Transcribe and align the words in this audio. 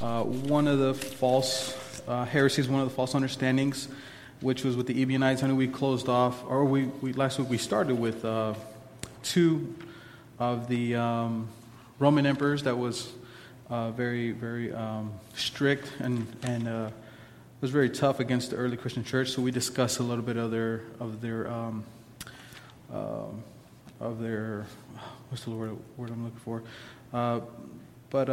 uh, 0.00 0.22
one 0.22 0.68
of 0.68 0.78
the 0.78 0.94
false 0.94 2.02
uh, 2.06 2.24
heresies, 2.24 2.68
one 2.68 2.80
of 2.80 2.88
the 2.88 2.94
false 2.94 3.14
understandings, 3.14 3.88
which 4.40 4.64
was 4.64 4.76
with 4.76 4.86
the 4.86 5.02
Ebionites. 5.02 5.42
I 5.42 5.48
know 5.48 5.54
we 5.54 5.66
closed 5.66 6.08
off, 6.08 6.44
or 6.48 6.64
we, 6.64 6.84
we 7.02 7.12
last 7.12 7.38
week 7.38 7.50
we 7.50 7.58
started 7.58 7.96
with 7.96 8.24
uh, 8.24 8.54
two 9.22 9.74
of 10.38 10.68
the 10.68 10.94
um, 10.94 11.48
Roman 11.98 12.26
emperors 12.26 12.62
that 12.62 12.78
was 12.78 13.12
uh, 13.70 13.90
very, 13.90 14.30
very 14.30 14.72
um, 14.72 15.12
strict 15.34 15.90
and, 15.98 16.26
and 16.44 16.68
uh, 16.68 16.90
was 17.60 17.72
very 17.72 17.90
tough 17.90 18.20
against 18.20 18.50
the 18.50 18.56
early 18.56 18.76
Christian 18.76 19.02
church. 19.02 19.30
So 19.30 19.42
we 19.42 19.50
discussed 19.50 19.98
a 19.98 20.04
little 20.04 20.24
bit 20.24 20.36
of 20.36 20.52
their, 20.52 20.82
of 21.00 21.20
their, 21.20 21.50
um, 21.50 21.84
um 22.92 23.42
of 24.00 24.20
their, 24.20 24.64
what's 25.28 25.42
the 25.42 25.50
word, 25.50 25.76
word 25.96 26.10
I'm 26.10 26.22
looking 26.22 26.38
for? 26.38 26.62
Uh, 27.12 27.40
but 28.10 28.30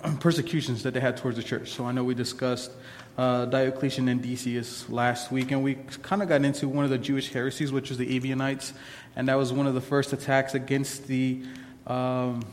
persecutions 0.20 0.82
that 0.82 0.94
they 0.94 1.00
had 1.00 1.16
towards 1.16 1.36
the 1.36 1.42
church. 1.42 1.70
So 1.70 1.84
I 1.84 1.92
know 1.92 2.04
we 2.04 2.14
discussed 2.14 2.70
uh, 3.16 3.44
Diocletian 3.46 4.08
and 4.08 4.22
Decius 4.22 4.88
last 4.88 5.30
week, 5.30 5.50
and 5.50 5.62
we 5.62 5.74
kind 6.02 6.22
of 6.22 6.28
got 6.28 6.44
into 6.44 6.68
one 6.68 6.84
of 6.84 6.90
the 6.90 6.98
Jewish 6.98 7.32
heresies, 7.32 7.72
which 7.72 7.88
was 7.88 7.98
the 7.98 8.16
Ebionites, 8.16 8.72
and 9.16 9.28
that 9.28 9.36
was 9.36 9.52
one 9.52 9.66
of 9.66 9.74
the 9.74 9.80
first 9.80 10.12
attacks 10.12 10.54
against 10.54 11.06
the 11.06 11.42
um, 11.86 12.44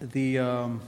the 0.00 0.38
um, 0.38 0.80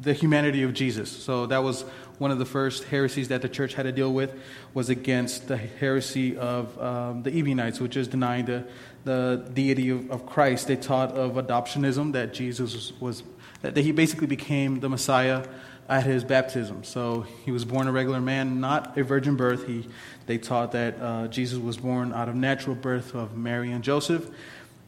the 0.00 0.12
humanity 0.12 0.62
of 0.62 0.72
Jesus. 0.72 1.10
So 1.10 1.46
that 1.46 1.62
was 1.62 1.84
one 2.18 2.30
of 2.30 2.38
the 2.38 2.44
first 2.44 2.84
heresies 2.84 3.28
that 3.28 3.42
the 3.42 3.48
church 3.48 3.74
had 3.74 3.84
to 3.84 3.92
deal 3.92 4.12
with 4.12 4.34
was 4.74 4.88
against 4.90 5.48
the 5.48 5.56
heresy 5.56 6.36
of 6.36 6.80
um, 6.80 7.22
the 7.22 7.30
Ebionites, 7.30 7.80
which 7.80 7.96
is 7.96 8.08
denying 8.08 8.44
the, 8.46 8.64
the 9.04 9.48
deity 9.54 9.90
of, 9.90 10.10
of, 10.10 10.26
Christ. 10.26 10.66
They 10.66 10.76
taught 10.76 11.12
of 11.12 11.32
adoptionism 11.34 12.12
that 12.12 12.34
Jesus 12.34 12.92
was 13.00 13.22
that 13.62 13.76
he 13.76 13.92
basically 13.92 14.26
became 14.26 14.80
the 14.80 14.88
Messiah 14.88 15.44
at 15.88 16.04
his 16.04 16.22
baptism. 16.22 16.84
So 16.84 17.22
he 17.44 17.50
was 17.50 17.64
born 17.64 17.88
a 17.88 17.92
regular 17.92 18.20
man, 18.20 18.60
not 18.60 18.96
a 18.98 19.02
virgin 19.02 19.36
birth. 19.36 19.66
He, 19.66 19.88
they 20.26 20.38
taught 20.38 20.72
that 20.72 21.00
uh, 21.00 21.28
Jesus 21.28 21.58
was 21.58 21.78
born 21.78 22.12
out 22.12 22.28
of 22.28 22.34
natural 22.34 22.76
birth 22.76 23.14
of 23.14 23.36
Mary 23.36 23.72
and 23.72 23.82
Joseph. 23.82 24.28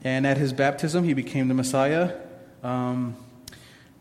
And 0.04 0.26
at 0.26 0.36
his 0.36 0.52
baptism, 0.52 1.04
he 1.04 1.14
became 1.14 1.48
the 1.48 1.54
Messiah. 1.54 2.16
Um, 2.62 3.16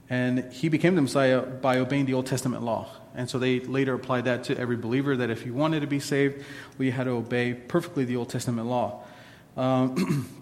and 0.10 0.52
he 0.52 0.70
became 0.70 0.96
the 0.96 1.02
Messiah 1.02 1.42
by 1.42 1.78
obeying 1.78 2.06
the 2.06 2.14
Old 2.14 2.26
Testament 2.26 2.64
law. 2.64 2.90
And 3.16 3.30
so 3.30 3.40
they 3.40 3.60
later 3.60 3.94
applied 3.94 4.26
that 4.26 4.44
to 4.46 4.58
every 4.58 4.78
believer 4.78 5.16
that 5.18 5.30
if 5.30 5.46
you 5.46 5.54
wanted 5.54 5.82
to 5.82 5.88
be 5.88 6.00
saved, 6.00 6.44
we 6.78 6.92
had 6.92 7.06
to 7.06 7.12
obey 7.12 7.54
perfectly 7.54 8.06
the 8.06 8.16
Old 8.16 8.30
Testament 8.30 8.68
law. 8.68 9.04
Um, 9.56 10.30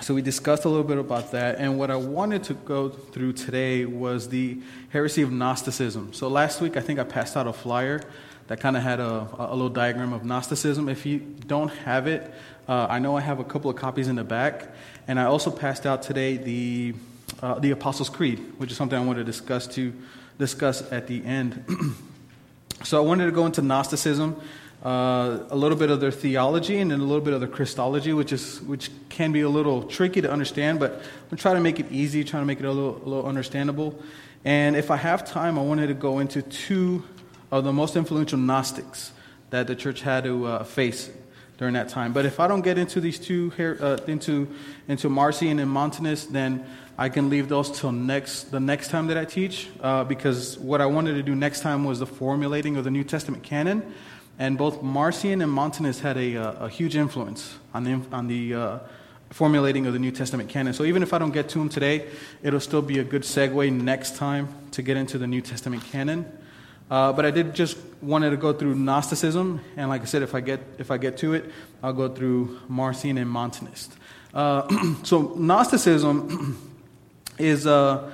so 0.00 0.12
we 0.12 0.22
discussed 0.22 0.64
a 0.64 0.68
little 0.68 0.84
bit 0.84 0.98
about 0.98 1.32
that. 1.32 1.56
And 1.58 1.78
what 1.78 1.90
I 1.90 1.96
wanted 1.96 2.42
to 2.44 2.54
go 2.54 2.88
through 2.88 3.34
today 3.34 3.84
was 3.84 4.28
the 4.28 4.58
heresy 4.90 5.22
of 5.22 5.30
Gnosticism. 5.30 6.12
So 6.12 6.28
last 6.28 6.60
week, 6.60 6.76
I 6.76 6.80
think 6.80 6.98
I 6.98 7.04
passed 7.04 7.36
out 7.36 7.46
a 7.46 7.52
flyer 7.52 8.00
that 8.48 8.60
kind 8.60 8.76
of 8.76 8.82
had 8.82 9.00
a, 9.00 9.28
a, 9.38 9.54
little 9.54 9.70
diagram 9.70 10.12
of 10.12 10.24
Gnosticism. 10.24 10.88
If 10.88 11.06
you 11.06 11.18
don't 11.18 11.68
have 11.68 12.06
it, 12.06 12.34
uh, 12.68 12.86
I 12.90 12.98
know 12.98 13.16
I 13.16 13.20
have 13.20 13.38
a 13.38 13.44
couple 13.44 13.70
of 13.70 13.76
copies 13.76 14.08
in 14.08 14.16
the 14.16 14.24
back. 14.24 14.74
And 15.06 15.18
I 15.18 15.24
also 15.24 15.50
passed 15.50 15.86
out 15.86 16.02
today 16.02 16.36
the 16.36 16.94
uh, 17.42 17.58
the 17.58 17.70
Apostles' 17.70 18.08
Creed, 18.08 18.38
which 18.58 18.70
is 18.70 18.76
something 18.76 18.98
I 18.98 19.04
want 19.04 19.18
to 19.18 19.24
discuss 19.24 19.66
to 19.68 19.92
discuss 20.38 20.90
at 20.92 21.06
the 21.06 21.24
end. 21.24 21.64
so 22.84 22.98
I 22.98 23.06
wanted 23.06 23.26
to 23.26 23.32
go 23.32 23.46
into 23.46 23.62
Gnosticism, 23.62 24.40
uh, 24.84 25.38
a 25.48 25.56
little 25.56 25.78
bit 25.78 25.90
of 25.90 26.00
their 26.00 26.10
theology, 26.10 26.78
and 26.78 26.90
then 26.90 27.00
a 27.00 27.04
little 27.04 27.24
bit 27.24 27.32
of 27.32 27.40
their 27.40 27.48
Christology, 27.48 28.12
which 28.12 28.32
is 28.32 28.60
which 28.62 28.90
can 29.08 29.32
be 29.32 29.40
a 29.40 29.48
little 29.48 29.82
tricky 29.84 30.20
to 30.20 30.30
understand, 30.30 30.78
but 30.78 31.00
I'm 31.30 31.38
trying 31.38 31.54
to 31.54 31.60
make 31.60 31.80
it 31.80 31.86
easy, 31.90 32.22
trying 32.24 32.42
to 32.42 32.46
make 32.46 32.60
it 32.60 32.66
a 32.66 32.72
little, 32.72 32.96
a 32.96 33.08
little 33.08 33.26
understandable. 33.26 33.98
And 34.44 34.76
if 34.76 34.90
I 34.90 34.96
have 34.96 35.24
time, 35.24 35.58
I 35.58 35.62
wanted 35.62 35.86
to 35.86 35.94
go 35.94 36.18
into 36.18 36.42
two 36.42 37.02
of 37.50 37.64
the 37.64 37.72
most 37.72 37.96
influential 37.96 38.38
Gnostics 38.38 39.12
that 39.50 39.66
the 39.66 39.74
church 39.74 40.02
had 40.02 40.24
to 40.24 40.46
uh, 40.46 40.64
face 40.64 41.10
during 41.56 41.74
that 41.74 41.88
time. 41.88 42.12
But 42.12 42.26
if 42.26 42.40
I 42.40 42.48
don't 42.48 42.62
get 42.62 42.76
into 42.76 43.00
these 43.00 43.18
two, 43.18 43.52
uh, 43.80 43.96
into 44.06 44.48
into 44.88 45.08
Marcion 45.08 45.60
and 45.60 45.70
Montanus, 45.70 46.26
then 46.26 46.66
I 46.98 47.08
can 47.08 47.30
leave 47.30 47.48
those 47.48 47.70
till 47.70 47.92
next 47.92 48.50
the 48.50 48.60
next 48.60 48.88
time 48.88 49.06
that 49.06 49.16
I 49.16 49.24
teach, 49.24 49.68
uh, 49.80 50.04
because 50.04 50.58
what 50.58 50.80
I 50.80 50.86
wanted 50.86 51.14
to 51.14 51.22
do 51.22 51.34
next 51.34 51.60
time 51.60 51.84
was 51.84 52.00
the 52.00 52.06
formulating 52.06 52.76
of 52.76 52.84
the 52.84 52.90
New 52.90 53.04
Testament 53.04 53.42
canon, 53.42 53.94
and 54.38 54.58
both 54.58 54.82
Marcion 54.82 55.42
and 55.42 55.50
Montanus 55.50 56.00
had 56.00 56.16
a, 56.16 56.34
a, 56.34 56.50
a 56.64 56.68
huge 56.68 56.96
influence 56.96 57.56
on 57.72 57.84
the 57.84 58.00
on 58.12 58.26
the 58.26 58.54
uh, 58.54 58.78
formulating 59.30 59.86
of 59.86 59.92
the 59.92 59.98
New 59.98 60.12
Testament 60.12 60.48
canon. 60.48 60.72
So 60.74 60.84
even 60.84 61.02
if 61.02 61.12
I 61.12 61.18
don't 61.18 61.32
get 61.32 61.48
to 61.50 61.58
them 61.58 61.68
today, 61.68 62.08
it'll 62.42 62.60
still 62.60 62.82
be 62.82 62.98
a 63.00 63.04
good 63.04 63.22
segue 63.22 63.72
next 63.72 64.16
time 64.16 64.48
to 64.72 64.82
get 64.82 64.96
into 64.96 65.18
the 65.18 65.26
New 65.26 65.40
Testament 65.40 65.82
canon. 65.84 66.24
Uh, 66.90 67.12
but 67.12 67.24
I 67.24 67.30
did 67.30 67.54
just 67.54 67.78
wanted 68.02 68.30
to 68.30 68.36
go 68.36 68.52
through 68.52 68.74
Gnosticism, 68.74 69.60
and 69.76 69.88
like 69.88 70.02
I 70.02 70.04
said, 70.04 70.22
if 70.22 70.34
I 70.34 70.40
get 70.40 70.60
if 70.78 70.90
I 70.90 70.98
get 70.98 71.16
to 71.18 71.34
it, 71.34 71.50
I'll 71.82 71.92
go 71.92 72.08
through 72.08 72.60
Marcion 72.68 73.18
and 73.18 73.28
Montanist. 73.28 73.92
Uh, 74.32 74.94
so 75.02 75.34
Gnosticism 75.36 76.58
is 77.38 77.66
uh, 77.66 78.12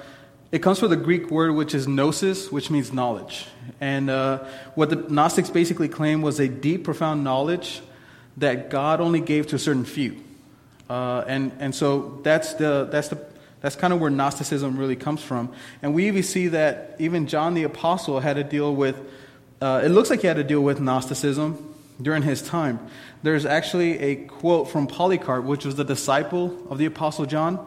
it 0.52 0.60
comes 0.60 0.80
from 0.80 0.90
the 0.90 0.96
Greek 0.96 1.30
word 1.30 1.52
which 1.52 1.74
is 1.74 1.86
gnosis, 1.86 2.50
which 2.50 2.70
means 2.70 2.92
knowledge. 2.92 3.46
And 3.80 4.10
uh, 4.10 4.44
what 4.74 4.90
the 4.90 4.96
Gnostics 4.96 5.50
basically 5.50 5.88
claimed 5.88 6.22
was 6.22 6.40
a 6.40 6.48
deep, 6.48 6.84
profound 6.84 7.22
knowledge 7.22 7.80
that 8.36 8.70
God 8.70 9.00
only 9.00 9.20
gave 9.20 9.46
to 9.48 9.56
a 9.56 9.58
certain 9.58 9.84
few. 9.84 10.16
Uh, 10.88 11.24
and, 11.26 11.52
and 11.60 11.74
so 11.74 12.20
that's, 12.24 12.54
the, 12.54 12.88
that's, 12.90 13.08
the, 13.08 13.24
that's 13.60 13.76
kind 13.76 13.92
of 13.92 14.00
where 14.00 14.10
Gnosticism 14.10 14.76
really 14.76 14.96
comes 14.96 15.22
from. 15.22 15.52
And 15.82 15.94
we 15.94 16.08
even 16.08 16.22
see 16.24 16.48
that 16.48 16.96
even 16.98 17.28
John 17.28 17.54
the 17.54 17.62
Apostle 17.62 18.18
had 18.18 18.34
to 18.34 18.44
deal 18.44 18.74
with, 18.74 18.96
uh, 19.60 19.82
it 19.84 19.90
looks 19.90 20.10
like 20.10 20.20
he 20.20 20.26
had 20.26 20.36
to 20.36 20.44
deal 20.44 20.62
with 20.62 20.80
Gnosticism 20.80 21.74
during 22.02 22.22
his 22.22 22.42
time. 22.42 22.80
There's 23.22 23.46
actually 23.46 23.98
a 24.00 24.16
quote 24.16 24.68
from 24.68 24.88
Polycarp, 24.88 25.44
which 25.44 25.64
was 25.64 25.76
the 25.76 25.84
disciple 25.84 26.56
of 26.70 26.78
the 26.78 26.86
Apostle 26.86 27.26
John. 27.26 27.64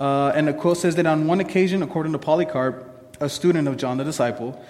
Uh, 0.00 0.32
and 0.34 0.48
the 0.48 0.54
quote 0.54 0.78
says 0.78 0.96
that 0.96 1.06
on 1.06 1.26
one 1.26 1.40
occasion, 1.40 1.82
according 1.82 2.12
to 2.12 2.18
Polycarp, 2.18 3.18
a 3.20 3.28
student 3.28 3.68
of 3.68 3.76
John 3.76 3.98
the 3.98 4.04
disciple, 4.04 4.64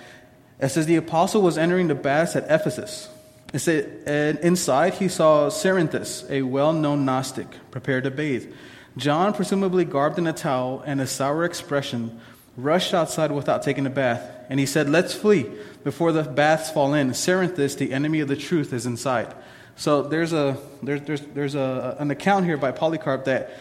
it 0.59 0.69
says 0.69 0.87
the 0.87 0.97
apostle 0.97 1.41
was 1.41 1.57
entering 1.57 1.87
the 1.87 1.95
baths 1.95 2.35
at 2.35 2.51
Ephesus. 2.51 3.09
It 3.55 3.61
said, 3.61 4.03
and 4.07 4.39
inside 4.41 4.95
he 4.95 5.09
saw 5.09 5.49
Cerinthus, 5.49 6.29
a 6.29 6.43
well 6.43 6.73
known 6.73 7.05
Gnostic, 7.05 7.47
prepared 7.71 8.05
to 8.05 8.11
bathe. 8.11 8.53
John, 8.97 9.33
presumably 9.33 9.85
garbed 9.85 10.19
in 10.19 10.27
a 10.27 10.33
towel 10.33 10.83
and 10.85 11.01
a 11.01 11.07
sour 11.07 11.45
expression, 11.45 12.21
rushed 12.57 12.93
outside 12.93 13.31
without 13.31 13.63
taking 13.63 13.87
a 13.87 13.91
bath. 13.91 14.29
And 14.49 14.59
he 14.59 14.67
said, 14.67 14.91
Let's 14.91 15.15
flee 15.15 15.47
before 15.85 16.11
the 16.11 16.25
baths 16.25 16.71
fall 16.71 16.93
in. 16.95 17.11
Cerinthus, 17.11 17.79
the 17.79 17.93
enemy 17.93 18.19
of 18.21 18.29
the 18.29 18.37
truth, 18.37 18.73
is 18.73 18.85
inside. 18.85 19.33
So 19.77 20.03
there's, 20.03 20.33
a, 20.33 20.59
there's, 20.83 21.03
there's, 21.03 21.21
there's 21.21 21.55
a, 21.55 21.97
an 21.99 22.11
account 22.11 22.45
here 22.45 22.57
by 22.57 22.73
Polycarp 22.73 23.25
that 23.25 23.57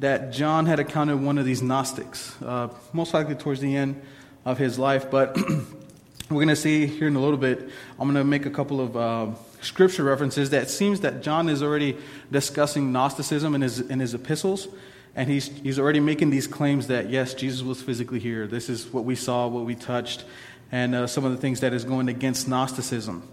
that 0.00 0.32
John 0.32 0.64
had 0.64 0.80
encountered 0.80 1.20
one 1.20 1.36
of 1.36 1.44
these 1.44 1.62
Gnostics, 1.62 2.34
uh, 2.42 2.68
most 2.92 3.12
likely 3.12 3.34
towards 3.34 3.60
the 3.60 3.76
end 3.76 4.00
of 4.46 4.56
his 4.56 4.78
life. 4.78 5.10
But 5.10 5.36
we're 6.30 6.36
going 6.36 6.48
to 6.48 6.56
see 6.56 6.86
here 6.86 7.06
in 7.06 7.16
a 7.16 7.20
little 7.20 7.36
bit, 7.36 7.68
I'm 7.98 8.06
going 8.06 8.14
to 8.14 8.24
make 8.24 8.46
a 8.46 8.50
couple 8.50 8.80
of 8.80 8.96
uh, 8.96 9.34
scripture 9.60 10.02
references 10.02 10.50
that 10.50 10.70
seems 10.70 11.00
that 11.00 11.22
John 11.22 11.50
is 11.50 11.62
already 11.62 11.98
discussing 12.32 12.92
Gnosticism 12.92 13.54
in 13.54 13.60
his, 13.60 13.78
in 13.78 14.00
his 14.00 14.14
epistles. 14.14 14.68
And 15.14 15.28
he's, 15.28 15.48
he's 15.48 15.78
already 15.78 16.00
making 16.00 16.30
these 16.30 16.46
claims 16.46 16.86
that, 16.86 17.10
yes, 17.10 17.34
Jesus 17.34 17.62
was 17.62 17.82
physically 17.82 18.20
here. 18.20 18.46
This 18.46 18.70
is 18.70 18.90
what 18.90 19.04
we 19.04 19.16
saw, 19.16 19.48
what 19.48 19.66
we 19.66 19.74
touched, 19.74 20.24
and 20.72 20.94
uh, 20.94 21.06
some 21.08 21.26
of 21.26 21.32
the 21.32 21.38
things 21.38 21.60
that 21.60 21.74
is 21.74 21.84
going 21.84 22.08
against 22.08 22.48
Gnosticism. 22.48 23.28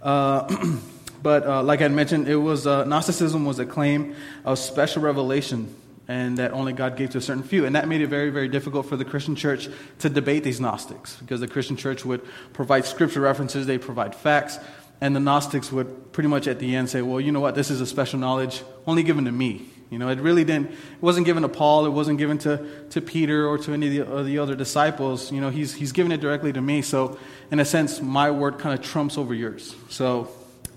Uh, 0.00 0.76
but 1.22 1.44
uh, 1.46 1.62
like 1.64 1.80
I 1.82 1.88
mentioned, 1.88 2.28
it 2.28 2.36
was 2.36 2.64
uh, 2.64 2.84
Gnosticism 2.84 3.44
was 3.44 3.58
a 3.58 3.66
claim 3.66 4.14
of 4.44 4.58
special 4.58 5.02
revelation 5.02 5.74
and 6.08 6.38
that 6.38 6.52
only 6.52 6.72
God 6.72 6.96
gave 6.96 7.10
to 7.10 7.18
a 7.18 7.20
certain 7.20 7.42
few. 7.42 7.64
And 7.64 7.76
that 7.76 7.86
made 7.88 8.00
it 8.00 8.08
very, 8.08 8.30
very 8.30 8.48
difficult 8.48 8.86
for 8.86 8.96
the 8.96 9.04
Christian 9.04 9.36
church 9.36 9.68
to 10.00 10.08
debate 10.08 10.44
these 10.44 10.60
Gnostics 10.60 11.16
because 11.16 11.40
the 11.40 11.48
Christian 11.48 11.76
church 11.76 12.04
would 12.04 12.22
provide 12.52 12.84
scripture 12.84 13.20
references, 13.20 13.66
they 13.66 13.78
provide 13.78 14.14
facts, 14.14 14.58
and 15.00 15.14
the 15.14 15.20
Gnostics 15.20 15.70
would 15.72 16.12
pretty 16.12 16.28
much 16.28 16.46
at 16.46 16.58
the 16.58 16.74
end 16.74 16.90
say, 16.90 17.02
well, 17.02 17.20
you 17.20 17.32
know 17.32 17.40
what, 17.40 17.54
this 17.54 17.70
is 17.70 17.80
a 17.80 17.86
special 17.86 18.18
knowledge 18.18 18.62
only 18.86 19.02
given 19.02 19.24
to 19.24 19.32
me. 19.32 19.66
You 19.90 19.98
know, 19.98 20.08
it 20.08 20.18
really 20.20 20.42
didn't, 20.42 20.70
it 20.70 21.02
wasn't 21.02 21.26
given 21.26 21.42
to 21.42 21.50
Paul, 21.50 21.84
it 21.84 21.90
wasn't 21.90 22.18
given 22.18 22.38
to, 22.38 22.66
to 22.90 23.00
Peter 23.00 23.46
or 23.46 23.58
to 23.58 23.72
any 23.72 23.98
of 23.98 24.06
the, 24.06 24.12
of 24.12 24.26
the 24.26 24.38
other 24.38 24.54
disciples. 24.54 25.30
You 25.30 25.40
know, 25.40 25.50
he's, 25.50 25.74
he's 25.74 25.92
given 25.92 26.12
it 26.12 26.20
directly 26.20 26.52
to 26.52 26.62
me. 26.62 26.80
So, 26.80 27.18
in 27.50 27.60
a 27.60 27.64
sense, 27.64 28.00
my 28.00 28.30
word 28.30 28.58
kind 28.58 28.78
of 28.78 28.84
trumps 28.84 29.18
over 29.18 29.34
yours. 29.34 29.74
So, 29.90 30.28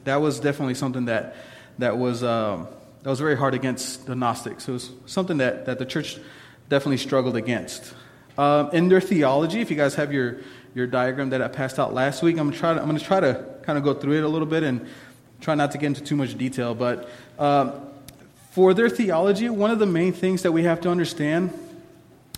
that 0.04 0.18
was 0.18 0.42
definitely 0.42 0.76
something 0.76 1.06
that, 1.06 1.36
that 1.80 1.98
was. 1.98 2.24
Um, 2.24 2.68
that 3.06 3.12
was 3.12 3.20
very 3.20 3.38
hard 3.38 3.54
against 3.54 4.08
the 4.08 4.16
Gnostics. 4.16 4.68
It 4.68 4.72
was 4.72 4.90
something 5.06 5.38
that, 5.38 5.68
that 5.68 5.78
the 5.78 5.86
church 5.86 6.18
definitely 6.70 6.98
struggled 6.98 7.36
against. 7.36 7.94
Uh, 8.36 8.68
in 8.74 8.90
their 8.90 9.00
theology, 9.00 9.62
if 9.62 9.70
you 9.70 9.78
guys 9.78 9.94
have 9.94 10.12
your, 10.12 10.38
your 10.74 10.88
diagram 10.88 11.30
that 11.30 11.40
I 11.40 11.48
passed 11.48 11.78
out 11.78 11.94
last 11.94 12.24
week, 12.24 12.40
I'm, 12.40 12.52
try 12.52 12.72
I'm 12.72 12.86
going 12.86 12.98
to 12.98 13.04
try 13.04 13.20
to 13.20 13.46
kind 13.62 13.78
of 13.78 13.84
go 13.84 13.94
through 13.94 14.18
it 14.18 14.24
a 14.24 14.28
little 14.28 14.48
bit 14.48 14.64
and 14.64 14.88
try 15.40 15.54
not 15.54 15.72
to 15.74 15.78
get 15.78 15.86
into 15.86 16.02
too 16.02 16.16
much 16.16 16.36
detail. 16.36 16.74
But 16.74 17.08
um, 17.38 17.74
for 18.50 18.74
their 18.74 18.90
theology, 18.90 19.50
one 19.50 19.70
of 19.70 19.78
the 19.78 19.86
main 19.86 20.12
things 20.12 20.42
that 20.42 20.52
we 20.52 20.64
have 20.64 20.82
to 20.82 20.90
understand 20.90 21.54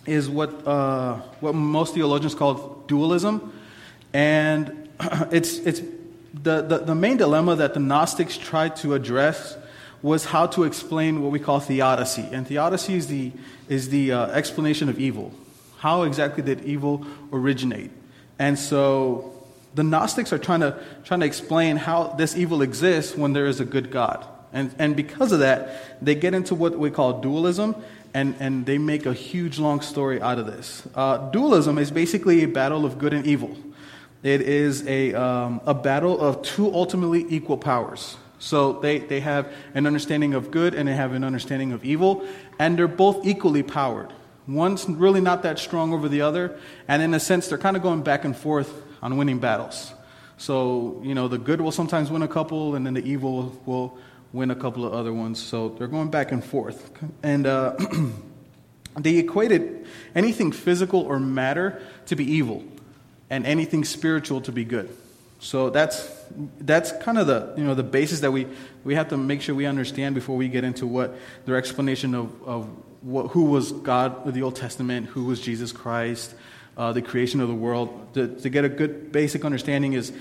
is 0.06 0.30
what, 0.30 0.68
uh, 0.68 1.16
what 1.40 1.56
most 1.56 1.94
theologians 1.94 2.36
call 2.36 2.84
dualism. 2.88 3.58
And 4.12 4.90
it's, 5.32 5.60
it's 5.60 5.80
the, 6.34 6.62
the, 6.62 6.80
the 6.80 6.96
main 6.96 7.16
dilemma 7.16 7.56
that 7.56 7.74
the 7.74 7.80
Gnostics 7.80 8.38
tried 8.38 8.76
to 8.78 8.94
address 8.94 9.56
was 10.08 10.26
how 10.26 10.48
to 10.48 10.64
explain 10.64 11.22
what 11.22 11.32
we 11.32 11.40
call 11.40 11.60
theodicy. 11.60 12.26
And 12.32 12.48
theodicy 12.48 12.96
is 12.96 13.08
the, 13.08 13.32
is 13.68 13.90
the 13.90 14.14
uh, 14.14 14.28
explanation 14.28 14.90
of 14.90 15.00
evil. 15.00 15.32
How 15.78 16.04
exactly 16.04 16.42
did 16.42 16.64
evil 16.66 17.06
originate? 17.32 17.92
And 18.40 18.58
so 18.58 19.44
the 19.76 19.84
Gnostics 19.84 20.34
are 20.34 20.40
trying 20.40 20.62
to, 20.62 20.80
trying 21.04 21.20
to 21.20 21.26
explain 21.26 21.78
how 21.78 22.08
this 22.18 22.36
evil 22.36 22.62
exists 22.62 23.16
when 23.16 23.34
there 23.34 23.46
is 23.46 23.60
a 23.60 23.66
good 23.66 23.92
God. 23.92 24.26
And, 24.54 24.74
and 24.80 24.96
because 24.96 25.32
of 25.32 25.40
that, 25.40 26.04
they 26.04 26.16
get 26.16 26.34
into 26.34 26.56
what 26.56 26.80
we 26.80 26.90
call 26.90 27.22
dualism, 27.22 27.76
and, 28.14 28.36
and 28.40 28.66
they 28.66 28.78
make 28.78 29.06
a 29.06 29.14
huge 29.14 29.60
long 29.60 29.82
story 29.82 30.22
out 30.22 30.40
of 30.40 30.48
this. 30.48 30.88
Uh, 30.96 31.30
dualism 31.30 31.78
is 31.78 31.92
basically 31.92 32.44
a 32.44 32.48
battle 32.48 32.86
of 32.86 32.98
good 32.98 33.14
and 33.14 33.28
evil. 33.28 33.56
It 34.24 34.42
is 34.42 34.88
a, 34.88 35.14
um, 35.14 35.62
a 35.66 35.74
battle 35.74 36.20
of 36.20 36.42
two 36.42 36.74
ultimately 36.74 37.26
equal 37.30 37.58
powers. 37.58 38.18
So 38.40 38.74
they, 38.74 39.00
they 39.00 39.20
have 39.22 39.52
an 39.74 39.88
understanding 39.88 40.34
of 40.34 40.52
good 40.52 40.74
and 40.74 40.88
they 40.88 40.96
have 40.96 41.14
an 41.14 41.24
understanding 41.24 41.72
of 41.72 41.84
evil, 41.84 42.28
and 42.60 42.78
they're 42.78 42.88
both 42.88 43.26
equally 43.26 43.64
powered. 43.64 44.14
One's 44.48 44.88
really 44.88 45.22
not 45.22 45.44
that 45.44 45.60
strong 45.60 45.94
over 45.94 46.08
the 46.08 46.22
other, 46.22 46.58
and 46.88 47.02
in 47.02 47.14
a 47.14 47.20
sense, 47.20 47.48
they're 47.48 47.58
kind 47.58 47.76
of 47.76 47.84
going 47.84 48.02
back 48.02 48.24
and 48.24 48.36
forth 48.36 48.84
on 49.02 49.18
winning 49.18 49.40
battles. 49.40 49.94
So, 50.38 51.02
you 51.04 51.16
know, 51.16 51.28
the 51.28 51.38
good 51.38 51.60
will 51.60 51.72
sometimes 51.72 52.10
win 52.12 52.22
a 52.22 52.28
couple, 52.28 52.76
and 52.76 52.86
then 52.86 52.94
the 52.94 53.06
evil 53.06 53.60
will 53.66 53.98
win 54.32 54.52
a 54.52 54.56
couple 54.56 54.86
of 54.86 54.94
other 54.94 55.12
ones. 55.12 55.42
So 55.42 55.70
they're 55.70 55.88
going 55.88 56.10
back 56.10 56.32
and 56.32 56.44
forth. 56.44 56.92
And 57.24 57.48
uh, 57.48 57.76
they 58.98 59.18
equated 59.18 59.86
anything 60.16 60.52
physical 60.52 61.02
or 61.02 61.20
matter 61.20 61.82
to 62.06 62.16
be 62.16 62.24
evil, 62.24 62.64
and 63.30 63.46
anything 63.46 63.84
spiritual 63.84 64.40
to 64.42 64.52
be 64.52 64.64
good. 64.64 64.96
So 65.40 65.70
that's 65.70 66.10
that's 66.60 66.92
kind 67.04 67.18
of 67.18 67.28
the 67.28 67.54
you 67.58 67.64
know 67.64 67.76
the 67.76 67.84
basis 67.84 68.22
that 68.22 68.32
we 68.32 68.48
we 68.84 68.96
have 68.96 69.10
to 69.10 69.18
make 69.18 69.42
sure 69.42 69.54
we 69.54 69.66
understand 69.66 70.16
before 70.16 70.36
we 70.36 70.48
get 70.48 70.64
into 70.64 70.88
what 70.88 71.16
their 71.46 71.58
explanation 71.58 72.16
of, 72.16 72.44
of 72.44 72.70
what, 73.02 73.28
who 73.32 73.44
was 73.44 73.72
God 73.72 74.28
of 74.28 74.34
the 74.34 74.42
Old 74.42 74.56
Testament, 74.56 75.08
who 75.08 75.26
was 75.26 75.40
Jesus 75.40 75.72
Christ, 75.72 76.34
uh, 76.76 76.92
the 76.92 77.02
creation 77.02 77.40
of 77.40 77.48
the 77.48 77.56
world. 77.56 78.14
To, 78.16 78.28
to 78.28 78.50
get 78.50 78.66
a 78.66 78.70
good 78.70 79.12
basic 79.12 79.46
understanding 79.46 79.94
is 79.94 80.12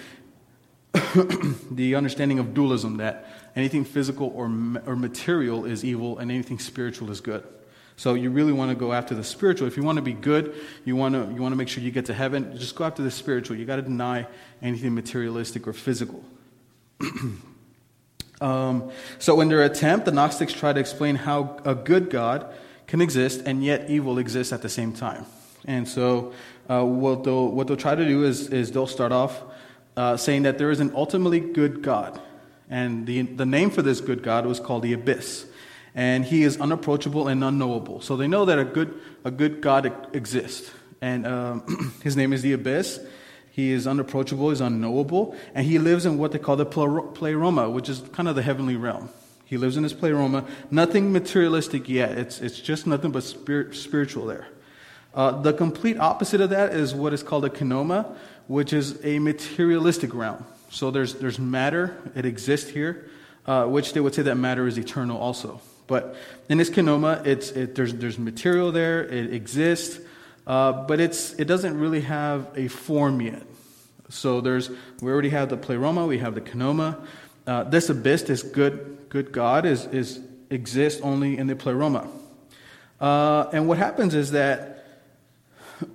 the 1.71 1.95
understanding 1.95 2.39
of 2.39 2.55
dualism 2.55 2.99
that 2.99 3.27
anything 3.55 3.85
physical 3.85 4.33
or, 4.35 4.45
or 4.87 4.97
material 4.97 5.65
is 5.65 5.85
evil 5.85 6.19
and 6.19 6.31
anything 6.31 6.59
spiritual 6.59 7.11
is 7.11 7.21
good. 7.21 7.43
So 7.97 8.13
you 8.13 8.31
really 8.31 8.53
want 8.53 8.71
to 8.71 8.77
go 8.77 8.93
after 8.93 9.15
the 9.15 9.25
spiritual. 9.25 9.67
If 9.67 9.77
you 9.77 9.83
want 9.83 9.97
to 9.97 10.03
be 10.03 10.13
good, 10.13 10.55
you 10.85 10.97
want 10.97 11.15
to, 11.15 11.33
you 11.35 11.41
want 11.41 11.53
to 11.53 11.57
make 11.57 11.69
sure 11.69 11.83
you 11.83 11.91
get 11.91 12.07
to 12.07 12.15
heaven, 12.15 12.57
just 12.57 12.77
go 12.77 12.85
after 12.85 13.03
the 13.03 13.11
spiritual. 13.11 13.57
You 13.57 13.65
got 13.65 13.77
to 13.77 13.83
deny 13.83 14.27
anything 14.61 14.95
materialistic 14.95 15.67
or 15.67 15.73
physical. 15.73 16.23
um, 18.41 18.91
so 19.19 19.41
in 19.41 19.49
their 19.49 19.63
attempt, 19.63 20.05
the 20.05 20.13
Gnostics 20.13 20.53
try 20.53 20.75
to 20.75 20.81
explain 20.81 21.17
how 21.17 21.59
a 21.65 21.75
good 21.75 22.11
God 22.11 22.47
can 22.87 23.01
exist 23.01 23.43
and 23.47 23.65
yet 23.65 23.89
evil 23.89 24.19
exists 24.19 24.53
at 24.53 24.61
the 24.61 24.69
same 24.69 24.93
time. 24.93 25.25
And 25.65 25.89
so 25.89 26.35
uh, 26.69 26.85
what, 26.85 27.25
they'll, 27.25 27.49
what 27.49 27.67
they'll 27.67 27.79
try 27.79 27.95
to 27.95 28.05
do 28.05 28.25
is, 28.25 28.49
is 28.49 28.71
they'll 28.73 28.87
start 28.87 29.11
off 29.11 29.43
uh, 29.97 30.19
saying 30.19 30.43
that 30.43 30.59
there 30.59 30.71
is 30.71 30.81
an 30.81 30.93
ultimately 30.95 31.41
good 31.41 31.83
God. 31.83 32.21
And 32.69 33.07
the, 33.07 33.23
the 33.23 33.47
name 33.47 33.71
for 33.71 33.81
this 33.81 34.03
good 34.03 34.23
God 34.23 34.45
was 34.45 34.61
called 34.61 34.83
the 34.83 34.93
Abyss 34.93 35.47
and 35.97 36.27
he 36.27 36.43
is 36.43 36.61
unapproachable 36.61 37.27
and 37.27 37.43
unknowable. 37.43 38.03
So 38.03 38.17
they 38.17 38.29
know 38.29 38.45
that 38.45 38.59
a 38.59 38.65
good, 38.65 39.01
a 39.25 39.31
good 39.31 39.63
God 39.63 39.91
exists. 40.15 40.71
And 41.01 41.27
um, 41.27 41.95
his 42.05 42.17
name 42.17 42.35
is 42.35 42.43
the 42.43 42.53
Abyss. 42.53 43.01
He 43.51 43.73
is 43.73 43.87
unapproachable, 43.87 44.51
he's 44.51 44.61
unknowable, 44.61 45.35
and 45.55 45.65
he 45.65 45.79
lives 45.79 46.05
in 46.05 46.19
what 46.19 46.33
they 46.33 46.39
call 46.39 46.57
the 46.57 46.67
pleroma, 46.67 47.71
which 47.71 47.89
is 47.89 48.03
kind 48.13 48.29
of 48.29 48.37
the 48.37 48.43
heavenly 48.43 48.77
realm. 48.77 49.09
He 49.47 49.57
lives 49.57 49.79
in 49.79 49.83
his 49.83 49.95
pleroma. 49.95 50.45
Nothing 50.71 51.11
materialistic 51.11 51.89
yet. 51.89 52.19
It's, 52.19 52.43
it's 52.43 52.61
just 52.61 52.87
nothing 52.87 53.13
but 53.13 53.23
spirit, 53.23 53.75
spiritual 53.75 54.27
there. 54.27 54.47
Uh, 55.15 55.41
the 55.41 55.55
complete 55.55 55.99
opposite 55.99 56.43
of 56.43 56.51
that 56.51 56.75
is 56.75 56.95
what 56.95 57.15
is 57.15 57.23
called 57.23 57.47
a 57.47 57.49
kenoma, 57.49 58.15
which 58.49 58.75
is 58.75 59.03
a 59.03 59.19
materialistic 59.19 60.13
realm. 60.13 60.45
So 60.69 60.91
there's, 60.91 61.15
there's 61.15 61.39
matter, 61.39 61.97
it 62.15 62.27
exists 62.27 62.69
here, 62.69 63.09
uh, 63.47 63.65
which 63.65 63.95
they 63.95 64.01
would 64.01 64.15
say 64.15 64.23
that 64.23 64.35
matter 64.35 64.67
is 64.67 64.77
eternal 64.77 65.17
also. 65.17 65.63
But 65.87 66.17
in 66.49 66.59
this 66.59 66.71
kenoma, 66.71 67.25
it's, 67.27 67.51
it, 67.51 67.75
there's, 67.75 67.95
there's 67.95 68.19
material 68.19 68.73
there, 68.73 69.05
it 69.05 69.33
exists, 69.33 70.01
uh, 70.47 70.73
but 70.73 71.01
it's, 71.01 71.33
it 71.35 71.45
doesn't 71.47 71.79
really 71.79 72.03
have 72.03 72.49
a 72.57 72.69
form 72.69 73.21
yet. 73.21 73.43
So 74.09 74.41
there's, 74.41 74.71
we 75.01 75.11
already 75.11 75.31
have 75.31 75.49
the 75.49 75.57
pleroma, 75.57 76.07
we 76.07 76.19
have 76.19 76.35
the 76.35 76.41
kenoma. 76.41 77.05
Uh, 77.47 77.65
this 77.65 77.89
abyss, 77.89 78.23
this 78.23 78.43
good, 78.43 78.99
good 79.09 79.33
God, 79.33 79.67
is, 79.67 79.87
is, 79.87 80.21
exists 80.51 81.01
only 81.03 81.39
in 81.39 81.47
the 81.47 81.57
pleroma. 81.57 82.09
Uh, 83.01 83.49
and 83.53 83.69
what 83.69 83.79
happens 83.79 84.15
is 84.15 84.33
that 84.33 84.85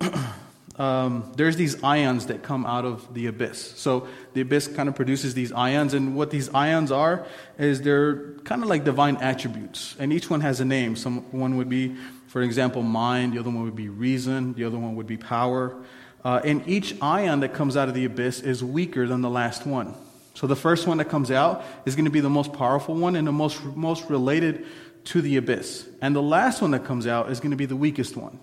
um, 0.76 1.32
there's 1.36 1.56
these 1.56 1.82
ions 1.84 2.26
that 2.26 2.42
come 2.42 2.64
out 2.64 2.84
of 2.84 3.12
the 3.12 3.26
abyss. 3.26 3.72
So 3.76 4.08
the 4.32 4.40
abyss 4.40 4.68
kind 4.68 4.88
of 4.88 4.94
produces 4.94 5.34
these 5.34 5.52
ions, 5.52 5.94
and 5.94 6.16
what 6.16 6.30
these 6.30 6.48
ions 6.54 6.90
are 6.90 7.26
is 7.58 7.82
they're 7.82 8.32
kind 8.44 8.62
of 8.62 8.68
like 8.68 8.84
divine 8.84 9.16
attributes, 9.16 9.96
and 9.98 10.12
each 10.12 10.30
one 10.30 10.40
has 10.40 10.60
a 10.60 10.64
name. 10.64 10.96
Some 10.96 11.22
one 11.32 11.56
would 11.56 11.68
be, 11.68 11.94
for 12.28 12.42
example, 12.42 12.82
mind. 12.82 13.34
The 13.34 13.38
other 13.40 13.50
one 13.50 13.64
would 13.64 13.76
be 13.76 13.88
reason. 13.88 14.54
The 14.54 14.64
other 14.64 14.78
one 14.78 14.96
would 14.96 15.06
be 15.06 15.18
power. 15.18 15.76
Uh, 16.24 16.40
and 16.44 16.66
each 16.68 16.94
ion 17.02 17.40
that 17.40 17.52
comes 17.52 17.76
out 17.76 17.88
of 17.88 17.94
the 17.94 18.04
abyss 18.04 18.40
is 18.40 18.62
weaker 18.62 19.06
than 19.06 19.20
the 19.20 19.30
last 19.30 19.66
one. 19.66 19.94
So 20.34 20.46
the 20.46 20.56
first 20.56 20.86
one 20.86 20.98
that 20.98 21.10
comes 21.10 21.30
out 21.30 21.64
is 21.84 21.94
going 21.94 22.06
to 22.06 22.10
be 22.10 22.20
the 22.20 22.30
most 22.30 22.52
powerful 22.52 22.94
one 22.94 23.16
and 23.16 23.26
the 23.26 23.32
most 23.32 23.62
most 23.62 24.08
related 24.08 24.64
to 25.04 25.20
the 25.20 25.36
abyss, 25.36 25.86
and 26.00 26.14
the 26.14 26.22
last 26.22 26.62
one 26.62 26.70
that 26.70 26.84
comes 26.84 27.06
out 27.06 27.30
is 27.30 27.40
going 27.40 27.50
to 27.50 27.56
be 27.56 27.66
the 27.66 27.76
weakest 27.76 28.16
one. 28.16 28.38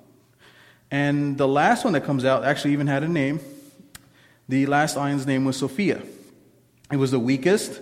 And 0.91 1.37
the 1.37 1.47
last 1.47 1.83
one 1.83 1.93
that 1.93 2.03
comes 2.03 2.25
out 2.25 2.43
actually 2.43 2.73
even 2.73 2.87
had 2.87 3.03
a 3.03 3.07
name. 3.07 3.39
The 4.47 4.65
last 4.65 4.97
ion's 4.97 5.27
name 5.27 5.45
was 5.45 5.57
Sophia. 5.57 6.01
It 6.91 6.97
was 6.97 7.11
the 7.11 7.19
weakest, 7.19 7.79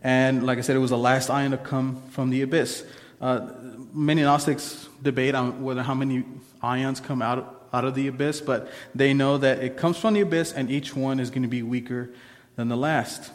and 0.00 0.46
like 0.46 0.58
I 0.58 0.60
said, 0.60 0.76
it 0.76 0.80
was 0.80 0.90
the 0.90 0.98
last 0.98 1.28
ion 1.28 1.50
to 1.50 1.56
come 1.56 2.00
from 2.10 2.30
the 2.30 2.42
abyss. 2.42 2.84
Uh, 3.20 3.48
many 3.92 4.22
Gnostics 4.22 4.88
debate 5.02 5.34
on 5.34 5.64
whether 5.64 5.82
how 5.82 5.94
many 5.94 6.24
ions 6.62 7.00
come 7.00 7.20
out, 7.20 7.68
out 7.72 7.84
of 7.84 7.96
the 7.96 8.06
abyss, 8.06 8.40
but 8.40 8.70
they 8.94 9.12
know 9.12 9.38
that 9.38 9.58
it 9.58 9.76
comes 9.76 9.98
from 9.98 10.14
the 10.14 10.20
abyss, 10.20 10.52
and 10.52 10.70
each 10.70 10.94
one 10.94 11.18
is 11.18 11.30
going 11.30 11.42
to 11.42 11.48
be 11.48 11.62
weaker 11.62 12.10
than 12.54 12.68
the 12.68 12.76
last. 12.76 13.32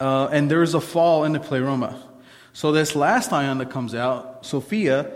Uh, 0.00 0.28
and 0.32 0.50
there 0.50 0.62
is 0.62 0.72
a 0.72 0.80
fall 0.80 1.24
in 1.24 1.32
the 1.32 1.40
pleroma. 1.40 2.02
So 2.54 2.72
this 2.72 2.96
last 2.96 3.32
ion 3.32 3.58
that 3.58 3.70
comes 3.70 3.94
out, 3.94 4.46
Sophia, 4.46 5.10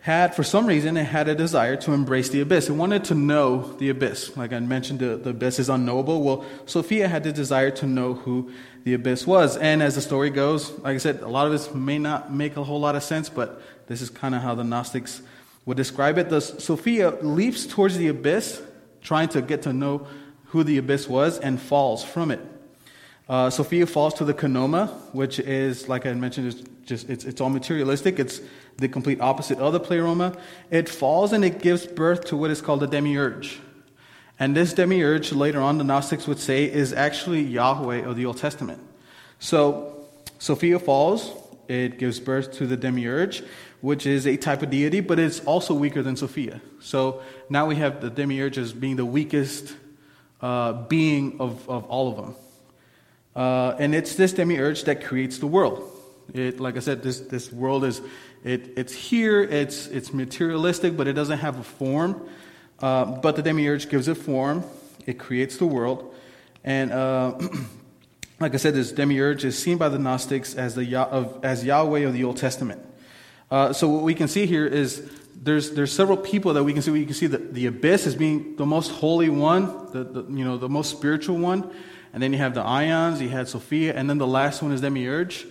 had, 0.00 0.34
for 0.34 0.42
some 0.42 0.66
reason, 0.66 0.96
it 0.96 1.04
had 1.04 1.28
a 1.28 1.34
desire 1.34 1.76
to 1.76 1.92
embrace 1.92 2.30
the 2.30 2.40
abyss. 2.40 2.70
It 2.70 2.72
wanted 2.72 3.04
to 3.04 3.14
know 3.14 3.74
the 3.74 3.90
abyss. 3.90 4.34
Like 4.34 4.52
I 4.52 4.60
mentioned, 4.60 5.00
the, 5.00 5.16
the 5.16 5.30
abyss 5.30 5.58
is 5.58 5.68
unknowable. 5.68 6.22
Well, 6.22 6.46
Sophia 6.64 7.06
had 7.06 7.22
the 7.22 7.32
desire 7.32 7.70
to 7.72 7.86
know 7.86 8.14
who 8.14 8.50
the 8.84 8.94
abyss 8.94 9.26
was. 9.26 9.58
And 9.58 9.82
as 9.82 9.96
the 9.96 10.00
story 10.00 10.30
goes, 10.30 10.70
like 10.78 10.94
I 10.94 10.98
said, 10.98 11.20
a 11.20 11.28
lot 11.28 11.46
of 11.46 11.52
this 11.52 11.74
may 11.74 11.98
not 11.98 12.32
make 12.32 12.56
a 12.56 12.64
whole 12.64 12.80
lot 12.80 12.96
of 12.96 13.02
sense, 13.02 13.28
but 13.28 13.60
this 13.88 14.00
is 14.00 14.08
kind 14.08 14.34
of 14.34 14.40
how 14.40 14.54
the 14.54 14.64
Gnostics 14.64 15.20
would 15.66 15.76
describe 15.76 16.16
it. 16.16 16.30
The, 16.30 16.40
Sophia 16.40 17.10
leaps 17.22 17.66
towards 17.66 17.98
the 17.98 18.08
abyss, 18.08 18.62
trying 19.02 19.28
to 19.30 19.42
get 19.42 19.62
to 19.62 19.72
know 19.74 20.06
who 20.46 20.64
the 20.64 20.78
abyss 20.78 21.08
was, 21.08 21.38
and 21.38 21.60
falls 21.60 22.02
from 22.02 22.30
it. 22.30 22.40
Uh, 23.28 23.50
Sophia 23.50 23.86
falls 23.86 24.14
to 24.14 24.24
the 24.24 24.34
kenoma, 24.34 24.88
which 25.12 25.38
is, 25.38 25.88
like 25.88 26.06
I 26.06 26.12
mentioned, 26.14 26.48
is 26.48 26.64
just 26.90 27.08
it's, 27.08 27.24
it's 27.24 27.40
all 27.40 27.48
materialistic. 27.48 28.18
It's 28.18 28.42
the 28.76 28.88
complete 28.88 29.20
opposite 29.20 29.58
of 29.58 29.72
the 29.72 29.80
pleroma. 29.80 30.36
It 30.70 30.88
falls 30.88 31.32
and 31.32 31.42
it 31.44 31.62
gives 31.62 31.86
birth 31.86 32.26
to 32.26 32.36
what 32.36 32.50
is 32.50 32.60
called 32.60 32.80
the 32.80 32.86
demiurge. 32.86 33.60
And 34.38 34.56
this 34.56 34.74
demiurge, 34.74 35.32
later 35.32 35.60
on, 35.60 35.78
the 35.78 35.84
Gnostics 35.84 36.26
would 36.26 36.38
say, 36.38 36.64
is 36.64 36.92
actually 36.92 37.42
Yahweh 37.42 38.04
of 38.04 38.16
the 38.16 38.26
Old 38.26 38.38
Testament. 38.38 38.80
So, 39.38 40.06
Sophia 40.38 40.78
falls, 40.78 41.32
it 41.68 41.98
gives 41.98 42.18
birth 42.18 42.52
to 42.54 42.66
the 42.66 42.76
demiurge, 42.76 43.44
which 43.80 44.06
is 44.06 44.26
a 44.26 44.36
type 44.36 44.62
of 44.62 44.70
deity, 44.70 45.00
but 45.00 45.18
it's 45.18 45.40
also 45.40 45.74
weaker 45.74 46.02
than 46.02 46.16
Sophia. 46.16 46.60
So 46.80 47.22
now 47.48 47.66
we 47.66 47.76
have 47.76 48.00
the 48.00 48.10
demiurge 48.10 48.58
as 48.58 48.72
being 48.72 48.96
the 48.96 49.04
weakest 49.04 49.76
uh, 50.40 50.72
being 50.72 51.40
of, 51.40 51.68
of 51.68 51.84
all 51.84 52.08
of 52.08 52.16
them. 52.16 52.34
Uh, 53.36 53.76
and 53.78 53.94
it's 53.94 54.16
this 54.16 54.32
demiurge 54.32 54.84
that 54.84 55.04
creates 55.04 55.38
the 55.38 55.46
world. 55.46 55.99
It, 56.34 56.60
like 56.60 56.76
I 56.76 56.80
said, 56.80 57.02
this, 57.02 57.20
this 57.20 57.52
world 57.52 57.84
is 57.84 58.00
it, 58.44 58.72
it's 58.76 58.92
here, 58.92 59.42
it's, 59.42 59.86
it's 59.88 60.14
materialistic, 60.14 60.96
but 60.96 61.06
it 61.06 61.12
doesn't 61.12 61.38
have 61.38 61.58
a 61.58 61.62
form. 61.62 62.28
Uh, 62.78 63.04
but 63.04 63.36
the 63.36 63.42
demiurge 63.42 63.88
gives 63.88 64.08
it 64.08 64.14
form, 64.14 64.64
it 65.06 65.18
creates 65.18 65.58
the 65.58 65.66
world. 65.66 66.14
And 66.64 66.92
uh, 66.92 67.38
like 68.40 68.54
I 68.54 68.56
said, 68.56 68.74
this 68.74 68.92
demiurge 68.92 69.44
is 69.44 69.58
seen 69.58 69.76
by 69.76 69.90
the 69.90 69.98
Gnostics 69.98 70.54
as, 70.54 70.74
the, 70.74 70.96
of, 70.96 71.44
as 71.44 71.64
Yahweh 71.64 72.00
of 72.00 72.14
the 72.14 72.24
Old 72.24 72.38
Testament. 72.38 72.82
Uh, 73.50 73.72
so 73.72 73.88
what 73.88 74.02
we 74.02 74.14
can 74.14 74.28
see 74.28 74.46
here 74.46 74.66
is 74.66 75.10
there's, 75.34 75.72
there's 75.72 75.92
several 75.92 76.16
people 76.16 76.54
that 76.54 76.64
we 76.64 76.72
can 76.72 76.82
see. 76.82 76.90
We 76.90 77.04
can 77.04 77.14
see 77.14 77.26
the, 77.26 77.38
the 77.38 77.66
abyss 77.66 78.06
as 78.06 78.14
being 78.14 78.56
the 78.56 78.66
most 78.66 78.90
holy 78.90 79.28
one, 79.28 79.90
the, 79.92 80.04
the, 80.04 80.22
you 80.32 80.44
know, 80.44 80.56
the 80.56 80.68
most 80.68 80.90
spiritual 80.90 81.36
one. 81.36 81.70
And 82.12 82.22
then 82.22 82.32
you 82.32 82.38
have 82.38 82.54
the 82.54 82.62
ions, 82.62 83.20
you 83.20 83.28
had 83.28 83.48
Sophia, 83.48 83.94
and 83.94 84.08
then 84.08 84.18
the 84.18 84.26
last 84.26 84.62
one 84.62 84.72
is 84.72 84.80
Demiurge. 84.80 85.46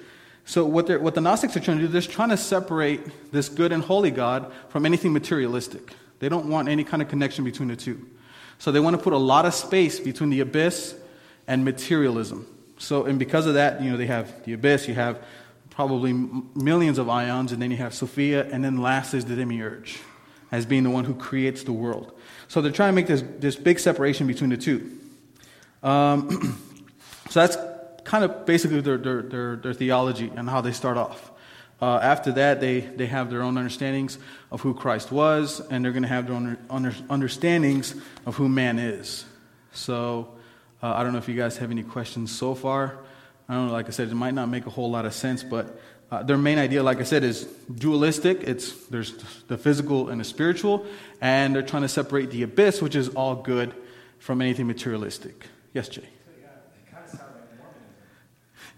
So 0.49 0.65
what, 0.65 0.89
what 0.99 1.13
the 1.13 1.21
Gnostics 1.21 1.55
are 1.55 1.59
trying 1.59 1.77
to 1.77 1.83
do, 1.83 1.87
they're 1.89 2.01
trying 2.01 2.29
to 2.29 2.37
separate 2.37 3.31
this 3.31 3.49
good 3.49 3.71
and 3.71 3.83
holy 3.83 4.09
God 4.09 4.51
from 4.69 4.83
anything 4.83 5.13
materialistic. 5.13 5.93
They 6.17 6.27
don't 6.27 6.49
want 6.49 6.69
any 6.69 6.83
kind 6.83 7.03
of 7.03 7.07
connection 7.07 7.43
between 7.43 7.67
the 7.67 7.75
two. 7.75 8.09
So 8.57 8.71
they 8.71 8.79
want 8.79 8.97
to 8.97 9.01
put 9.01 9.13
a 9.13 9.17
lot 9.17 9.45
of 9.45 9.53
space 9.53 9.99
between 9.99 10.31
the 10.31 10.39
abyss 10.39 10.95
and 11.47 11.63
materialism. 11.63 12.47
So, 12.79 13.05
and 13.05 13.19
because 13.19 13.45
of 13.45 13.53
that, 13.53 13.79
you 13.79 13.91
know, 13.91 13.97
they 13.97 14.07
have 14.07 14.43
the 14.43 14.53
abyss, 14.53 14.87
you 14.87 14.95
have 14.95 15.23
probably 15.69 16.13
millions 16.13 16.97
of 16.97 17.09
ions, 17.09 17.51
and 17.51 17.61
then 17.61 17.69
you 17.69 17.77
have 17.77 17.93
Sophia, 17.93 18.49
and 18.49 18.65
then 18.65 18.77
last 18.77 19.13
is 19.13 19.25
the 19.25 19.35
demiurge 19.35 19.99
as 20.51 20.65
being 20.65 20.81
the 20.81 20.89
one 20.89 21.05
who 21.05 21.13
creates 21.13 21.61
the 21.61 21.73
world. 21.73 22.11
So 22.47 22.59
they're 22.59 22.71
trying 22.71 22.89
to 22.89 22.95
make 22.95 23.05
this, 23.05 23.23
this 23.37 23.55
big 23.55 23.77
separation 23.77 24.25
between 24.25 24.49
the 24.49 24.57
two. 24.57 24.97
Um, 25.83 26.59
so 27.29 27.39
that's 27.39 27.55
kind 28.03 28.23
of 28.23 28.45
basically 28.45 28.81
their, 28.81 28.97
their, 28.97 29.21
their, 29.21 29.55
their, 29.55 29.73
theology 29.73 30.31
and 30.35 30.49
how 30.49 30.61
they 30.61 30.71
start 30.71 30.97
off. 30.97 31.31
Uh, 31.81 31.97
after 31.97 32.31
that, 32.33 32.59
they, 32.59 32.81
they 32.81 33.05
have 33.05 33.29
their 33.29 33.41
own 33.41 33.57
understandings 33.57 34.17
of 34.51 34.61
who 34.61 34.73
Christ 34.73 35.11
was, 35.11 35.61
and 35.69 35.83
they're 35.83 35.93
going 35.93 36.03
to 36.03 36.09
have 36.09 36.27
their 36.27 36.35
own 36.35 36.57
under, 36.69 36.93
understandings 37.09 37.95
of 38.25 38.35
who 38.35 38.49
man 38.49 38.79
is. 38.79 39.25
So 39.71 40.35
uh, 40.83 40.93
I 40.93 41.03
don't 41.03 41.13
know 41.13 41.19
if 41.19 41.29
you 41.29 41.35
guys 41.35 41.57
have 41.57 41.71
any 41.71 41.83
questions 41.83 42.35
so 42.35 42.53
far. 42.53 42.99
I 43.47 43.53
don't 43.53 43.67
know, 43.67 43.73
like 43.73 43.87
I 43.87 43.91
said, 43.91 44.09
it 44.09 44.15
might 44.15 44.33
not 44.33 44.49
make 44.49 44.65
a 44.65 44.69
whole 44.69 44.91
lot 44.91 45.05
of 45.05 45.13
sense, 45.13 45.41
but 45.41 45.79
uh, 46.11 46.23
their 46.23 46.37
main 46.37 46.57
idea, 46.57 46.81
like 46.81 46.99
I 46.99 47.03
said, 47.03 47.23
is 47.23 47.45
dualistic. 47.73 48.43
It's 48.43 48.73
there's 48.87 49.13
the 49.47 49.57
physical 49.57 50.09
and 50.09 50.19
the 50.19 50.25
spiritual, 50.25 50.85
and 51.21 51.55
they're 51.55 51.61
trying 51.61 51.83
to 51.83 51.89
separate 51.89 52.31
the 52.31 52.43
abyss, 52.43 52.81
which 52.81 52.95
is 52.95 53.09
all 53.09 53.35
good, 53.35 53.73
from 54.17 54.41
anything 54.41 54.67
materialistic. 54.67 55.45
Yes, 55.73 55.87
Jay. 55.87 56.07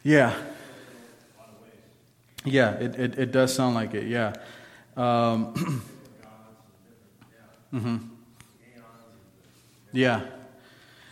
Yeah. 0.04 0.34
Yeah, 2.44 2.72
it, 2.72 2.96
it, 2.96 3.20
it, 3.20 3.32
does 3.32 3.54
sound 3.54 3.76
like 3.76 3.94
it, 3.94 4.08
yeah. 4.08 4.34
Um, 4.98 5.54
mm-hmm. 7.74 7.98
Yeah. 9.94 10.22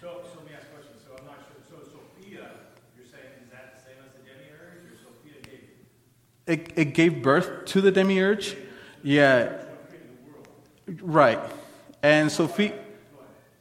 So, 0.02 0.08
so 0.08 0.12
let 0.38 0.46
me 0.46 0.54
ask 0.58 0.66
a 0.66 0.74
question. 0.74 0.94
So 1.06 1.12
I'm 1.20 1.26
not 1.26 1.36
sure. 1.48 1.62
So 1.70 1.76
Sophia, 1.92 2.50
you're 2.98 3.06
saying, 3.06 3.26
is 3.44 3.52
that 3.52 3.76
the 3.76 3.84
same 3.84 3.98
as 4.04 4.12
the 4.16 4.22
demiurge, 4.28 4.86
or 4.86 4.98
Sophia 5.04 5.36
gave 5.44 6.64
it? 6.66 6.74
It, 6.76 6.88
it 6.88 6.94
gave 6.96 7.22
birth 7.22 7.66
to 7.66 7.82
the 7.82 7.92
demiurge. 7.92 8.58
Yeah. 9.04 9.66
Right. 10.88 11.40
And 12.02 12.32
Sophia, 12.32 12.74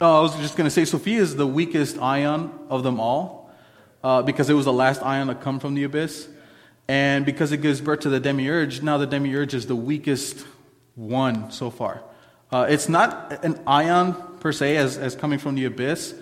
oh, 0.01 0.21
I 0.21 0.23
was 0.23 0.35
just 0.37 0.57
going 0.57 0.67
to 0.67 0.71
say, 0.71 0.87
Sophia 0.87 1.21
is 1.21 1.37
the 1.37 1.47
weakest 1.47 1.99
ion 1.99 2.51
of 2.71 2.83
them 2.83 2.99
all 2.99 3.38
uh, 4.03 4.23
because 4.23 4.51
it 4.51 4.55
was 4.55 4.65
the 4.65 4.73
last 4.73 5.03
ion 5.03 5.29
to 5.29 5.35
come 5.35 5.61
from 5.61 5.75
the 5.75 5.85
abyss. 5.85 6.29
And 6.89 7.27
because 7.27 7.53
it 7.53 7.59
gives 7.59 7.81
birth 7.81 8.01
to 8.01 8.09
the 8.09 8.21
demiurge, 8.21 8.83
now 8.83 8.99
the 8.99 9.07
demiurge 9.07 9.55
is 9.55 9.67
the 9.67 9.77
weakest 9.77 10.47
one 10.95 11.51
so 11.51 11.71
far. 11.71 12.03
Uh, 12.51 12.67
it's 12.69 12.89
not 12.89 13.45
an 13.45 13.61
ion 13.67 14.15
per 14.41 14.53
se 14.53 14.77
as, 14.77 14.97
as 14.97 15.15
coming 15.15 15.39
from 15.39 15.55
the 15.55 15.67
abyss, 15.67 16.15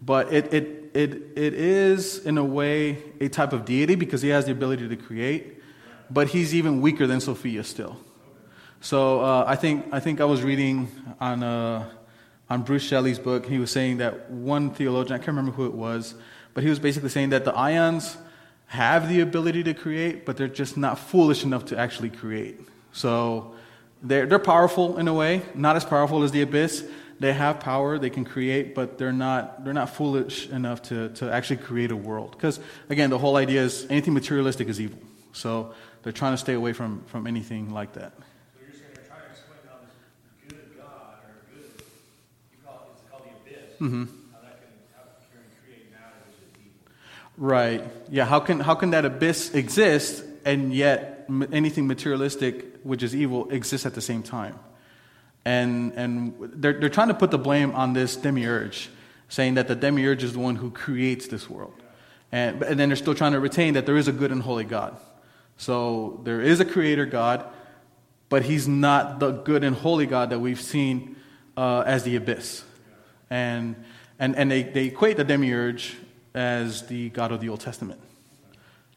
but 0.00 0.32
it, 0.32 0.54
it, 0.54 0.90
it, 0.94 1.10
it 1.36 1.54
is, 1.54 2.24
in 2.24 2.38
a 2.38 2.44
way, 2.44 3.02
a 3.20 3.28
type 3.28 3.52
of 3.52 3.64
deity 3.64 3.96
because 3.96 4.22
he 4.22 4.28
has 4.28 4.44
the 4.44 4.52
ability 4.52 4.88
to 4.88 4.96
create 4.96 5.58
but 6.12 6.28
he's 6.28 6.54
even 6.54 6.80
weaker 6.80 7.06
than 7.06 7.20
Sophia 7.20 7.64
still. 7.64 7.96
So 8.80 9.20
uh, 9.20 9.44
I 9.46 9.56
think 9.56 9.86
I 9.92 10.00
think 10.00 10.20
I 10.20 10.24
was 10.24 10.42
reading 10.42 10.88
on 11.20 11.42
uh, 11.42 11.88
on 12.50 12.62
Bruce 12.62 12.82
Shelley's 12.82 13.18
book. 13.18 13.46
He 13.46 13.58
was 13.58 13.70
saying 13.70 13.98
that 13.98 14.30
one 14.30 14.70
theologian, 14.70 15.14
I 15.14 15.18
can't 15.18 15.28
remember 15.28 15.52
who 15.52 15.66
it 15.66 15.74
was, 15.74 16.14
but 16.54 16.62
he 16.62 16.70
was 16.70 16.78
basically 16.78 17.08
saying 17.08 17.30
that 17.30 17.44
the 17.44 17.54
ions 17.54 18.16
have 18.66 19.08
the 19.08 19.20
ability 19.20 19.62
to 19.64 19.74
create, 19.74 20.24
but 20.24 20.36
they're 20.36 20.48
just 20.48 20.76
not 20.76 20.98
foolish 20.98 21.44
enough 21.44 21.66
to 21.66 21.78
actually 21.78 22.10
create. 22.10 22.60
So 22.92 23.54
they're 24.02 24.26
they're 24.26 24.38
powerful 24.38 24.98
in 24.98 25.08
a 25.08 25.14
way, 25.14 25.42
not 25.54 25.76
as 25.76 25.84
powerful 25.84 26.22
as 26.22 26.32
the 26.32 26.42
abyss. 26.42 26.84
They 27.20 27.32
have 27.32 27.60
power, 27.60 27.98
they 27.98 28.10
can 28.10 28.24
create, 28.24 28.74
but 28.74 28.98
they're 28.98 29.12
not 29.12 29.64
they're 29.64 29.74
not 29.74 29.90
foolish 29.90 30.48
enough 30.48 30.82
to 30.82 31.10
to 31.10 31.32
actually 31.32 31.58
create 31.58 31.90
a 31.90 31.96
world. 31.96 32.32
Because 32.32 32.58
again, 32.88 33.10
the 33.10 33.18
whole 33.18 33.36
idea 33.36 33.62
is 33.62 33.86
anything 33.90 34.14
materialistic 34.14 34.68
is 34.68 34.80
evil. 34.80 34.98
So 35.32 35.74
they're 36.02 36.12
trying 36.12 36.32
to 36.32 36.38
stay 36.38 36.54
away 36.54 36.72
from, 36.72 37.02
from 37.06 37.26
anything 37.26 37.72
like 37.72 37.92
that. 37.94 38.12
So 38.18 38.60
you're 43.80 44.21
Right. 47.36 47.82
Yeah, 48.10 48.24
how 48.24 48.40
can, 48.40 48.60
how 48.60 48.74
can 48.74 48.90
that 48.90 49.04
abyss 49.04 49.54
exist 49.54 50.24
and 50.44 50.72
yet 50.72 51.26
anything 51.52 51.86
materialistic, 51.86 52.80
which 52.82 53.02
is 53.02 53.14
evil, 53.14 53.50
exists 53.50 53.86
at 53.86 53.94
the 53.94 54.00
same 54.00 54.22
time? 54.22 54.58
And, 55.44 55.92
and 55.94 56.34
they're, 56.38 56.78
they're 56.78 56.88
trying 56.88 57.08
to 57.08 57.14
put 57.14 57.30
the 57.30 57.38
blame 57.38 57.72
on 57.72 57.94
this 57.94 58.16
demiurge, 58.16 58.90
saying 59.28 59.54
that 59.54 59.66
the 59.66 59.74
demiurge 59.74 60.22
is 60.22 60.34
the 60.34 60.38
one 60.38 60.56
who 60.56 60.70
creates 60.70 61.26
this 61.28 61.48
world. 61.48 61.74
And, 62.30 62.62
and 62.62 62.78
then 62.78 62.88
they're 62.88 62.96
still 62.96 63.14
trying 63.14 63.32
to 63.32 63.40
retain 63.40 63.74
that 63.74 63.86
there 63.86 63.96
is 63.96 64.08
a 64.08 64.12
good 64.12 64.30
and 64.30 64.42
holy 64.42 64.64
God. 64.64 64.96
So 65.56 66.20
there 66.24 66.40
is 66.40 66.60
a 66.60 66.64
creator 66.64 67.06
God, 67.06 67.44
but 68.28 68.42
he's 68.42 68.68
not 68.68 69.20
the 69.20 69.32
good 69.32 69.64
and 69.64 69.76
holy 69.76 70.06
God 70.06 70.30
that 70.30 70.38
we've 70.38 70.60
seen 70.60 71.16
uh, 71.56 71.80
as 71.80 72.04
the 72.04 72.16
abyss. 72.16 72.64
And, 73.30 73.76
and, 74.18 74.36
and 74.36 74.50
they, 74.50 74.62
they 74.62 74.86
equate 74.86 75.16
the 75.16 75.24
demiurge 75.24 75.96
as 76.34 76.86
the 76.86 77.10
God 77.10 77.32
of 77.32 77.40
the 77.40 77.48
Old 77.48 77.60
Testament. 77.60 78.00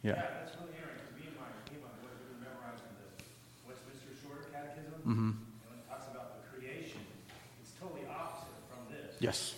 Yeah. 0.02 0.14
that's 0.14 0.56
really 0.62 0.78
interesting. 0.78 1.18
Me 1.18 1.28
and 1.28 1.36
my, 1.36 1.50
me 1.68 1.78
and 1.78 1.84
my 1.84 1.94
boys, 2.00 2.16
we've 2.22 2.38
been 2.38 2.48
memorizing 2.48 2.94
this 3.02 3.26
Westminster 3.68 4.14
Shorter 4.22 4.46
Catechism. 4.54 5.02
Mm-hmm. 5.02 5.32
And 5.34 5.68
when 5.70 5.80
it 5.82 5.88
talks 5.90 6.08
about 6.14 6.38
the 6.38 6.46
creation, 6.54 7.02
it's 7.62 7.74
totally 7.80 8.06
opposite 8.08 8.56
from 8.70 8.86
this. 8.94 9.18
Yes. 9.20 9.56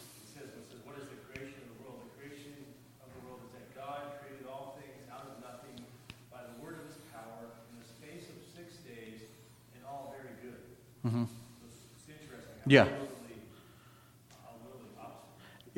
Mm-hmm. 11.07 11.23
It's 11.95 12.09
interesting. 12.09 12.67
Yeah. 12.67 13.06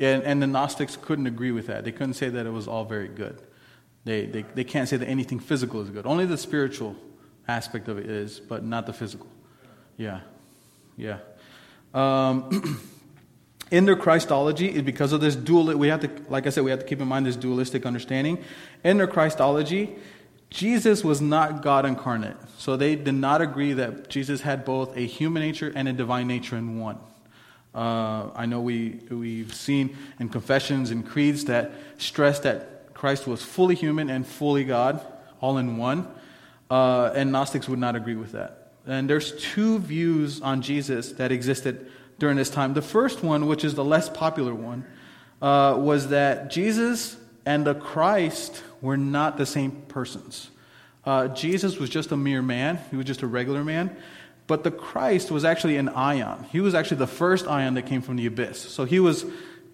And, 0.00 0.22
and 0.22 0.42
the 0.42 0.46
Gnostics 0.46 0.96
couldn't 0.96 1.26
agree 1.26 1.52
with 1.52 1.66
that. 1.66 1.84
They 1.84 1.92
couldn't 1.92 2.14
say 2.14 2.30
that 2.30 2.46
it 2.46 2.50
was 2.50 2.66
all 2.66 2.84
very 2.84 3.08
good. 3.08 3.40
They, 4.04 4.24
they, 4.24 4.42
they 4.54 4.64
can't 4.64 4.88
say 4.88 4.96
that 4.96 5.06
anything 5.06 5.38
physical 5.38 5.82
is 5.82 5.90
good. 5.90 6.06
Only 6.06 6.24
the 6.24 6.38
spiritual 6.38 6.96
aspect 7.46 7.86
of 7.86 7.98
it 7.98 8.06
is, 8.06 8.40
but 8.40 8.64
not 8.64 8.86
the 8.86 8.94
physical. 8.94 9.26
Yeah. 9.98 10.20
Yeah. 10.96 11.18
Um, 11.92 12.80
in 13.70 13.84
their 13.84 13.96
Christology, 13.96 14.80
because 14.80 15.12
of 15.12 15.20
this 15.20 15.36
dual, 15.36 15.76
we 15.76 15.88
have 15.88 16.00
to, 16.00 16.10
like 16.30 16.46
I 16.46 16.50
said, 16.50 16.64
we 16.64 16.70
have 16.70 16.80
to 16.80 16.86
keep 16.86 17.00
in 17.00 17.08
mind 17.08 17.26
this 17.26 17.36
dualistic 17.36 17.84
understanding. 17.84 18.42
In 18.82 18.96
their 18.96 19.06
Christology, 19.06 19.96
Jesus 20.48 21.04
was 21.04 21.20
not 21.20 21.62
God 21.62 21.84
incarnate. 21.84 22.36
So 22.56 22.76
they 22.76 22.96
did 22.96 23.14
not 23.14 23.42
agree 23.42 23.74
that 23.74 24.08
Jesus 24.08 24.40
had 24.40 24.64
both 24.64 24.96
a 24.96 25.00
human 25.00 25.42
nature 25.42 25.70
and 25.74 25.88
a 25.88 25.92
divine 25.92 26.26
nature 26.26 26.56
in 26.56 26.78
one. 26.78 26.98
Uh, 27.74 28.30
I 28.34 28.46
know 28.46 28.60
we, 28.60 29.00
we've 29.10 29.54
seen 29.54 29.96
in 30.18 30.28
confessions 30.28 30.90
and 30.90 31.06
creeds 31.06 31.44
that 31.46 31.72
stress 31.98 32.40
that 32.40 32.94
Christ 32.94 33.26
was 33.26 33.42
fully 33.42 33.74
human 33.74 34.10
and 34.10 34.26
fully 34.26 34.64
God, 34.64 35.04
all 35.40 35.58
in 35.58 35.76
one. 35.76 36.08
Uh, 36.70 37.12
and 37.14 37.32
Gnostics 37.32 37.68
would 37.68 37.78
not 37.78 37.96
agree 37.96 38.16
with 38.16 38.32
that. 38.32 38.72
And 38.86 39.08
there's 39.08 39.32
two 39.32 39.78
views 39.78 40.40
on 40.40 40.62
Jesus 40.62 41.12
that 41.12 41.32
existed 41.32 41.90
during 42.18 42.36
this 42.36 42.50
time. 42.50 42.74
The 42.74 42.82
first 42.82 43.22
one, 43.22 43.46
which 43.46 43.64
is 43.64 43.74
the 43.74 43.84
less 43.84 44.08
popular 44.08 44.54
one, 44.54 44.84
uh, 45.40 45.76
was 45.78 46.08
that 46.08 46.50
Jesus 46.50 47.16
and 47.46 47.66
the 47.66 47.74
Christ 47.74 48.62
were 48.80 48.96
not 48.96 49.36
the 49.36 49.46
same 49.46 49.82
persons. 49.88 50.50
Uh, 51.04 51.28
Jesus 51.28 51.78
was 51.78 51.88
just 51.88 52.12
a 52.12 52.16
mere 52.16 52.42
man, 52.42 52.78
he 52.90 52.96
was 52.96 53.06
just 53.06 53.22
a 53.22 53.26
regular 53.26 53.64
man. 53.64 53.96
But 54.50 54.64
the 54.64 54.72
Christ 54.72 55.30
was 55.30 55.44
actually 55.44 55.76
an 55.76 55.88
ion. 55.90 56.44
He 56.50 56.60
was 56.60 56.74
actually 56.74 56.96
the 56.96 57.06
first 57.06 57.46
ion 57.46 57.74
that 57.74 57.86
came 57.86 58.02
from 58.02 58.16
the 58.16 58.26
abyss. 58.26 58.58
So 58.58 58.84
he 58.84 58.98
was, 58.98 59.24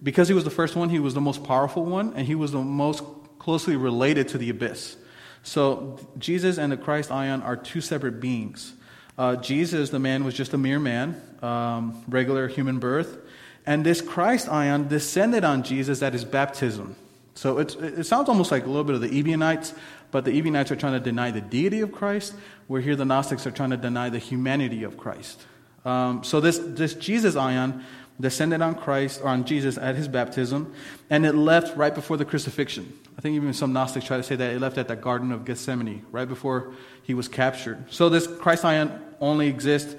because 0.03 0.27
he 0.27 0.35
was 0.35 0.43
the 0.43 0.51
first 0.51 0.75
one, 0.75 0.89
he 0.91 0.99
was 0.99 1.15
the 1.15 1.19
most 1.19 1.43
powerful 1.43 1.83
one, 1.83 2.13
and 2.15 2.27
he 2.27 2.35
was 2.35 2.51
the 2.51 2.61
most 2.61 3.03
closely 3.39 3.75
related 3.75 4.27
to 4.27 4.37
the 4.37 4.51
abyss. 4.51 4.95
So 5.41 5.97
Jesus 6.19 6.59
and 6.59 6.71
the 6.71 6.77
Christ 6.77 7.09
ion 7.09 7.41
are 7.41 7.55
two 7.55 7.81
separate 7.81 8.19
beings. 8.19 8.73
Uh, 9.17 9.37
Jesus, 9.37 9.89
the 9.89 9.97
man, 9.97 10.23
was 10.23 10.35
just 10.35 10.53
a 10.53 10.59
mere 10.59 10.79
man, 10.79 11.19
um, 11.41 12.03
regular 12.07 12.47
human 12.47 12.77
birth. 12.77 13.17
And 13.65 13.83
this 13.83 13.99
Christ 13.99 14.47
ion 14.47 14.89
descended 14.89 15.43
on 15.43 15.63
Jesus 15.63 16.03
at 16.03 16.13
his 16.13 16.23
baptism. 16.23 16.95
So 17.33 17.57
it 17.57 18.05
sounds 18.05 18.29
almost 18.29 18.51
like 18.51 18.65
a 18.65 18.67
little 18.67 18.83
bit 18.83 18.95
of 18.95 19.01
the 19.01 19.19
Ebionites, 19.19 19.73
but 20.11 20.25
the 20.25 20.31
Ebionites 20.31 20.71
are 20.71 20.75
trying 20.75 20.93
to 20.93 20.99
deny 20.99 21.31
the 21.31 21.41
deity 21.41 21.81
of 21.81 21.91
Christ, 21.91 22.33
where 22.67 22.81
here 22.81 22.95
the 22.95 23.05
Gnostics 23.05 23.45
are 23.45 23.51
trying 23.51 23.71
to 23.71 23.77
deny 23.77 24.09
the 24.09 24.19
humanity 24.19 24.83
of 24.83 24.97
Christ. 24.97 25.45
Um, 25.85 26.23
so 26.23 26.39
this, 26.39 26.59
this 26.59 26.93
Jesus 26.93 27.35
ion 27.35 27.83
descended 28.19 28.61
on 28.61 28.75
Christ 28.75 29.21
or 29.23 29.29
on 29.29 29.45
Jesus 29.45 29.77
at 29.77 29.95
his 29.95 30.07
baptism, 30.07 30.73
and 31.09 31.25
it 31.25 31.33
left 31.33 31.77
right 31.77 31.93
before 31.93 32.17
the 32.17 32.25
crucifixion. 32.25 32.91
I 33.17 33.21
think 33.21 33.35
even 33.35 33.53
some 33.53 33.73
Gnostics 33.73 34.05
try 34.05 34.17
to 34.17 34.23
say 34.23 34.35
that 34.35 34.53
it 34.53 34.59
left 34.59 34.77
at 34.77 34.87
the 34.87 34.95
Garden 34.95 35.31
of 35.31 35.45
Gethsemane, 35.45 36.05
right 36.11 36.27
before 36.27 36.73
he 37.03 37.13
was 37.13 37.27
captured. 37.27 37.91
So 37.91 38.09
this 38.09 38.27
Christ 38.27 38.65
ion 38.65 38.99
only 39.19 39.47
exists 39.47 39.95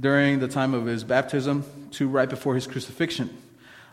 during 0.00 0.38
the 0.38 0.48
time 0.48 0.74
of 0.74 0.86
his 0.86 1.04
baptism 1.04 1.64
to 1.92 2.08
right 2.08 2.28
before 2.28 2.54
his 2.54 2.66
crucifixion. 2.66 3.36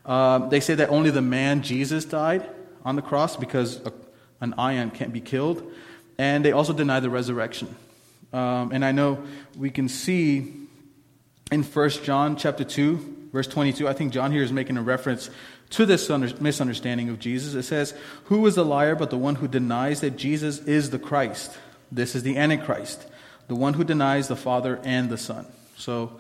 Uh, 0.06 0.48
they 0.50 0.60
say 0.60 0.76
that 0.76 0.90
only 0.90 1.10
the 1.10 1.22
man 1.22 1.62
Jesus 1.62 2.06
died 2.06 2.48
on 2.84 2.96
the 2.96 3.02
cross 3.02 3.36
because 3.36 3.82
an 4.42 4.54
ion 4.58 4.92
can't 4.92 5.13
be 5.13 5.22
killed, 5.22 5.72
and 6.18 6.44
they 6.44 6.51
also 6.51 6.74
deny 6.74 7.00
the 7.00 7.10
resurrection. 7.10 7.75
Um, 8.34 8.72
and 8.72 8.84
I 8.84 8.92
know 8.92 9.24
we 9.58 9.70
can 9.70 9.88
see 9.88 10.54
in 11.51 11.63
1 11.63 11.89
John 12.04 12.36
chapter 12.36 12.63
2, 12.63 13.30
verse 13.32 13.48
22, 13.48 13.88
I 13.88 13.94
think 13.94 14.12
John 14.12 14.32
here 14.32 14.44
is 14.44 14.51
making 14.51 14.77
a 14.77 14.82
reference 14.82 15.30
to 15.72 15.86
this 15.86 16.10
misunderstanding 16.10 17.10
of 17.10 17.20
Jesus. 17.20 17.54
It 17.54 17.63
says, 17.63 17.94
Who 18.25 18.46
is 18.46 18.56
the 18.56 18.65
liar 18.65 18.96
but 18.96 19.10
the 19.10 19.18
one 19.18 19.36
who 19.36 19.48
denies 19.48 20.01
that 20.01 20.18
Jesus 20.18 20.60
is 20.60 20.89
the 20.89 21.00
Christ? 21.00 21.58
This 21.92 22.15
is 22.15 22.24
the 22.24 22.38
Antichrist, 22.38 23.06
the 23.48 23.56
one 23.56 23.74
who 23.74 23.84
denies 23.84 24.27
the 24.27 24.36
Father 24.36 24.80
and 24.84 25.10
the 25.10 25.18
Son. 25.18 25.46
So 25.77 26.20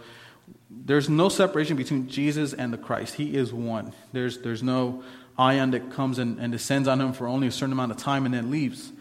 there's 0.69 1.09
no 1.09 1.29
separation 1.29 1.75
between 1.77 2.07
Jesus 2.07 2.53
and 2.53 2.71
the 2.71 2.77
Christ. 2.77 3.15
He 3.15 3.35
is 3.35 3.53
one. 3.53 3.93
There's, 4.13 4.39
there's 4.39 4.63
no 4.63 5.03
ion 5.37 5.71
that 5.71 5.91
comes 5.91 6.19
and, 6.19 6.39
and 6.39 6.51
descends 6.51 6.87
on 6.87 7.01
him 7.01 7.13
for 7.13 7.27
only 7.27 7.47
a 7.47 7.51
certain 7.51 7.73
amount 7.73 7.91
of 7.91 7.97
time 7.97 8.25
and 8.25 8.33
then 8.33 8.51
leaves. 8.51 8.91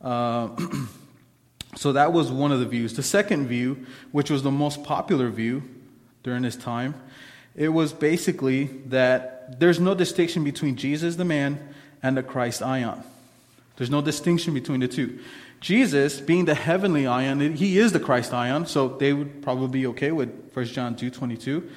Uh, 0.00 0.48
so 1.76 1.92
that 1.92 2.12
was 2.12 2.30
one 2.30 2.52
of 2.52 2.60
the 2.60 2.66
views. 2.66 2.94
The 2.94 3.02
second 3.02 3.48
view, 3.48 3.86
which 4.12 4.30
was 4.30 4.42
the 4.42 4.50
most 4.50 4.84
popular 4.84 5.30
view 5.30 5.62
during 6.22 6.42
this 6.42 6.56
time, 6.56 6.94
it 7.56 7.68
was 7.68 7.92
basically 7.92 8.64
that 8.86 9.58
there's 9.58 9.80
no 9.80 9.94
distinction 9.94 10.44
between 10.44 10.76
Jesus, 10.76 11.16
the 11.16 11.24
man, 11.24 11.58
and 12.02 12.16
the 12.16 12.22
Christ 12.22 12.62
ion. 12.62 13.02
There's 13.76 13.90
no 13.90 14.02
distinction 14.02 14.54
between 14.54 14.80
the 14.80 14.88
two. 14.88 15.20
Jesus, 15.60 16.20
being 16.20 16.46
the 16.46 16.54
heavenly 16.54 17.06
ion, 17.06 17.54
he 17.54 17.78
is 17.78 17.92
the 17.92 18.00
Christ 18.00 18.32
ion, 18.32 18.66
so 18.66 18.88
they 18.88 19.12
would 19.12 19.42
probably 19.42 19.68
be 19.68 19.86
okay 19.88 20.10
with 20.10 20.30
1 20.54 20.64
John 20.66 20.96
2 20.96 21.10
22. 21.10 21.68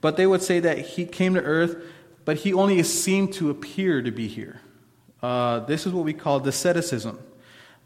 But 0.00 0.16
they 0.16 0.26
would 0.26 0.42
say 0.42 0.60
that 0.60 0.78
he 0.78 1.06
came 1.06 1.34
to 1.34 1.42
earth, 1.42 1.76
but 2.24 2.38
he 2.38 2.52
only 2.52 2.82
seemed 2.82 3.32
to 3.34 3.50
appear 3.50 4.02
to 4.02 4.10
be 4.10 4.28
here. 4.28 4.60
Uh, 5.22 5.60
this 5.60 5.86
is 5.86 5.92
what 5.92 6.04
we 6.04 6.12
call 6.12 6.40
docetism. 6.40 7.18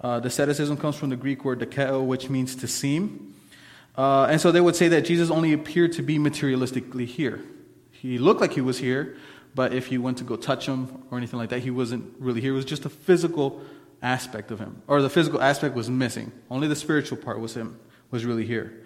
Uh, 0.01 0.21
docetism 0.21 0.77
comes 0.77 0.97
from 0.97 1.11
the 1.11 1.17
Greek 1.17 1.45
word 1.45 1.59
dokeo, 1.59 2.05
which 2.05 2.29
means 2.29 2.57
to 2.57 2.69
seem. 2.69 3.35
Uh, 3.97 4.25
and 4.25 4.41
so 4.41 4.53
they 4.53 4.61
would 4.61 4.77
say 4.77 4.89
that 4.89 5.03
Jesus 5.05 5.31
only 5.31 5.53
appeared 5.53 5.93
to 5.93 6.03
be 6.03 6.19
materialistically 6.19 7.07
here. 7.07 7.41
He 7.93 8.19
looked 8.19 8.41
like 8.41 8.53
he 8.53 8.61
was 8.61 8.79
here, 8.79 9.17
but 9.55 9.73
if 9.73 9.91
you 9.91 10.03
went 10.03 10.19
to 10.19 10.25
go 10.25 10.37
touch 10.37 10.67
him 10.67 11.03
or 11.11 11.17
anything 11.17 11.39
like 11.39 11.49
that, 11.49 11.61
he 11.61 11.71
wasn't 11.71 12.15
really 12.19 12.41
here. 12.43 12.53
It 12.53 12.57
was 12.57 12.67
just 12.67 12.85
a 12.85 12.91
physical 12.91 13.63
aspect 14.03 14.51
of 14.51 14.59
him, 14.59 14.83
or 14.87 15.01
the 15.01 15.09
physical 15.09 15.41
aspect 15.41 15.75
was 15.75 15.89
missing. 15.89 16.31
Only 16.51 16.69
the 16.69 16.77
spiritual 16.77 17.17
part 17.17 17.41
was 17.41 17.57
him, 17.57 17.81
was 18.11 18.27
really 18.27 18.45
here. 18.45 18.86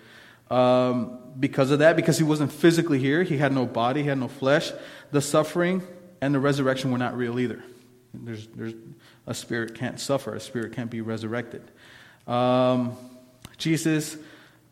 Um, 0.51 1.19
because 1.39 1.71
of 1.71 1.79
that, 1.79 1.97
because 1.97 2.19
he 2.19 2.25
wasn't 2.25 2.53
physically 2.53 2.99
here, 2.99 3.23
he 3.23 3.39
had 3.39 3.53
no 3.53 3.67
body, 3.67 4.03
he 4.03 4.09
had 4.09 4.19
no 4.19 4.29
flesh, 4.29 4.73
the 5.13 5.21
suffering 5.21 5.83
and 6.21 6.35
the 6.35 6.41
resurrection 6.41 6.91
were 6.91 6.99
not 6.99 7.17
real 7.17 7.39
either. 7.39 7.63
There's, 8.13 8.47
there's, 8.49 8.75
a 9.27 9.35
spirit 9.35 9.77
can't 9.77 10.01
suffer, 10.01 10.35
a 10.35 10.41
spirit 10.41 10.73
can't 10.73 10.91
be 10.91 11.03
resurrected. 11.03 11.63
Um, 12.27 12.97
Jesus 13.59 14.17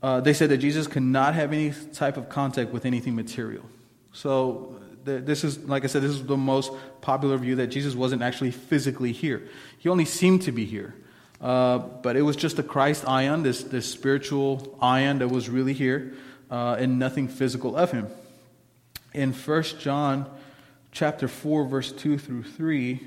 uh, 0.03 0.21
they 0.21 0.33
said 0.33 0.51
that 0.51 0.59
Jesus 0.59 0.87
could 0.87 1.03
not 1.03 1.35
have 1.35 1.53
any 1.53 1.73
type 1.93 2.17
of 2.17 2.29
contact 2.29 2.73
with 2.73 2.85
anything 2.85 3.17
material. 3.17 3.65
So, 4.13 4.81
the, 5.05 5.19
this 5.19 5.45
is, 5.45 5.59
like 5.65 5.85
I 5.85 5.87
said, 5.87 6.03
this 6.03 6.13
is 6.13 6.25
the 6.25 6.37
most 6.37 6.73
popular 7.01 7.37
view 7.37 7.57
that 7.57 7.69
Jesus 7.69 7.95
wasn't 7.95 8.23
actually 8.23 8.51
physically 8.51 9.13
here. 9.13 9.49
He 9.79 9.89
only 9.89 10.05
seemed 10.05 10.43
to 10.43 10.53
be 10.53 10.65
here. 10.65 10.95
Uh, 11.41 11.79
but 11.79 12.17
it 12.17 12.23
was 12.23 12.37
just 12.37 12.59
a 12.59 12.63
Christ 12.63 13.07
ion, 13.07 13.43
this, 13.43 13.63
this 13.63 13.91
spiritual 13.91 14.77
ion 14.81 15.19
that 15.21 15.29
was 15.29 15.49
really 15.49 15.73
here, 15.73 16.15
uh, 16.51 16.77
and 16.79 16.99
nothing 16.99 17.29
physical 17.29 17.77
of 17.77 17.93
him. 17.93 18.09
In 19.13 19.33
1 19.33 19.63
John 19.79 20.29
chapter 20.91 21.29
4, 21.29 21.65
verse 21.67 21.93
2 21.93 22.19
through 22.19 22.43
3, 22.43 23.01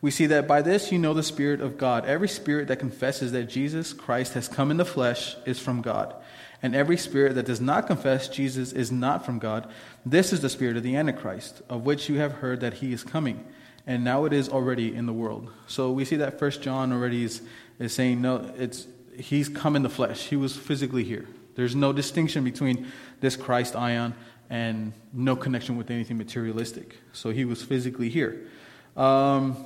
we 0.00 0.10
see 0.10 0.26
that 0.26 0.46
by 0.46 0.62
this 0.62 0.92
you 0.92 0.98
know 0.98 1.14
the 1.14 1.22
Spirit 1.22 1.60
of 1.60 1.78
God. 1.78 2.04
Every 2.04 2.28
spirit 2.28 2.68
that 2.68 2.78
confesses 2.78 3.32
that 3.32 3.44
Jesus 3.44 3.92
Christ 3.92 4.34
has 4.34 4.48
come 4.48 4.70
in 4.70 4.76
the 4.76 4.84
flesh 4.84 5.36
is 5.46 5.58
from 5.58 5.80
God. 5.80 6.14
And 6.62 6.74
every 6.74 6.96
spirit 6.96 7.34
that 7.34 7.46
does 7.46 7.60
not 7.60 7.86
confess 7.86 8.28
Jesus 8.28 8.72
is 8.72 8.90
not 8.90 9.26
from 9.26 9.38
God. 9.38 9.70
This 10.06 10.32
is 10.32 10.40
the 10.40 10.48
spirit 10.48 10.78
of 10.78 10.82
the 10.82 10.96
Antichrist, 10.96 11.60
of 11.68 11.84
which 11.84 12.08
you 12.08 12.18
have 12.18 12.32
heard 12.32 12.60
that 12.60 12.74
he 12.74 12.92
is 12.92 13.02
coming. 13.02 13.44
And 13.86 14.02
now 14.02 14.24
it 14.24 14.32
is 14.32 14.48
already 14.48 14.94
in 14.94 15.06
the 15.06 15.12
world. 15.12 15.50
So 15.66 15.90
we 15.90 16.04
see 16.04 16.16
that 16.16 16.38
First 16.38 16.62
John 16.62 16.92
already 16.92 17.24
is, 17.24 17.42
is 17.78 17.92
saying, 17.92 18.22
no, 18.22 18.50
it's, 18.56 18.86
he's 19.16 19.48
come 19.48 19.76
in 19.76 19.82
the 19.82 19.90
flesh. 19.90 20.28
He 20.28 20.36
was 20.36 20.56
physically 20.56 21.04
here. 21.04 21.26
There's 21.54 21.76
no 21.76 21.92
distinction 21.92 22.44
between 22.44 22.86
this 23.20 23.36
Christ 23.36 23.76
ion 23.76 24.14
and 24.50 24.92
no 25.12 25.36
connection 25.36 25.76
with 25.76 25.90
anything 25.90 26.18
materialistic. 26.18 26.96
So 27.12 27.30
he 27.30 27.44
was 27.44 27.62
physically 27.62 28.08
here. 28.08 28.48
Um, 28.96 29.64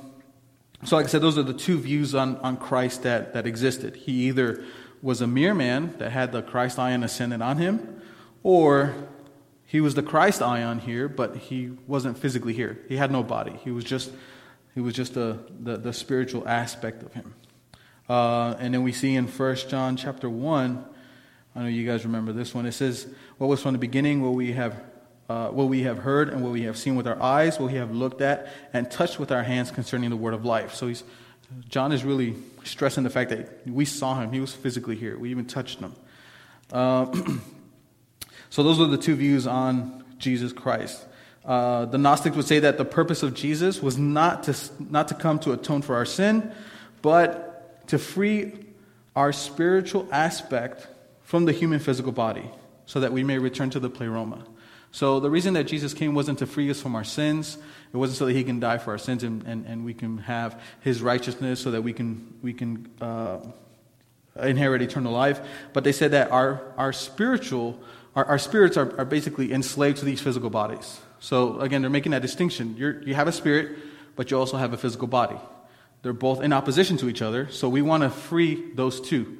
so, 0.85 0.95
like 0.95 1.05
I 1.05 1.09
said, 1.09 1.21
those 1.21 1.37
are 1.37 1.43
the 1.43 1.53
two 1.53 1.77
views 1.77 2.15
on, 2.15 2.37
on 2.37 2.55
Christ 2.55 3.03
that, 3.03 3.33
that 3.33 3.45
existed. 3.45 3.95
He 3.95 4.27
either 4.27 4.63
was 5.01 5.21
a 5.21 5.27
mere 5.27 5.53
man 5.53 5.93
that 5.97 6.11
had 6.11 6.31
the 6.31 6.41
Christ 6.41 6.79
ion 6.79 7.03
ascended 7.03 7.41
on 7.41 7.57
him, 7.57 8.01
or 8.43 8.95
he 9.69 9.81
was 9.81 9.93
the 9.93 10.01
Christ 10.01 10.41
ion 10.41 10.79
here, 10.79 11.07
but 11.07 11.35
he 11.35 11.69
wasn't 11.85 12.17
physically 12.17 12.53
here. 12.53 12.79
He 12.87 12.97
had 12.97 13.11
no 13.11 13.21
body. 13.21 13.53
He 13.63 13.69
was 13.69 13.83
just, 13.83 14.11
he 14.73 14.81
was 14.81 14.95
just 14.95 15.15
a, 15.15 15.37
the, 15.59 15.77
the 15.77 15.93
spiritual 15.93 16.47
aspect 16.47 17.03
of 17.03 17.13
him. 17.13 17.35
Uh, 18.09 18.55
and 18.57 18.73
then 18.73 18.81
we 18.81 18.91
see 18.91 19.13
in 19.13 19.27
1 19.27 19.55
John 19.69 19.95
chapter 19.95 20.27
1, 20.27 20.83
I 21.55 21.59
know 21.59 21.67
you 21.67 21.85
guys 21.85 22.03
remember 22.03 22.33
this 22.33 22.55
one. 22.55 22.65
It 22.65 22.71
says, 22.71 23.13
What 23.37 23.45
was 23.45 23.61
from 23.61 23.73
the 23.73 23.77
beginning, 23.77 24.23
what 24.23 24.33
we 24.33 24.53
have 24.53 24.81
uh, 25.29 25.49
what 25.49 25.67
we 25.67 25.83
have 25.83 25.99
heard 25.99 26.29
and 26.29 26.41
what 26.41 26.51
we 26.51 26.63
have 26.63 26.75
seen 26.75 26.95
with 26.95 27.07
our 27.07 27.21
eyes, 27.21 27.59
what 27.59 27.71
we 27.71 27.77
have 27.77 27.91
looked 27.91 28.21
at 28.21 28.51
and 28.73 28.89
touched 28.89 29.19
with 29.19 29.31
our 29.31 29.43
hands 29.43 29.69
concerning 29.69 30.09
the 30.09 30.15
word 30.15 30.33
of 30.33 30.45
life. 30.45 30.73
So 30.73 30.87
he's, 30.87 31.03
John 31.67 31.91
is 31.91 32.03
really 32.03 32.33
stressing 32.63 33.03
the 33.03 33.11
fact 33.11 33.29
that 33.29 33.67
we 33.67 33.85
saw 33.85 34.19
him. 34.19 34.31
He 34.31 34.39
was 34.39 34.55
physically 34.55 34.95
here. 34.95 35.15
We 35.19 35.29
even 35.29 35.45
touched 35.45 35.79
him. 35.79 35.93
Uh, 36.73 37.15
so 38.49 38.63
those 38.63 38.79
are 38.79 38.87
the 38.87 38.97
two 38.97 39.15
views 39.15 39.47
on 39.47 40.03
Jesus 40.17 40.53
Christ. 40.53 41.05
Uh, 41.45 41.85
the 41.85 41.97
Gnostics 41.97 42.35
would 42.35 42.47
say 42.47 42.59
that 42.59 42.77
the 42.77 42.85
purpose 42.85 43.23
of 43.23 43.33
Jesus 43.33 43.81
was 43.81 43.97
not 43.97 44.43
to, 44.43 44.55
not 44.79 45.07
to 45.07 45.13
come 45.13 45.39
to 45.39 45.53
atone 45.53 45.81
for 45.81 45.95
our 45.95 46.05
sin, 46.05 46.51
but 47.01 47.87
to 47.87 47.97
free 47.97 48.53
our 49.15 49.31
spiritual 49.31 50.07
aspect 50.11 50.87
from 51.23 51.45
the 51.45 51.51
human 51.51 51.79
physical 51.79 52.11
body 52.11 52.49
so 52.85 52.99
that 52.99 53.11
we 53.11 53.23
may 53.23 53.37
return 53.37 53.69
to 53.69 53.79
the 53.79 53.89
pleroma. 53.89 54.45
So 54.91 55.19
the 55.19 55.29
reason 55.29 55.53
that 55.53 55.65
Jesus 55.65 55.93
came 55.93 56.15
wasn't 56.15 56.39
to 56.39 56.47
free 56.47 56.69
us 56.69 56.81
from 56.81 56.95
our 56.95 57.03
sins. 57.03 57.57
It 57.93 57.97
wasn't 57.97 58.17
so 58.17 58.25
that 58.25 58.33
he 58.33 58.43
can 58.43 58.59
die 58.59 58.79
for 58.79 58.91
our 58.91 58.97
sins 58.97 59.23
and, 59.23 59.43
and, 59.43 59.65
and 59.65 59.85
we 59.85 59.93
can 59.93 60.19
have 60.19 60.59
his 60.81 61.01
righteousness 61.01 61.59
so 61.59 61.71
that 61.71 61.81
we 61.81 61.93
can, 61.93 62.33
we 62.41 62.53
can 62.53 62.89
uh, 62.99 63.39
inherit 64.41 64.81
eternal 64.81 65.13
life. 65.13 65.39
But 65.73 65.83
they 65.83 65.91
said 65.91 66.11
that 66.11 66.31
our, 66.31 66.61
our 66.77 66.93
spiritual, 66.93 67.79
our, 68.15 68.25
our 68.25 68.39
spirits 68.39 68.77
are, 68.77 68.97
are 68.99 69.05
basically 69.05 69.53
enslaved 69.53 69.97
to 69.97 70.05
these 70.05 70.21
physical 70.21 70.49
bodies. 70.49 70.99
So 71.19 71.59
again, 71.59 71.81
they're 71.81 71.89
making 71.89 72.11
that 72.11 72.21
distinction. 72.21 72.75
You're, 72.77 73.01
you 73.03 73.13
have 73.13 73.27
a 73.27 73.31
spirit, 73.31 73.77
but 74.15 74.31
you 74.31 74.37
also 74.37 74.57
have 74.57 74.73
a 74.73 74.77
physical 74.77 75.07
body. 75.07 75.37
They're 76.01 76.13
both 76.13 76.41
in 76.41 76.53
opposition 76.53 76.97
to 76.97 77.09
each 77.09 77.21
other. 77.21 77.49
So 77.49 77.67
we 77.67 77.81
want 77.81 78.03
to 78.03 78.09
free 78.09 78.71
those 78.73 79.01
two. 79.01 79.37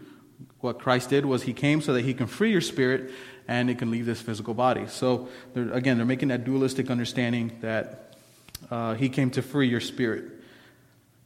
What 0.59 0.79
Christ 0.79 1.09
did 1.09 1.25
was 1.25 1.43
he 1.43 1.53
came 1.53 1.81
so 1.81 1.93
that 1.93 2.03
he 2.03 2.13
can 2.13 2.27
free 2.27 2.51
your 2.51 2.61
spirit 2.61 3.11
and 3.49 3.69
it 3.69 3.79
can 3.79 3.89
leave 3.89 4.05
this 4.05 4.21
physical 4.21 4.53
body. 4.53 4.85
So, 4.87 5.27
they're, 5.55 5.73
again, 5.73 5.97
they're 5.97 6.05
making 6.05 6.27
that 6.27 6.45
dualistic 6.45 6.91
understanding 6.91 7.57
that 7.61 8.15
uh, 8.69 8.93
He 8.93 9.09
came 9.09 9.31
to 9.31 9.41
free 9.41 9.67
your 9.67 9.81
spirit. 9.81 10.25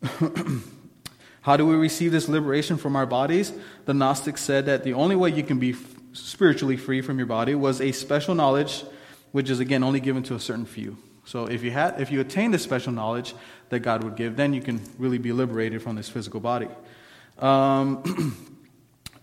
How 1.41 1.57
do 1.57 1.67
we 1.67 1.75
receive 1.75 2.13
this 2.13 2.29
liberation 2.29 2.77
from 2.77 2.95
our 2.95 3.05
bodies? 3.05 3.51
The 3.83 3.93
Gnostics 3.93 4.41
said 4.41 4.67
that 4.67 4.85
the 4.85 4.93
only 4.93 5.17
way 5.17 5.31
you 5.31 5.43
can 5.43 5.59
be 5.59 5.73
spiritually 6.13 6.77
free 6.77 7.01
from 7.01 7.17
your 7.17 7.27
body 7.27 7.55
was 7.55 7.81
a 7.81 7.91
special 7.91 8.35
knowledge, 8.35 8.83
which 9.31 9.49
is 9.49 9.59
again 9.59 9.83
only 9.83 9.99
given 9.99 10.23
to 10.23 10.35
a 10.35 10.39
certain 10.39 10.65
few. 10.65 10.97
So 11.25 11.45
if 11.45 11.63
you 11.63 11.71
had, 11.71 11.99
if 11.99 12.11
you 12.11 12.21
attain 12.21 12.51
this 12.51 12.63
special 12.63 12.91
knowledge 12.91 13.33
that 13.69 13.79
God 13.79 14.03
would 14.03 14.15
give, 14.15 14.35
then 14.35 14.53
you 14.53 14.61
can 14.61 14.81
really 14.97 15.17
be 15.17 15.31
liberated 15.31 15.81
from 15.81 15.95
this 15.95 16.09
physical 16.09 16.39
body. 16.39 16.67
Um, 17.39 18.37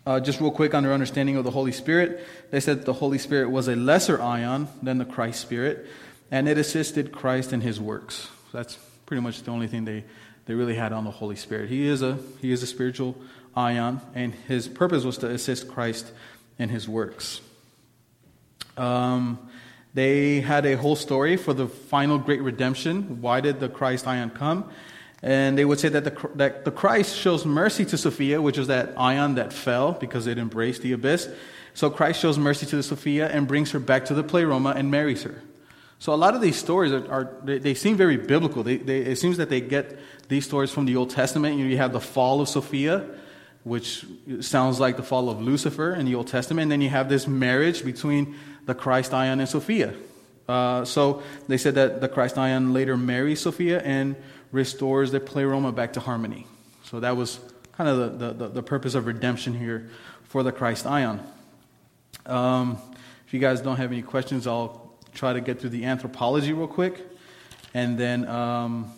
Uh, 0.06 0.18
just 0.18 0.40
real 0.40 0.50
quick 0.50 0.74
on 0.74 0.82
their 0.82 0.94
understanding 0.94 1.36
of 1.36 1.44
the 1.44 1.50
Holy 1.50 1.72
Spirit, 1.72 2.26
they 2.50 2.58
said 2.58 2.84
the 2.84 2.92
Holy 2.92 3.18
Spirit 3.18 3.50
was 3.50 3.68
a 3.68 3.76
lesser 3.76 4.20
ion 4.20 4.66
than 4.82 4.96
the 4.96 5.04
Christ 5.04 5.40
Spirit, 5.40 5.86
and 6.30 6.48
it 6.48 6.56
assisted 6.56 7.12
Christ 7.12 7.52
in 7.52 7.60
his 7.60 7.78
works. 7.78 8.28
That's 8.50 8.78
pretty 9.04 9.20
much 9.20 9.42
the 9.42 9.50
only 9.50 9.66
thing 9.66 9.84
they, 9.84 10.04
they 10.46 10.54
really 10.54 10.74
had 10.74 10.92
on 10.92 11.04
the 11.04 11.10
Holy 11.10 11.36
Spirit. 11.36 11.68
He 11.68 11.86
is, 11.86 12.00
a, 12.00 12.18
he 12.40 12.50
is 12.50 12.62
a 12.62 12.66
spiritual 12.66 13.14
ion, 13.54 14.00
and 14.14 14.34
his 14.34 14.68
purpose 14.68 15.04
was 15.04 15.18
to 15.18 15.28
assist 15.28 15.68
Christ 15.68 16.10
in 16.60 16.68
his 16.68 16.88
works. 16.88 17.40
Um, 18.76 19.38
they 19.94 20.40
had 20.40 20.66
a 20.66 20.76
whole 20.76 20.94
story 20.94 21.36
for 21.36 21.52
the 21.54 21.66
final 21.66 22.18
great 22.18 22.42
redemption. 22.42 23.20
Why 23.20 23.40
did 23.40 23.58
the 23.58 23.68
Christ 23.68 24.06
ion 24.06 24.30
come? 24.30 24.70
And 25.22 25.58
they 25.58 25.64
would 25.64 25.80
say 25.80 25.88
that 25.88 26.04
the, 26.04 26.30
that 26.36 26.64
the 26.64 26.70
Christ 26.70 27.16
shows 27.16 27.44
mercy 27.44 27.84
to 27.86 27.98
Sophia, 27.98 28.40
which 28.40 28.58
is 28.58 28.68
that 28.68 28.92
ion 28.96 29.34
that 29.34 29.52
fell 29.52 29.92
because 29.92 30.26
it 30.26 30.38
embraced 30.38 30.82
the 30.82 30.92
abyss. 30.92 31.28
So 31.74 31.90
Christ 31.90 32.20
shows 32.20 32.38
mercy 32.38 32.66
to 32.66 32.76
the 32.76 32.82
Sophia 32.82 33.28
and 33.28 33.48
brings 33.48 33.70
her 33.72 33.80
back 33.80 34.04
to 34.06 34.14
the 34.14 34.22
pleroma 34.22 34.74
and 34.76 34.90
marries 34.90 35.22
her. 35.22 35.42
So 35.98 36.14
a 36.14 36.16
lot 36.16 36.34
of 36.34 36.40
these 36.40 36.56
stories 36.56 36.92
are, 36.92 37.10
are 37.10 37.36
they, 37.42 37.58
they, 37.58 37.74
seem 37.74 37.96
very 37.96 38.16
biblical. 38.16 38.62
They, 38.62 38.78
they, 38.78 39.00
it 39.00 39.18
seems 39.18 39.36
that 39.36 39.50
they 39.50 39.60
get 39.60 39.98
these 40.28 40.46
stories 40.46 40.70
from 40.70 40.86
the 40.86 40.96
Old 40.96 41.10
Testament. 41.10 41.58
You, 41.58 41.64
know, 41.64 41.70
you 41.70 41.76
have 41.76 41.92
the 41.92 42.00
fall 42.00 42.40
of 42.40 42.48
Sophia, 42.48 43.04
which 43.70 44.04
sounds 44.40 44.80
like 44.80 44.96
the 44.96 45.02
fall 45.02 45.30
of 45.30 45.40
Lucifer 45.40 45.94
in 45.94 46.04
the 46.04 46.16
Old 46.16 46.26
Testament. 46.26 46.64
And 46.64 46.72
then 46.72 46.80
you 46.80 46.88
have 46.88 47.08
this 47.08 47.28
marriage 47.28 47.84
between 47.84 48.34
the 48.66 48.74
Christ 48.74 49.14
ion 49.14 49.38
and 49.38 49.48
Sophia. 49.48 49.94
Uh, 50.48 50.84
so 50.84 51.22
they 51.46 51.56
said 51.56 51.76
that 51.76 52.00
the 52.00 52.08
Christ 52.08 52.36
ion 52.36 52.72
later 52.72 52.96
marries 52.96 53.42
Sophia 53.42 53.80
and 53.80 54.16
restores 54.50 55.12
the 55.12 55.20
pleroma 55.20 55.70
back 55.70 55.92
to 55.92 56.00
harmony. 56.00 56.48
So 56.82 56.98
that 56.98 57.16
was 57.16 57.38
kind 57.70 57.88
of 57.88 58.18
the, 58.18 58.32
the, 58.32 58.48
the 58.48 58.62
purpose 58.64 58.96
of 58.96 59.06
redemption 59.06 59.56
here 59.56 59.88
for 60.24 60.42
the 60.42 60.50
Christ 60.50 60.84
ion. 60.84 61.24
Um, 62.26 62.76
if 63.24 63.32
you 63.32 63.38
guys 63.38 63.60
don't 63.60 63.76
have 63.76 63.92
any 63.92 64.02
questions, 64.02 64.48
I'll 64.48 64.96
try 65.14 65.32
to 65.32 65.40
get 65.40 65.60
through 65.60 65.70
the 65.70 65.84
anthropology 65.84 66.52
real 66.52 66.66
quick, 66.66 66.98
and 67.72 67.96
then 67.96 68.26
um, 68.26 68.92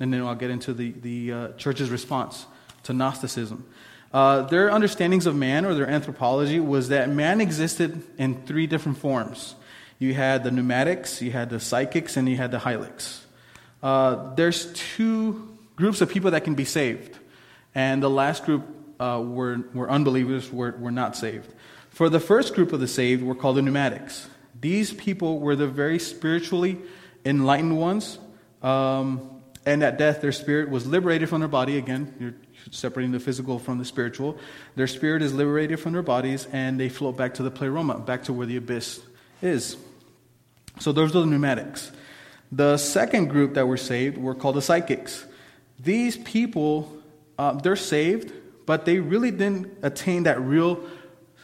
and 0.00 0.12
then 0.12 0.22
I'll 0.22 0.34
get 0.34 0.50
into 0.50 0.74
the 0.74 0.90
the 0.90 1.32
uh, 1.32 1.48
church's 1.52 1.88
response 1.88 2.46
to 2.84 2.92
Gnosticism. 2.92 3.64
Uh, 4.12 4.42
their 4.42 4.70
understandings 4.70 5.26
of 5.26 5.36
man 5.36 5.64
or 5.64 5.74
their 5.74 5.88
anthropology 5.88 6.58
was 6.58 6.88
that 6.88 7.08
man 7.08 7.40
existed 7.40 8.02
in 8.18 8.42
three 8.44 8.66
different 8.66 8.98
forms. 8.98 9.54
You 9.98 10.14
had 10.14 10.44
the 10.44 10.50
pneumatics, 10.50 11.22
you 11.22 11.30
had 11.30 11.50
the 11.50 11.60
psychics, 11.60 12.16
and 12.16 12.28
you 12.28 12.36
had 12.36 12.50
the 12.50 12.58
hylics. 12.58 13.20
Uh, 13.82 14.34
there's 14.34 14.72
two 14.72 15.56
groups 15.76 16.00
of 16.00 16.10
people 16.10 16.32
that 16.32 16.44
can 16.44 16.54
be 16.54 16.64
saved, 16.64 17.18
and 17.74 18.02
the 18.02 18.10
last 18.10 18.44
group 18.44 18.64
uh, 18.98 19.22
were, 19.24 19.60
were 19.72 19.90
unbelievers, 19.90 20.52
were, 20.52 20.72
were 20.72 20.90
not 20.90 21.16
saved. 21.16 21.52
For 21.90 22.08
the 22.08 22.20
first 22.20 22.54
group 22.54 22.72
of 22.72 22.80
the 22.80 22.88
saved 22.88 23.22
were 23.22 23.34
called 23.34 23.56
the 23.56 23.62
pneumatics. 23.62 24.28
These 24.60 24.92
people 24.92 25.38
were 25.38 25.56
the 25.56 25.66
very 25.66 25.98
spiritually 25.98 26.78
enlightened 27.24 27.78
ones, 27.78 28.18
um, 28.62 29.39
and 29.70 29.84
at 29.84 29.98
death, 29.98 30.20
their 30.20 30.32
spirit 30.32 30.68
was 30.68 30.84
liberated 30.84 31.28
from 31.28 31.38
their 31.40 31.48
body. 31.48 31.78
Again, 31.78 32.12
you're 32.18 32.34
separating 32.72 33.12
the 33.12 33.20
physical 33.20 33.60
from 33.60 33.78
the 33.78 33.84
spiritual. 33.84 34.36
Their 34.74 34.88
spirit 34.88 35.22
is 35.22 35.32
liberated 35.32 35.78
from 35.78 35.92
their 35.92 36.02
bodies, 36.02 36.48
and 36.50 36.78
they 36.78 36.88
float 36.88 37.16
back 37.16 37.34
to 37.34 37.44
the 37.44 37.52
pleroma, 37.52 38.00
back 38.00 38.24
to 38.24 38.32
where 38.32 38.48
the 38.48 38.56
abyss 38.56 39.00
is. 39.40 39.76
So 40.80 40.90
those 40.90 41.14
are 41.14 41.20
the 41.20 41.26
pneumatics. 41.26 41.92
The 42.50 42.78
second 42.78 43.28
group 43.28 43.54
that 43.54 43.66
were 43.66 43.76
saved 43.76 44.18
were 44.18 44.34
called 44.34 44.56
the 44.56 44.62
psychics. 44.62 45.24
These 45.78 46.16
people, 46.16 46.92
uh, 47.38 47.52
they're 47.52 47.76
saved, 47.76 48.32
but 48.66 48.84
they 48.86 48.98
really 48.98 49.30
didn't 49.30 49.78
attain 49.82 50.24
that 50.24 50.40
real, 50.40 50.82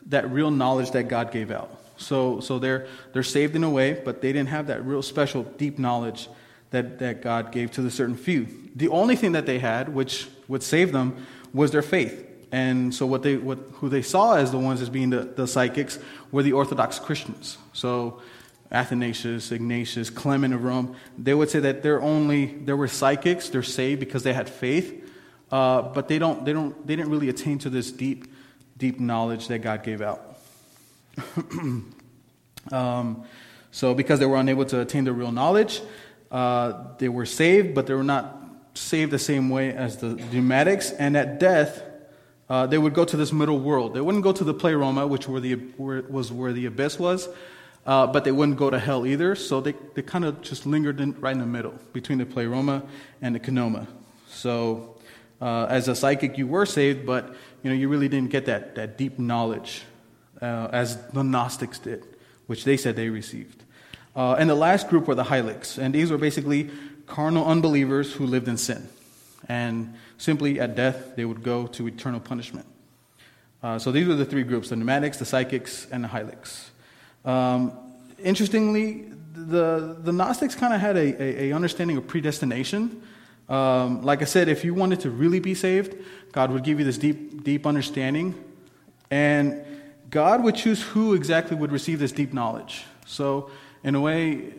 that 0.07 0.29
real 0.33 0.51
knowledge 0.51 0.91
that 0.91 1.05
God 1.05 1.31
gave 1.31 1.53
out. 1.53 1.71
So, 1.97 2.41
so 2.41 2.59
they're, 2.59 2.89
they're 3.13 3.23
saved 3.23 3.55
in 3.55 3.63
a 3.63 3.71
way, 3.71 3.93
but 3.93 4.21
they 4.21 4.33
didn't 4.33 4.49
have 4.49 4.67
that 4.67 4.85
real 4.85 5.03
special, 5.03 5.45
deep 5.45 5.79
knowledge 5.79 6.29
that, 6.71 6.99
that 6.99 7.23
God 7.23 7.53
gave 7.53 7.71
to 7.73 7.83
the 7.83 7.91
certain 7.91 8.17
few. 8.17 8.47
The 8.75 8.89
only 8.89 9.17
thing 9.17 9.33
that 9.33 9.47
they 9.47 9.59
had, 9.59 9.89
which 9.89 10.29
would 10.49 10.63
save 10.63 10.93
them, 10.93 11.27
was 11.53 11.71
their 11.71 11.83
faith. 11.83 12.25
And 12.53 12.95
so 12.95 13.07
what 13.07 13.23
they, 13.23 13.37
what, 13.37 13.59
who 13.75 13.89
they 13.89 14.03
saw 14.03 14.37
as 14.37 14.51
the 14.51 14.59
ones 14.59 14.81
as 14.81 14.89
being 14.89 15.11
the, 15.11 15.21
the 15.21 15.47
psychics 15.47 15.99
were 16.31 16.43
the 16.43 16.53
Orthodox 16.53 16.99
Christians. 16.99 17.59
So 17.73 18.21
Athanasius, 18.71 19.53
Ignatius, 19.53 20.11
Clement 20.11 20.55
of 20.55 20.65
Rome, 20.65 20.97
they 21.19 21.35
would 21.35 21.51
say 21.51 21.61
that 21.61 21.83
they're 21.83 22.03
only, 22.03 22.47
they 22.47 22.73
were 22.73 22.89
psychics, 22.89 23.49
they're 23.49 23.63
saved 23.63 24.01
because 24.01 24.23
they 24.23 24.33
had 24.33 24.49
faith, 24.49 25.05
uh, 25.51 25.83
but 25.83 26.09
they, 26.09 26.19
don't, 26.19 26.45
they, 26.45 26.53
don't, 26.53 26.87
they 26.87 26.97
didn't 26.97 27.11
really 27.11 27.29
attain 27.29 27.59
to 27.61 27.71
this 27.71 27.91
deep, 27.91 28.33
deep 28.77 29.01
knowledge 29.01 29.49
that 29.49 29.61
God 29.61 29.83
gave 29.83 30.03
out. 30.03 30.39
um, 32.73 33.25
so 33.71 33.95
because 33.95 34.19
they 34.19 34.27
were 34.27 34.37
unable 34.37 34.65
to 34.67 34.81
attain 34.81 35.05
the 35.05 35.13
real 35.13 35.33
knowledge, 35.33 35.83
uh, 36.31 36.73
they 36.99 37.09
were 37.09 37.27
saved, 37.27 37.75
but 37.75 37.87
they 37.87 37.95
were 37.95 38.05
not 38.05 38.43
saved 38.75 39.11
the 39.11 39.19
same 39.19 39.49
way 39.49 39.73
as 39.73 39.99
the 39.99 40.15
pneumatics, 40.15 40.91
and 40.91 41.17
at 41.17 41.41
death, 41.41 41.83
uh, 42.49 42.67
they 42.67 42.79
would 42.79 42.95
go 42.95 43.05
to 43.05 43.17
this 43.17 43.33
middle 43.33 43.59
world. 43.59 43.95
They 43.95 44.01
wouldn't 44.01 44.23
go 44.23 44.33
to 44.33 44.45
the 44.45 44.55
pleroma, 44.55 45.07
which 45.07 45.29
were 45.29 45.41
the, 45.41 45.55
where, 45.55 46.03
was 46.03 46.31
where 46.31 46.53
the 46.53 46.67
abyss 46.67 46.99
was, 46.99 47.29
uh, 47.87 48.07
but 48.07 48.25
they 48.25 48.33
wouldn't 48.33 48.59
go 48.59 48.71
to 48.71 48.79
hell 48.79 49.07
either, 49.07 49.35
so 49.35 49.61
they, 49.61 49.75
they 49.95 50.03
kind 50.03 50.25
of 50.25 50.41
just 50.43 50.67
lingered 50.67 51.01
in, 51.01 51.19
right 51.21 51.33
in 51.33 51.41
the 51.41 51.47
middle 51.47 51.75
between 51.93 52.19
the 52.19 52.27
pleroma 52.27 52.83
and 53.23 53.35
the 53.35 53.41
kenoma. 53.41 53.87
So, 54.29 54.97
uh, 55.41 55.67
as 55.69 55.89
a 55.89 55.95
psychic, 55.95 56.39
you 56.39 56.47
were 56.47 56.67
saved, 56.67 57.07
but 57.07 57.35
you 57.63 57.71
know 57.71 57.77
you 57.77 57.89
really 57.89 58.09
didn't 58.09 58.31
get 58.31 58.47
that, 58.47 58.75
that 58.77 58.97
deep 58.97 59.19
knowledge 59.19 59.83
uh, 60.41 60.69
as 60.73 60.97
the 61.09 61.23
Gnostics 61.23 61.79
did, 61.79 62.05
which 62.47 62.65
they 62.65 62.77
said 62.77 62.97
they 62.97 63.09
received. 63.09 63.65
Uh, 64.17 64.35
and 64.39 64.49
the 64.49 64.55
last 64.55 64.89
group 64.89 65.07
were 65.07 65.15
the 65.15 65.25
hylics, 65.25 65.77
and 65.77 65.95
these 65.95 66.11
were 66.11 66.17
basically 66.17 66.71
carnal 67.07 67.47
unbelievers 67.47 68.15
who 68.15 68.27
lived 68.27 68.49
in 68.49 68.57
sin, 68.57 68.89
and 69.49 69.95
simply 70.17 70.59
at 70.59 70.75
death 70.75 71.15
they 71.17 71.25
would 71.27 71.43
go 71.43 71.67
to 71.67 71.87
eternal 71.87 72.19
punishment. 72.19 72.67
Uh, 73.63 73.79
so 73.79 73.93
these 73.93 74.09
were 74.09 74.15
the 74.15 74.25
three 74.25 74.43
groups: 74.43 74.71
the 74.71 74.77
pneumatics, 74.77 75.19
the 75.19 75.27
psychics, 75.27 75.87
and 75.93 76.03
the 76.03 76.09
hylics. 76.09 76.71
Um, 77.27 77.73
interestingly, 78.19 79.05
the, 79.35 79.97
the 80.01 80.13
Gnostics 80.13 80.55
kind 80.55 80.73
of 80.73 80.81
had 80.81 80.97
a, 80.97 81.23
a, 81.23 81.51
a, 81.51 81.53
understanding 81.53 81.97
of 81.97 82.07
predestination. 82.07 83.03
Um, 83.49 84.03
like 84.03 84.23
I 84.23 84.25
said, 84.25 84.49
if 84.49 84.65
you 84.65 84.73
wanted 84.73 85.01
to 85.01 85.11
really 85.11 85.41
be 85.41 85.55
saved, 85.55 85.95
God 86.33 86.51
would 86.51 86.65
give 86.65 86.79
you 86.79 86.85
this 86.85 86.99
deep, 86.99 87.45
deep 87.45 87.67
understanding, 87.67 88.35
and 89.11 89.63
God 90.09 90.43
would 90.43 90.55
choose 90.55 90.83
who 90.83 91.15
exactly 91.15 91.57
would 91.57 91.71
receive 91.71 91.99
this 91.99 92.13
deep 92.13 92.33
knowledge. 92.33 92.85
So, 93.05 93.51
in 93.87 93.95
a 93.95 94.01
way, 94.01 94.53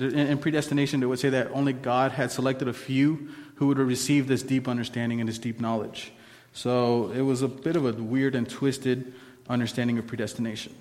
in 0.00 0.38
predestination, 0.38 1.00
they 1.00 1.06
would 1.06 1.18
say 1.18 1.28
that 1.28 1.50
only 1.52 1.74
God 1.74 2.12
had 2.12 2.32
selected 2.32 2.68
a 2.68 2.72
few 2.72 3.28
who 3.56 3.66
would 3.66 3.78
receive 3.78 4.26
this 4.26 4.42
deep 4.42 4.66
understanding 4.66 5.20
and 5.20 5.28
this 5.28 5.38
deep 5.38 5.60
knowledge. 5.60 6.10
So, 6.54 7.10
it 7.10 7.20
was 7.20 7.42
a 7.42 7.48
bit 7.48 7.76
of 7.76 7.84
a 7.84 7.92
weird 7.92 8.34
and 8.34 8.48
twisted 8.48 9.12
understanding 9.48 9.98
of 9.98 10.06
predestination. 10.06 10.74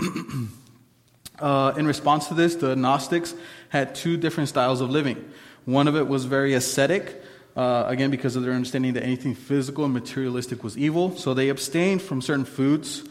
uh, 1.38 1.74
in 1.76 1.86
response 1.86 2.26
to 2.26 2.34
this, 2.34 2.56
the 2.56 2.74
Gnostics 2.74 3.34
had 3.68 3.94
two 3.94 4.16
different 4.16 4.48
styles 4.48 4.80
of 4.80 4.90
living. 4.90 5.30
One 5.64 5.86
of 5.86 5.94
it 5.94 6.08
was 6.08 6.24
very 6.24 6.54
ascetic, 6.54 7.22
uh, 7.56 7.84
again, 7.86 8.10
because 8.10 8.34
of 8.34 8.42
their 8.42 8.52
understanding 8.52 8.94
that 8.94 9.04
anything 9.04 9.36
physical 9.36 9.84
and 9.84 9.94
materialistic 9.94 10.64
was 10.64 10.76
evil. 10.76 11.16
So 11.16 11.34
they 11.34 11.50
abstained 11.50 12.02
from 12.02 12.20
certain 12.20 12.44
foods, 12.44 13.04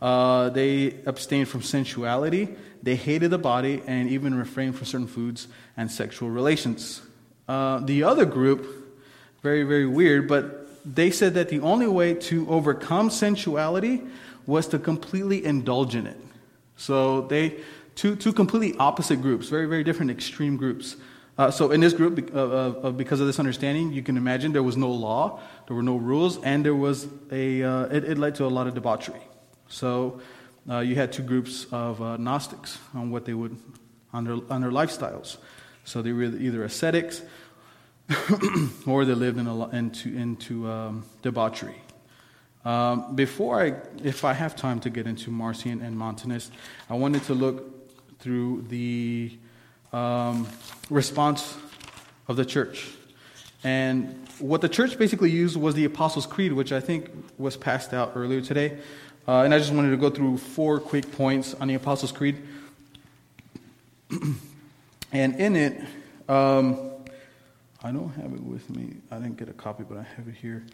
uh, 0.00 0.48
they 0.50 0.94
abstained 1.06 1.48
from 1.48 1.62
sensuality, 1.62 2.48
they 2.82 2.96
hated 2.96 3.30
the 3.30 3.38
body, 3.38 3.82
and 3.86 4.08
even 4.08 4.34
refrained 4.34 4.76
from 4.76 4.86
certain 4.86 5.06
foods 5.06 5.48
and 5.76 5.90
sexual 5.90 6.30
relations. 6.30 7.02
Uh, 7.48 7.80
the 7.80 8.02
other 8.02 8.24
group, 8.24 8.66
very, 9.42 9.62
very 9.62 9.86
weird, 9.86 10.28
but 10.28 10.68
they 10.84 11.10
said 11.10 11.34
that 11.34 11.48
the 11.48 11.60
only 11.60 11.86
way 11.86 12.14
to 12.14 12.48
overcome 12.48 13.10
sensuality 13.10 14.02
was 14.46 14.66
to 14.68 14.78
completely 14.78 15.44
indulge 15.44 15.94
in 15.94 16.06
it. 16.06 16.16
So 16.76 17.22
they, 17.22 17.56
two, 17.94 18.16
two 18.16 18.32
completely 18.32 18.78
opposite 18.78 19.20
groups, 19.20 19.48
very, 19.48 19.66
very 19.66 19.84
different 19.84 20.10
extreme 20.10 20.56
groups. 20.56 20.96
Uh, 21.36 21.50
so 21.50 21.70
in 21.70 21.80
this 21.80 21.92
group, 21.92 22.34
uh, 22.34 22.90
because 22.90 23.20
of 23.20 23.26
this 23.26 23.38
understanding, 23.38 23.92
you 23.92 24.02
can 24.02 24.16
imagine 24.16 24.52
there 24.52 24.62
was 24.62 24.76
no 24.76 24.90
law, 24.90 25.40
there 25.66 25.76
were 25.76 25.82
no 25.82 25.96
rules, 25.96 26.42
and 26.42 26.64
there 26.64 26.74
was 26.74 27.06
a, 27.30 27.62
uh, 27.62 27.84
it, 27.84 28.04
it, 28.04 28.18
led 28.18 28.34
to 28.34 28.44
a 28.44 28.48
lot 28.48 28.66
of 28.66 28.74
debauchery. 28.74 29.20
So 29.68 30.20
uh, 30.68 30.80
you 30.80 30.94
had 30.94 31.12
two 31.12 31.22
groups 31.22 31.66
of 31.72 32.00
uh, 32.02 32.16
Gnostics 32.16 32.78
on 32.94 33.10
what 33.10 33.24
they 33.24 33.34
would, 33.34 33.56
on 34.12 34.24
their, 34.24 34.38
on 34.50 34.60
their 34.60 34.70
lifestyles. 34.70 35.36
So 35.84 36.02
they 36.02 36.12
were 36.12 36.24
either 36.24 36.64
ascetics 36.64 37.22
or 38.86 39.04
they 39.04 39.14
lived 39.14 39.38
in 39.38 39.46
a, 39.46 39.68
into, 39.70 40.14
into 40.14 40.70
um, 40.70 41.04
debauchery. 41.22 41.76
Um, 42.64 43.14
before 43.14 43.62
I, 43.62 43.74
if 44.02 44.24
I 44.24 44.32
have 44.32 44.56
time 44.56 44.80
to 44.80 44.90
get 44.90 45.06
into 45.06 45.30
Marcion 45.30 45.80
and 45.80 45.96
Montanist, 45.96 46.52
I 46.90 46.94
wanted 46.94 47.22
to 47.24 47.34
look 47.34 48.18
through 48.18 48.66
the 48.68 49.32
um, 49.92 50.46
response 50.90 51.56
of 52.26 52.36
the 52.36 52.44
church. 52.44 52.86
And 53.64 54.28
what 54.38 54.60
the 54.60 54.68
church 54.68 54.98
basically 54.98 55.30
used 55.30 55.56
was 55.56 55.74
the 55.74 55.84
Apostles' 55.84 56.26
Creed, 56.26 56.52
which 56.52 56.72
I 56.72 56.80
think 56.80 57.10
was 57.38 57.56
passed 57.56 57.92
out 57.92 58.12
earlier 58.14 58.40
today. 58.40 58.78
Uh, 59.28 59.42
and 59.42 59.52
I 59.52 59.58
just 59.58 59.74
wanted 59.74 59.90
to 59.90 59.98
go 59.98 60.08
through 60.08 60.38
four 60.38 60.80
quick 60.80 61.12
points 61.12 61.52
on 61.52 61.68
the 61.68 61.74
Apostles' 61.74 62.12
Creed. 62.12 62.38
and 65.12 65.34
in 65.34 65.54
it, 65.54 65.82
um, 66.30 66.92
I 67.82 67.92
don't 67.92 68.08
have 68.14 68.32
it 68.32 68.42
with 68.42 68.70
me. 68.70 68.94
I 69.10 69.16
didn't 69.16 69.36
get 69.36 69.50
a 69.50 69.52
copy, 69.52 69.84
but 69.86 69.98
I 69.98 70.06
have 70.16 70.28
it 70.28 70.34
here. 70.34 70.64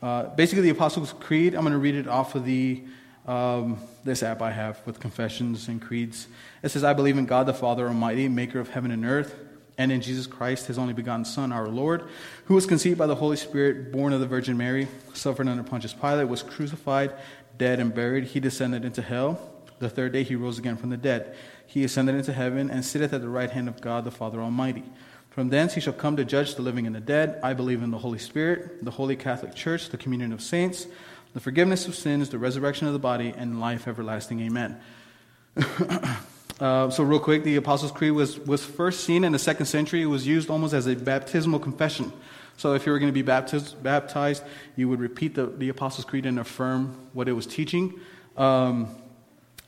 Uh, 0.00 0.26
basically, 0.36 0.62
the 0.62 0.70
Apostles' 0.70 1.14
Creed, 1.18 1.56
I'm 1.56 1.62
going 1.62 1.72
to 1.72 1.80
read 1.80 1.96
it 1.96 2.06
off 2.06 2.36
of 2.36 2.44
the 2.44 2.80
um, 3.26 3.76
this 4.04 4.22
app 4.22 4.40
I 4.40 4.52
have 4.52 4.80
with 4.86 5.00
confessions 5.00 5.66
and 5.66 5.82
creeds. 5.82 6.28
It 6.62 6.68
says, 6.68 6.84
I 6.84 6.92
believe 6.92 7.18
in 7.18 7.26
God 7.26 7.46
the 7.46 7.54
Father 7.54 7.88
Almighty, 7.88 8.28
maker 8.28 8.60
of 8.60 8.68
heaven 8.68 8.92
and 8.92 9.04
earth, 9.04 9.34
and 9.78 9.92
in 9.92 10.00
Jesus 10.00 10.26
Christ, 10.26 10.66
his 10.66 10.78
only 10.78 10.94
begotten 10.94 11.24
Son, 11.24 11.52
our 11.52 11.68
Lord, 11.68 12.04
who 12.46 12.54
was 12.54 12.66
conceived 12.66 12.98
by 12.98 13.06
the 13.06 13.14
Holy 13.14 13.36
Spirit, 13.36 13.92
born 13.92 14.12
of 14.12 14.20
the 14.20 14.26
Virgin 14.26 14.56
Mary, 14.56 14.88
suffered 15.12 15.48
under 15.48 15.62
Pontius 15.62 15.92
Pilate, 15.92 16.28
was 16.28 16.42
crucified, 16.42 17.12
dead, 17.58 17.80
and 17.80 17.94
buried. 17.94 18.24
He 18.24 18.40
descended 18.40 18.84
into 18.84 19.02
hell. 19.02 19.40
The 19.78 19.90
third 19.90 20.12
day 20.12 20.22
he 20.22 20.36
rose 20.36 20.58
again 20.58 20.76
from 20.76 20.90
the 20.90 20.96
dead. 20.96 21.34
He 21.66 21.84
ascended 21.84 22.14
into 22.14 22.32
heaven 22.32 22.70
and 22.70 22.84
sitteth 22.84 23.12
at 23.12 23.20
the 23.20 23.28
right 23.28 23.50
hand 23.50 23.68
of 23.68 23.80
God 23.80 24.04
the 24.04 24.10
Father 24.10 24.40
Almighty. 24.40 24.84
From 25.30 25.50
thence 25.50 25.74
he 25.74 25.82
shall 25.82 25.92
come 25.92 26.16
to 26.16 26.24
judge 26.24 26.54
the 26.54 26.62
living 26.62 26.86
and 26.86 26.96
the 26.96 27.00
dead. 27.00 27.38
I 27.42 27.52
believe 27.52 27.82
in 27.82 27.90
the 27.90 27.98
Holy 27.98 28.18
Spirit, 28.18 28.82
the 28.82 28.90
holy 28.90 29.16
Catholic 29.16 29.54
Church, 29.54 29.90
the 29.90 29.98
communion 29.98 30.32
of 30.32 30.40
saints, 30.40 30.86
the 31.34 31.40
forgiveness 31.40 31.86
of 31.86 31.94
sins, 31.94 32.30
the 32.30 32.38
resurrection 32.38 32.86
of 32.86 32.94
the 32.94 32.98
body, 32.98 33.34
and 33.36 33.60
life 33.60 33.86
everlasting. 33.86 34.40
Amen. 34.40 34.80
uh, 36.60 36.88
so, 36.88 37.04
real 37.04 37.20
quick, 37.20 37.44
the 37.44 37.56
Apostles' 37.56 37.92
Creed 37.92 38.12
was, 38.12 38.38
was 38.40 38.64
first 38.64 39.04
seen 39.04 39.24
in 39.24 39.32
the 39.32 39.38
second 39.38 39.66
century. 39.66 40.00
It 40.00 40.06
was 40.06 40.26
used 40.26 40.48
almost 40.48 40.72
as 40.72 40.86
a 40.86 40.96
baptismal 40.96 41.60
confession. 41.60 42.12
So, 42.56 42.74
if 42.74 42.86
you 42.86 42.92
were 42.92 42.98
going 42.98 43.10
to 43.10 43.14
be 43.14 43.22
baptized, 43.22 43.82
baptized 43.82 44.42
you 44.76 44.88
would 44.88 45.00
repeat 45.00 45.34
the, 45.34 45.46
the 45.46 45.68
Apostles' 45.68 46.04
Creed 46.04 46.26
and 46.26 46.38
affirm 46.38 47.08
what 47.12 47.28
it 47.28 47.32
was 47.32 47.46
teaching. 47.46 48.00
Um, 48.36 48.88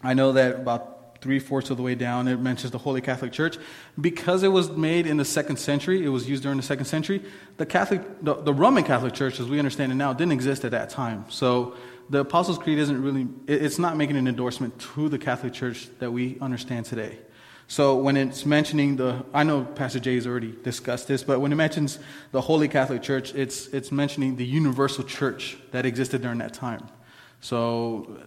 I 0.03 0.15
know 0.15 0.33
that 0.33 0.57
about 0.57 0.99
three 1.21 1.39
fourths 1.39 1.71
of 1.71 1.77
the 1.77 1.83
way 1.83 1.95
down, 1.95 2.29
it 2.29 2.39
mentions 2.39 2.71
the 2.71 2.79
Holy 2.79 3.01
Catholic 3.01 3.33
Church. 3.33 3.59
Because 4.01 4.43
it 4.43 4.49
was 4.49 4.71
made 4.71 5.07
in 5.07 5.17
the 5.17 5.25
second 5.25 5.57
century, 5.57 6.05
it 6.05 6.09
was 6.09 6.29
used 6.29 6.43
during 6.43 6.57
the 6.57 6.63
second 6.63 6.85
century, 6.85 7.23
the 7.57 7.67
Catholic, 7.67 8.03
the, 8.23 8.35
the 8.35 8.55
Roman 8.55 8.85
Catholic 8.85 9.15
Church, 9.15 9.41
as 9.41 9.49
we 9.49 9.59
understand 9.59 9.91
it 9.91 9.97
now, 9.97 10.13
didn't 10.13 10.33
exist 10.33 10.65
at 10.65 10.71
that 10.71 10.91
time. 10.91 11.25
So 11.29 11.75
the 12.09 12.21
Apostles' 12.21 12.59
Creed 12.59 12.79
isn't 12.79 13.03
really, 13.03 13.27
it's 13.47 13.79
not 13.79 13.97
making 13.97 14.17
an 14.17 14.29
endorsement 14.29 14.79
to 14.95 15.09
the 15.09 15.19
Catholic 15.19 15.53
Church 15.53 15.89
that 15.99 16.13
we 16.13 16.39
understand 16.41 16.87
today. 16.87 17.19
So 17.71 17.97
when 17.97 18.17
it's 18.17 18.47
mentioning 18.47 18.97
the, 18.97 19.25
I 19.35 19.45
know 19.45 19.63
Pastor 19.63 20.01
Jay 20.01 20.15
has 20.15 20.27
already 20.27 20.55
discussed 20.65 21.07
this, 21.07 21.23
but 21.23 21.41
when 21.41 21.53
it 21.53 21.57
mentions 21.57 21.99
the 22.33 22.41
Holy 22.41 22.67
Catholic 22.67 23.03
Church, 23.03 23.35
it's, 23.35 23.67
it's 23.69 23.93
mentioning 23.93 24.37
the 24.37 24.45
universal 24.45 25.05
church 25.05 25.59
that 25.73 25.85
existed 25.85 26.23
during 26.23 26.39
that 26.39 26.55
time. 26.55 26.89
So 27.41 28.19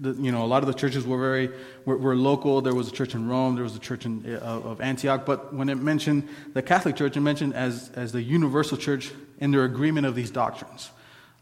you 0.00 0.32
know, 0.32 0.44
a 0.44 0.46
lot 0.46 0.62
of 0.62 0.66
the 0.66 0.74
churches 0.74 1.06
were 1.06 1.18
very 1.18 1.50
were, 1.84 1.96
were, 1.96 2.16
local. 2.16 2.60
There 2.60 2.74
was 2.74 2.88
a 2.88 2.92
church 2.92 3.14
in 3.14 3.28
Rome. 3.28 3.54
There 3.54 3.64
was 3.64 3.74
a 3.74 3.80
church 3.80 4.06
in, 4.06 4.24
uh, 4.36 4.38
of 4.38 4.80
Antioch. 4.80 5.26
But 5.26 5.52
when 5.52 5.68
it 5.68 5.76
mentioned 5.76 6.28
the 6.54 6.62
Catholic 6.62 6.96
Church, 6.96 7.16
it 7.16 7.20
mentioned 7.20 7.54
as 7.54 7.90
as 7.94 8.12
the 8.12 8.22
universal 8.22 8.76
church 8.76 9.10
in 9.40 9.50
their 9.50 9.64
agreement 9.64 10.06
of 10.06 10.14
these 10.14 10.30
doctrines. 10.30 10.90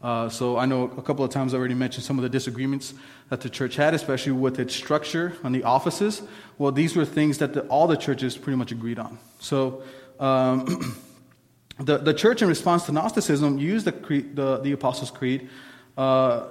Uh, 0.01 0.29
so 0.29 0.57
I 0.57 0.65
know 0.65 0.83
a 0.83 1.01
couple 1.01 1.25
of 1.25 1.31
times 1.31 1.53
I 1.53 1.57
already 1.57 1.73
mentioned 1.73 2.03
some 2.03 2.19
of 2.19 2.23
the 2.23 2.29
disagreements 2.29 2.93
that 3.29 3.41
the 3.41 3.49
church 3.49 3.75
had, 3.75 3.93
especially 3.93 4.33
with 4.33 4.59
its 4.59 4.75
structure 4.75 5.33
on 5.43 5.51
the 5.51 5.63
offices. 5.63 6.21
Well, 6.57 6.71
these 6.71 6.95
were 6.95 7.05
things 7.05 7.39
that 7.39 7.53
the, 7.53 7.61
all 7.61 7.87
the 7.87 7.97
churches 7.97 8.37
pretty 8.37 8.57
much 8.57 8.71
agreed 8.71 8.99
on. 8.99 9.19
So. 9.39 9.83
Um, 10.19 10.95
the, 11.79 11.97
the 11.97 12.13
church, 12.13 12.41
in 12.41 12.47
response 12.47 12.85
to 12.85 12.91
Gnosticism, 12.91 13.57
used 13.57 13.85
the, 13.85 13.91
the, 14.33 14.57
the 14.57 14.71
Apostles' 14.71 15.11
Creed 15.11 15.49
uh, 15.97 16.47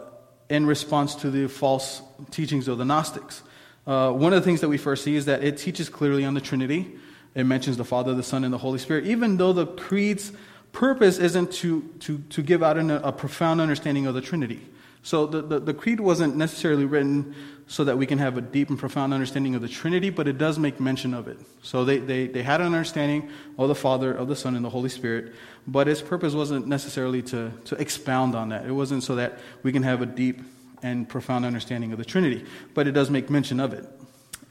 in 0.48 0.66
response 0.66 1.14
to 1.16 1.30
the 1.30 1.48
false 1.48 2.02
teachings 2.30 2.68
of 2.68 2.78
the 2.78 2.84
Gnostics. 2.84 3.42
Uh, 3.86 4.12
one 4.12 4.32
of 4.32 4.40
the 4.40 4.44
things 4.44 4.60
that 4.60 4.68
we 4.68 4.78
first 4.78 5.04
see 5.04 5.16
is 5.16 5.26
that 5.26 5.44
it 5.44 5.58
teaches 5.58 5.88
clearly 5.88 6.24
on 6.24 6.34
the 6.34 6.40
Trinity. 6.40 6.92
It 7.34 7.44
mentions 7.44 7.76
the 7.76 7.84
Father, 7.84 8.14
the 8.14 8.22
Son, 8.22 8.44
and 8.44 8.52
the 8.52 8.58
Holy 8.58 8.78
Spirit, 8.78 9.06
even 9.06 9.36
though 9.36 9.52
the 9.52 9.66
creed's 9.66 10.32
purpose 10.76 11.16
isn't 11.16 11.50
to, 11.52 11.80
to, 12.00 12.18
to 12.28 12.42
give 12.42 12.62
out 12.62 12.76
an, 12.76 12.90
a 12.90 13.10
profound 13.10 13.62
understanding 13.62 14.06
of 14.06 14.14
the 14.14 14.20
Trinity. 14.20 14.60
So 15.02 15.24
the, 15.24 15.40
the, 15.40 15.58
the, 15.58 15.72
creed 15.72 16.00
wasn't 16.00 16.36
necessarily 16.36 16.84
written 16.84 17.34
so 17.66 17.84
that 17.84 17.96
we 17.96 18.04
can 18.04 18.18
have 18.18 18.36
a 18.36 18.42
deep 18.42 18.68
and 18.68 18.78
profound 18.78 19.14
understanding 19.14 19.54
of 19.54 19.62
the 19.62 19.68
Trinity, 19.68 20.10
but 20.10 20.28
it 20.28 20.36
does 20.36 20.58
make 20.58 20.78
mention 20.78 21.14
of 21.14 21.28
it. 21.28 21.38
So 21.62 21.86
they, 21.86 21.96
they, 21.96 22.26
they 22.26 22.42
had 22.42 22.60
an 22.60 22.66
understanding 22.66 23.30
of 23.56 23.68
the 23.68 23.74
Father, 23.74 24.12
of 24.12 24.28
the 24.28 24.36
Son, 24.36 24.54
and 24.54 24.62
the 24.62 24.68
Holy 24.68 24.90
Spirit, 24.90 25.32
but 25.66 25.88
its 25.88 26.02
purpose 26.02 26.34
wasn't 26.34 26.66
necessarily 26.66 27.22
to, 27.22 27.52
to 27.64 27.74
expound 27.76 28.34
on 28.34 28.50
that. 28.50 28.66
It 28.66 28.72
wasn't 28.72 29.02
so 29.02 29.14
that 29.14 29.38
we 29.62 29.72
can 29.72 29.82
have 29.82 30.02
a 30.02 30.06
deep 30.06 30.42
and 30.82 31.08
profound 31.08 31.46
understanding 31.46 31.92
of 31.92 31.98
the 31.98 32.04
Trinity, 32.04 32.44
but 32.74 32.86
it 32.86 32.92
does 32.92 33.08
make 33.08 33.30
mention 33.30 33.60
of 33.60 33.72
it. 33.72 33.88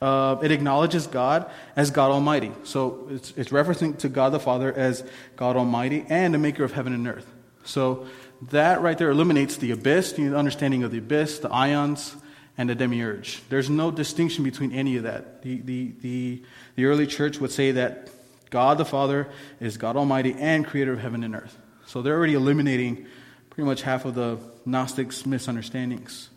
Uh, 0.02 0.38
it 0.44 0.52
acknowledges 0.52 1.08
God 1.08 1.50
as 1.76 1.90
God 1.90 2.12
Almighty. 2.12 2.52
So 2.64 3.08
it's, 3.10 3.34
it's 3.38 3.50
referencing 3.50 3.98
to 4.00 4.10
God 4.10 4.30
the 4.30 4.40
Father 4.40 4.72
as 4.74 5.04
God 5.36 5.56
Almighty 5.56 6.06
and 6.10 6.34
the 6.34 6.38
maker 6.38 6.64
of 6.64 6.74
heaven 6.74 6.94
and 6.94 7.08
earth. 7.08 7.26
So 7.64 8.08
that 8.52 8.82
right 8.82 8.98
there 8.98 9.10
eliminates 9.10 9.58
the 9.58 9.72
abyss, 9.72 10.14
the 10.14 10.38
understanding 10.38 10.84
of 10.84 10.92
the 10.92 10.98
abyss, 10.98 11.40
the 11.40 11.50
ions, 11.50 12.16
and 12.58 12.70
the 12.70 12.76
demiurge. 12.76 13.42
There's 13.50 13.70
no 13.70 13.92
distinction 13.92 14.44
between 14.44 14.72
any 14.72 14.98
of 14.98 15.04
that. 15.04 15.42
The, 15.42 15.62
the, 15.62 15.92
the, 16.02 16.44
the 16.76 16.86
early 16.86 17.08
church 17.08 17.40
would 17.40 17.52
say 17.52 17.72
that 17.72 18.10
God 18.50 18.78
the 18.78 18.86
Father 18.86 19.28
is 19.60 19.78
God 19.78 19.96
Almighty 19.96 20.36
and 20.38 20.66
creator 20.66 20.94
of 20.94 21.00
heaven 21.00 21.24
and 21.24 21.36
earth. 21.36 21.58
So 21.86 22.02
they're 22.02 22.16
already 22.16 22.34
eliminating 22.34 23.08
pretty 23.50 23.66
much 23.66 23.82
half 23.82 24.06
of 24.06 24.16
the 24.16 24.38
Gnostics' 24.66 25.26
misunderstandings. 25.26 26.30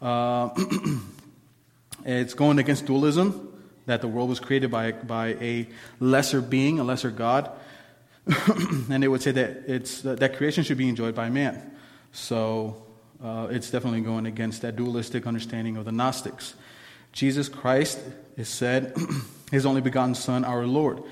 Uh, 0.00 0.50
it's 2.04 2.34
going 2.34 2.58
against 2.58 2.86
dualism, 2.86 3.44
that 3.86 4.00
the 4.00 4.08
world 4.08 4.28
was 4.28 4.40
created 4.40 4.70
by, 4.70 4.92
by 4.92 5.28
a 5.40 5.66
lesser 5.98 6.40
being, 6.40 6.78
a 6.78 6.84
lesser 6.84 7.10
God. 7.10 7.50
and 8.90 9.02
they 9.02 9.08
would 9.08 9.22
say 9.22 9.30
that, 9.30 9.64
it's, 9.66 10.02
that 10.02 10.36
creation 10.36 10.62
should 10.62 10.78
be 10.78 10.88
enjoyed 10.88 11.14
by 11.14 11.30
man. 11.30 11.72
So 12.12 12.82
uh, 13.22 13.48
it's 13.50 13.70
definitely 13.70 14.02
going 14.02 14.26
against 14.26 14.62
that 14.62 14.76
dualistic 14.76 15.26
understanding 15.26 15.76
of 15.76 15.84
the 15.84 15.92
Gnostics. 15.92 16.54
Jesus 17.12 17.48
Christ 17.48 17.98
is 18.36 18.48
said, 18.48 18.94
his 19.50 19.66
only 19.66 19.80
begotten 19.80 20.14
Son, 20.14 20.44
our 20.44 20.66
Lord, 20.66 21.02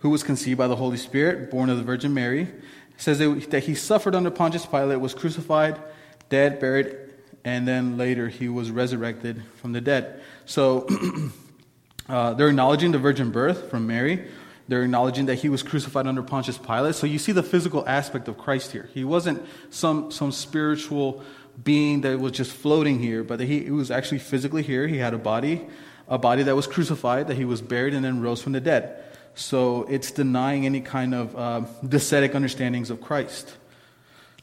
who 0.00 0.10
was 0.10 0.22
conceived 0.22 0.58
by 0.58 0.66
the 0.66 0.76
Holy 0.76 0.96
Spirit, 0.96 1.50
born 1.50 1.70
of 1.70 1.78
the 1.78 1.84
Virgin 1.84 2.12
Mary. 2.12 2.42
It 2.42 2.50
says 2.98 3.18
that 3.18 3.64
he 3.64 3.74
suffered 3.74 4.14
under 4.14 4.30
Pontius 4.30 4.66
Pilate, 4.66 5.00
was 5.00 5.14
crucified, 5.14 5.80
dead, 6.28 6.60
buried, 6.60 6.96
and 7.44 7.68
then 7.68 7.96
later 7.96 8.28
he 8.28 8.48
was 8.48 8.70
resurrected 8.70 9.42
from 9.56 9.72
the 9.72 9.80
dead. 9.80 10.20
So 10.46 10.86
uh, 12.08 12.34
they're 12.34 12.48
acknowledging 12.48 12.92
the 12.92 12.98
virgin 12.98 13.30
birth 13.30 13.70
from 13.70 13.86
Mary. 13.86 14.26
They're 14.68 14.82
acknowledging 14.82 15.26
that 15.26 15.36
he 15.36 15.48
was 15.48 15.62
crucified 15.62 16.06
under 16.06 16.22
Pontius 16.22 16.56
Pilate. 16.56 16.94
So 16.94 17.06
you 17.06 17.18
see 17.18 17.32
the 17.32 17.42
physical 17.42 17.86
aspect 17.86 18.28
of 18.28 18.38
Christ 18.38 18.72
here. 18.72 18.88
He 18.94 19.04
wasn't 19.04 19.44
some, 19.70 20.10
some 20.10 20.32
spiritual 20.32 21.22
being 21.62 22.00
that 22.00 22.18
was 22.18 22.32
just 22.32 22.52
floating 22.52 22.98
here, 22.98 23.22
but 23.22 23.40
he, 23.40 23.64
he 23.64 23.70
was 23.70 23.90
actually 23.90 24.18
physically 24.18 24.62
here. 24.62 24.86
He 24.86 24.96
had 24.96 25.14
a 25.14 25.18
body, 25.18 25.66
a 26.08 26.18
body 26.18 26.42
that 26.44 26.56
was 26.56 26.66
crucified, 26.66 27.28
that 27.28 27.36
he 27.36 27.44
was 27.44 27.60
buried, 27.60 27.94
and 27.94 28.04
then 28.04 28.20
rose 28.20 28.42
from 28.42 28.52
the 28.52 28.60
dead. 28.60 29.04
So 29.34 29.84
it's 29.84 30.10
denying 30.10 30.64
any 30.64 30.80
kind 30.80 31.14
of 31.14 31.36
uh, 31.36 31.62
docetic 31.84 32.34
understandings 32.34 32.90
of 32.90 33.00
Christ. 33.00 33.56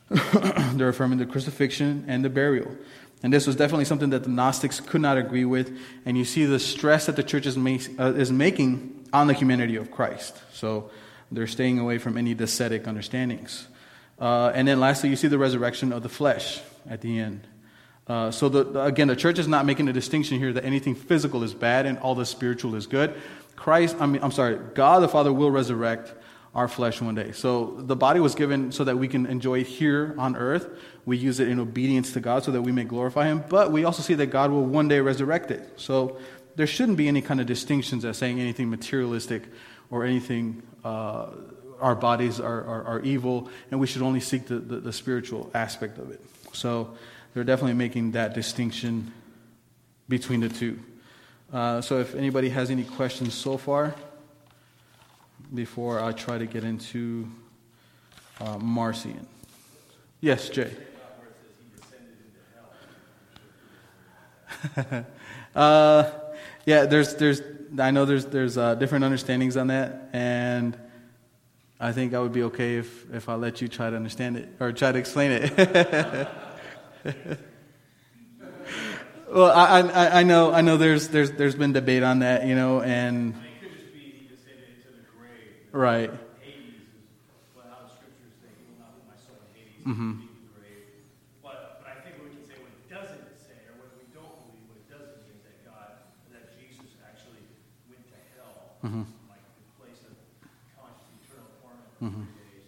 They're 0.74 0.90
affirming 0.90 1.20
the 1.20 1.26
crucifixion 1.26 2.06
and 2.08 2.24
the 2.24 2.30
burial. 2.30 2.76
And 3.24 3.32
this 3.32 3.46
was 3.46 3.56
definitely 3.56 3.86
something 3.86 4.10
that 4.10 4.24
the 4.24 4.30
Gnostics 4.30 4.80
could 4.80 5.02
not 5.02 5.18
agree 5.18 5.46
with. 5.46 5.78
And 6.06 6.18
you 6.18 6.26
see 6.26 6.46
the 6.46 6.60
stress 6.60 7.06
that 7.06 7.16
the 7.16 7.24
church 7.24 7.46
is, 7.46 7.58
uh, 7.58 8.14
is 8.14 8.32
making 8.32 9.08
on 9.14 9.28
the 9.28 9.34
humanity 9.34 9.76
of 9.76 9.92
Christ. 9.92 10.42
So 10.54 10.90
they're 11.32 11.48
staying 11.48 11.80
away 11.80 11.98
from 11.98 12.18
any 12.18 12.34
docetic 12.34 12.88
understandings. 12.88 13.68
Uh, 14.20 14.52
and 14.54 14.68
then 14.68 14.80
lastly, 14.80 15.10
you 15.10 15.16
see 15.16 15.28
the 15.28 15.38
resurrection 15.38 15.92
of 15.94 16.04
the 16.04 16.10
flesh 16.10 16.62
at 16.90 17.02
the 17.02 17.20
end. 17.20 17.48
Uh, 18.08 18.32
so, 18.32 18.50
the, 18.50 18.84
again, 18.84 19.08
the 19.08 19.16
church 19.16 19.40
is 19.40 19.48
not 19.48 19.66
making 19.66 19.88
a 19.88 19.94
distinction 19.94 20.38
here 20.38 20.52
that 20.52 20.66
anything 20.66 20.96
physical 20.96 21.44
is 21.44 21.54
bad 21.54 21.86
and 21.86 21.98
all 22.00 22.16
the 22.16 22.26
spiritual 22.26 22.76
is 22.76 22.88
good. 22.88 23.16
Christ, 23.56 23.96
I 24.00 24.06
mean, 24.08 24.24
I'm 24.24 24.32
sorry, 24.32 24.58
God 24.74 25.02
the 25.02 25.08
Father 25.08 25.32
will 25.32 25.52
resurrect 25.52 26.14
our 26.54 26.68
flesh 26.68 27.02
one 27.02 27.16
day. 27.16 27.32
So 27.32 27.78
the 27.78 27.96
body 27.96 28.20
was 28.20 28.36
given 28.36 28.72
so 28.72 28.84
that 28.84 28.98
we 28.98 29.08
can 29.08 29.26
enjoy 29.26 29.60
it 29.60 29.68
here 29.68 30.14
on 30.18 30.36
earth. 30.36 30.70
We 31.06 31.18
use 31.18 31.40
it 31.40 31.48
in 31.48 31.60
obedience 31.60 32.12
to 32.14 32.20
God 32.20 32.44
so 32.44 32.52
that 32.52 32.62
we 32.62 32.72
may 32.72 32.84
glorify 32.84 33.28
Him. 33.28 33.44
But 33.48 33.72
we 33.72 33.86
also 33.86 34.04
see 34.04 34.16
that 34.16 34.28
God 34.28 34.52
will 34.52 34.66
one 34.66 34.88
day 34.88 35.00
resurrect 35.00 35.50
it. 35.52 35.70
So 35.78 36.18
there 36.56 36.68
shouldn't 36.68 36.98
be 36.98 37.08
any 37.08 37.22
kind 37.22 37.40
of 37.40 37.48
distinctions 37.48 38.04
as 38.04 38.18
saying 38.18 38.40
anything 38.40 38.70
materialistic 38.70 39.44
or 39.90 40.04
anything 40.04 40.62
uh, 40.84 41.28
our 41.80 41.96
bodies 41.96 42.40
are, 42.40 42.64
are, 42.64 42.84
are, 42.84 43.00
evil, 43.00 43.50
and 43.72 43.80
we 43.80 43.88
should 43.88 44.04
only 44.04 44.20
seek 44.20 44.46
the, 44.46 44.60
the, 44.60 44.80
the 44.80 44.94
spiritual 44.94 45.50
aspect 45.54 45.98
of 45.98 46.12
it. 46.12 46.22
So 46.54 46.96
they're 47.34 47.44
definitely 47.44 47.74
making 47.74 48.12
that 48.12 48.36
distinction 48.36 49.12
between 50.08 50.42
the 50.42 50.50
two. 50.50 50.80
Uh, 51.52 51.82
so 51.82 52.00
if 52.00 52.14
anybody 52.14 52.50
has 52.50 52.70
any 52.70 52.84
questions 52.84 53.34
so 53.34 53.58
far, 53.58 53.96
before 55.54 56.02
I 56.02 56.12
try 56.12 56.38
to 56.38 56.46
get 56.46 56.64
into 56.64 57.28
uh, 58.40 58.58
Marcion. 58.58 59.28
Yes, 60.20 60.50
Jay. 60.50 60.72
uh, 65.56 66.12
yeah, 66.66 66.86
there's, 66.86 67.16
there's, 67.16 67.42
I 67.80 67.92
know 67.92 68.06
there's, 68.06 68.26
there's 68.26 68.58
uh, 68.58 68.76
different 68.76 69.04
understandings 69.04 69.58
on 69.58 69.68
that, 69.68 70.10
and 70.14 70.78
I 71.80 71.92
think 71.92 72.14
I 72.14 72.20
would 72.20 72.34
be 72.34 72.44
okay 72.44 72.78
if, 72.78 73.12
if 73.14 73.30
I 73.30 73.36
let 73.36 73.62
you 73.62 73.68
try 73.68 73.90
to 73.90 73.96
understand 73.96 74.38
it 74.38 74.50
or 74.60 74.72
try 74.72 74.92
to 74.92 75.00
explain 75.00 75.32
it. 75.32 76.28
Well, 79.32 79.50
I, 79.50 79.80
I, 79.80 80.20
I 80.20 80.24
know, 80.24 80.52
I 80.52 80.60
know. 80.60 80.76
There's, 80.76 81.08
there's, 81.08 81.32
there's 81.32 81.56
been 81.56 81.72
debate 81.72 82.04
on 82.04 82.20
that, 82.20 82.46
you 82.46 82.54
know, 82.54 82.82
and 82.82 83.34
I 83.34 83.38
mean, 83.38 83.46
it 83.46 83.62
could 83.62 83.80
just 83.80 83.94
be 83.94 84.00
he 84.00 84.28
descended 84.28 84.68
into 84.76 84.90
the 84.90 85.06
grave. 85.18 85.61
Right. 85.72 86.12
Hades 86.38 86.76
is 86.76 87.04
what 87.54 87.66
how 87.66 87.78
the 87.80 87.88
scriptures 87.88 88.34
say, 88.40 88.48
he 88.56 88.64
will 88.64 88.76
not 88.76 88.94
put 88.94 89.04
my 89.06 89.16
soul 89.16 89.38
in 89.40 89.48
Hades, 89.54 89.86
Mhm. 89.86 90.18
deep 90.18 90.32
in 90.34 90.42
the 90.42 90.48
grave. 90.48 90.84
But, 91.42 91.58
but 91.78 91.88
I 91.88 91.96
think 91.96 92.16
what 92.16 92.24
we 92.26 92.30
can 92.32 92.44
say, 92.44 92.56
what 92.58 92.70
it 92.70 92.88
doesn't 92.88 93.24
say, 93.36 93.66
or 93.66 93.74
what 93.74 93.90
we 93.94 94.04
don't 94.12 94.34
believe, 94.36 94.68
what 94.68 94.78
it 94.78 94.88
doesn't 94.88 95.18
mean 95.18 95.32
is 95.34 95.42
that 95.42 95.62
God, 95.64 95.90
that 96.30 96.44
Jesus 96.50 96.96
actually 97.02 97.46
went 97.88 98.06
to 98.08 98.16
hell, 98.34 98.70
Mhm. 98.84 99.06
like 99.28 99.42
the 99.56 99.62
place 99.78 100.04
of 100.04 100.14
conscious 100.76 101.08
eternal 101.12 101.48
torment 101.60 101.88
for 101.98 102.04
Mhm. 102.06 102.26
three 102.26 102.32
days, 102.34 102.64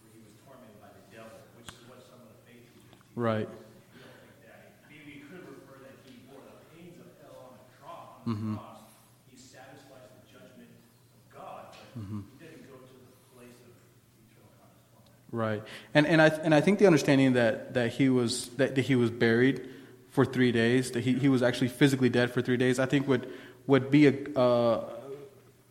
where 0.00 0.10
he 0.10 0.18
was 0.18 0.32
tormented 0.32 0.78
by 0.78 0.88
the 0.88 1.00
devil, 1.10 1.38
which 1.56 1.68
is 1.72 1.82
what 1.86 2.00
some 2.02 2.20
of 2.20 2.28
the 2.28 2.34
faith 2.44 2.62
teachers 2.72 2.96
teach. 3.00 3.16
Right. 3.16 3.48
We 3.92 3.98
don't 3.98 4.16
think 4.18 4.38
that. 4.40 4.60
Maybe 4.88 5.04
we 5.04 5.16
could 5.16 5.42
refer 5.44 5.76
that 5.78 5.94
he 6.04 6.16
bore 6.26 6.40
the 6.42 6.52
pains 6.70 6.96
of 6.98 7.06
hell 7.20 7.36
on 7.36 7.50
the 7.52 7.64
cross. 7.78 8.08
On 8.26 8.32
Mhm. 8.34 8.52
the 8.52 8.56
cross. 8.58 8.80
He 9.26 9.36
satisfies 9.36 10.06
the 10.10 10.20
judgment 10.30 10.70
of 11.14 11.28
God, 11.28 11.66
but 11.94 12.02
Mhm. 12.02 12.24
he 12.30 12.36
didn't 12.36 12.66
go 12.66 12.76
to 12.78 12.92
the 12.92 13.06
place 13.32 13.58
of 13.62 13.72
eternal 14.18 14.50
conscious 14.58 14.82
torment. 14.90 15.23
Right, 15.34 15.64
and 15.94 16.06
and 16.06 16.22
I 16.22 16.28
and 16.28 16.54
I 16.54 16.60
think 16.60 16.78
the 16.78 16.86
understanding 16.86 17.32
that 17.32 17.74
that 17.74 17.90
he 17.90 18.08
was 18.08 18.50
that, 18.50 18.76
that 18.76 18.82
he 18.82 18.94
was 18.94 19.10
buried 19.10 19.68
for 20.10 20.24
three 20.24 20.52
days, 20.52 20.92
that 20.92 21.02
he, 21.02 21.14
he 21.14 21.28
was 21.28 21.42
actually 21.42 21.66
physically 21.66 22.08
dead 22.08 22.30
for 22.30 22.40
three 22.40 22.56
days, 22.56 22.78
I 22.78 22.86
think 22.86 23.08
would 23.08 23.28
would 23.66 23.90
be 23.90 24.06
a 24.06 24.38
uh, 24.38 24.84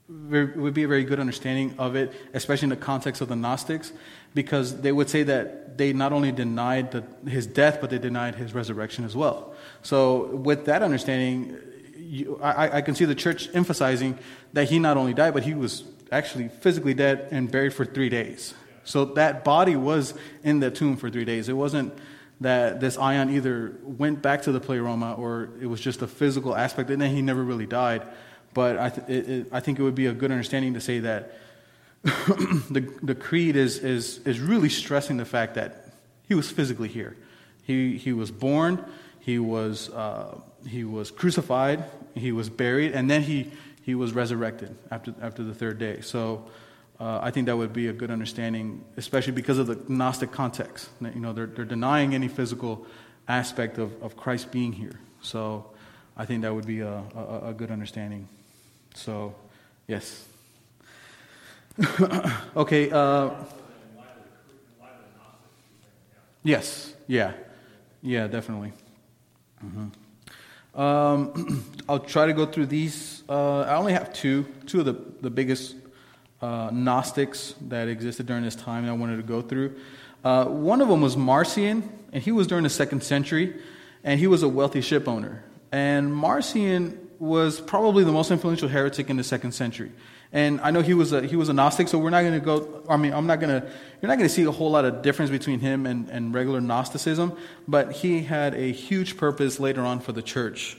very, 0.10 0.48
would 0.60 0.74
be 0.74 0.84
a 0.84 0.88
very 0.90 1.06
good 1.06 1.18
understanding 1.18 1.76
of 1.78 1.96
it, 1.96 2.12
especially 2.34 2.66
in 2.66 2.72
the 2.72 2.76
context 2.76 3.22
of 3.22 3.30
the 3.30 3.38
Gnostics, 3.38 3.94
because 4.34 4.82
they 4.82 4.92
would 4.92 5.10
say 5.10 5.24
that 5.24 5.78
they 5.78 5.94
not 5.94 6.12
only 6.12 6.34
denied 6.34 6.92
the, 6.92 7.30
his 7.30 7.48
death, 7.48 7.80
but 7.80 7.90
they 7.90 8.00
denied 8.00 8.36
his 8.36 8.54
resurrection 8.54 9.06
as 9.06 9.16
well. 9.16 9.54
So, 9.82 10.26
with 10.26 10.66
that 10.66 10.84
understanding, 10.84 11.58
you, 11.96 12.38
I, 12.44 12.80
I 12.80 12.82
can 12.82 12.96
see 12.96 13.06
the 13.06 13.16
church 13.16 13.48
emphasizing 13.54 14.20
that 14.52 14.70
he 14.70 14.78
not 14.78 14.98
only 14.98 15.14
died, 15.14 15.34
but 15.34 15.44
he 15.44 15.54
was 15.54 15.86
actually 16.12 16.50
physically 16.50 16.94
dead 16.94 17.30
and 17.32 17.50
buried 17.50 17.74
for 17.74 17.86
three 17.86 18.10
days. 18.10 18.54
So 18.84 19.06
that 19.06 19.44
body 19.44 19.76
was 19.76 20.14
in 20.44 20.60
the 20.60 20.72
tomb 20.72 20.98
for 20.98 21.10
three 21.10 21.26
days. 21.26 21.50
It 21.50 21.54
wasn't 21.54 21.94
that 22.42 22.80
this 22.80 22.98
aeon 22.98 23.30
either 23.30 23.74
went 23.84 24.22
back 24.22 24.42
to 24.44 24.52
the 24.52 24.60
pleroma 24.60 25.14
or 25.14 25.50
it 25.62 25.68
was 25.68 25.80
just 25.80 26.02
a 26.02 26.08
physical 26.08 26.56
aspect, 26.56 26.90
and 26.90 27.02
then 27.02 27.16
he 27.16 27.22
never 27.22 27.44
really 27.44 27.66
died. 27.66 28.04
But 28.54 28.78
I, 28.78 28.90
th- 28.90 29.08
it, 29.08 29.30
it, 29.30 29.48
I 29.52 29.60
think 29.60 29.80
it 29.80 29.84
would 29.84 29.96
be 29.96 30.08
a 30.08 30.14
good 30.14 30.32
understanding 30.32 30.74
to 30.74 30.82
say 30.82 31.00
that 31.00 31.34
the, 32.04 32.94
the 33.02 33.16
creed 33.16 33.56
is, 33.56 33.78
is, 33.80 34.20
is 34.20 34.40
really 34.40 34.70
stressing 34.70 35.18
the 35.18 35.26
fact 35.26 35.56
that 35.56 35.94
he 36.28 36.36
was 36.36 36.52
physically 36.52 36.90
here. 36.90 37.16
He, 37.64 37.98
he 37.98 38.12
was 38.12 38.30
born, 38.30 38.84
he 39.20 39.40
was, 39.40 39.90
uh, 39.90 40.38
he 40.68 40.84
was 40.84 41.12
crucified, 41.12 41.86
he 42.14 42.32
was 42.34 42.50
buried, 42.50 42.92
and 42.92 43.10
then 43.10 43.22
he, 43.22 43.52
he 43.84 43.96
was 43.96 44.12
resurrected 44.14 44.76
after, 44.92 45.14
after 45.22 45.44
the 45.44 45.54
third 45.54 45.80
day. 45.80 46.02
So 46.02 46.46
uh, 47.04 47.20
I 47.22 47.32
think 47.32 47.48
that 47.48 47.58
would 47.58 47.74
be 47.74 47.90
a 47.90 47.94
good 47.94 48.10
understanding, 48.10 48.82
especially 48.96 49.34
because 49.34 49.58
of 49.58 49.68
the 49.68 49.78
Gnostic 49.90 50.32
context. 50.32 50.88
You 51.02 51.20
know, 51.20 51.34
they're, 51.34 51.48
they're 51.48 51.66
denying 51.66 52.16
any 52.16 52.30
physical 52.30 52.88
aspect 53.28 53.78
of, 53.78 54.02
of 54.02 54.16
Christ 54.16 54.54
being 54.54 54.72
here. 54.72 54.98
So 55.22 55.66
I 56.16 56.24
think 56.24 56.44
that 56.44 56.56
would 56.56 56.66
be 56.66 56.80
a, 56.80 57.04
a, 57.14 57.50
a 57.50 57.54
good 57.54 57.72
understanding. 57.72 58.30
So, 58.96 59.36
yes. 59.86 60.26
okay. 62.56 62.90
Uh, 62.90 63.32
yes. 66.42 66.94
Yeah. 67.08 67.34
Yeah. 68.02 68.28
Definitely. 68.28 68.72
hmm 69.60 69.88
Um, 70.74 71.66
I'll 71.90 72.00
try 72.00 72.28
to 72.28 72.34
go 72.34 72.46
through 72.46 72.68
these. 72.68 73.24
Uh, 73.28 73.64
I 73.64 73.76
only 73.76 73.92
have 73.92 74.14
two, 74.14 74.46
two 74.68 74.80
of 74.80 74.86
the 74.86 74.96
the 75.22 75.30
biggest 75.30 75.83
uh, 76.44 76.70
Gnostics 76.72 77.56
that 77.70 77.88
existed 77.88 78.26
during 78.26 78.44
this 78.44 78.56
time. 78.56 78.86
that 78.86 78.92
I 78.92 78.96
wanted 78.96 79.16
to 79.16 79.24
go 79.24 79.42
through. 79.42 79.76
Uh, 80.26 80.46
one 80.46 80.82
of 80.82 80.90
them 80.90 81.00
was 81.00 81.16
Marcion, 81.16 81.90
and 82.12 82.22
he 82.22 82.34
was 82.34 82.48
during 82.48 82.66
the 82.66 82.70
second 82.70 83.02
century, 83.02 83.56
and 84.04 84.20
he 84.20 84.28
was 84.28 84.44
a 84.44 84.50
wealthy 84.50 84.82
ship 84.82 85.08
owner. 85.08 85.42
And 85.72 86.14
Marcion 86.14 87.00
was 87.18 87.62
probably 87.62 88.04
the 88.04 88.12
most 88.12 88.30
influential 88.30 88.68
heretic 88.68 89.10
in 89.10 89.16
the 89.16 89.24
second 89.24 89.54
century. 89.54 89.92
And 90.34 90.60
I 90.60 90.72
know 90.72 90.82
he 90.82 90.94
was 90.94 91.14
a, 91.14 91.26
he 91.26 91.38
was 91.38 91.48
a 91.48 91.54
Gnostic, 91.54 91.88
so 91.88 91.98
we're 91.98 92.10
not 92.10 92.22
going 92.22 92.34
to 92.34 92.46
go, 92.46 92.84
I 92.90 92.98
mean, 92.98 93.14
I'm 93.14 93.28
not 93.28 93.40
going 93.40 93.62
to, 93.62 93.66
you're 94.02 94.10
not 94.10 94.18
going 94.18 94.28
to 94.28 94.34
see 94.34 94.44
a 94.44 94.52
whole 94.52 94.72
lot 94.72 94.84
of 94.84 95.02
difference 95.02 95.32
between 95.32 95.62
him 95.62 95.86
and, 95.86 96.10
and 96.10 96.34
regular 96.34 96.60
Gnosticism, 96.60 97.38
but 97.70 97.94
he 97.94 98.24
had 98.24 98.54
a 98.54 98.72
huge 98.74 99.16
purpose 99.16 99.62
later 99.62 99.82
on 99.82 100.02
for 100.02 100.12
the 100.12 100.22
church. 100.22 100.76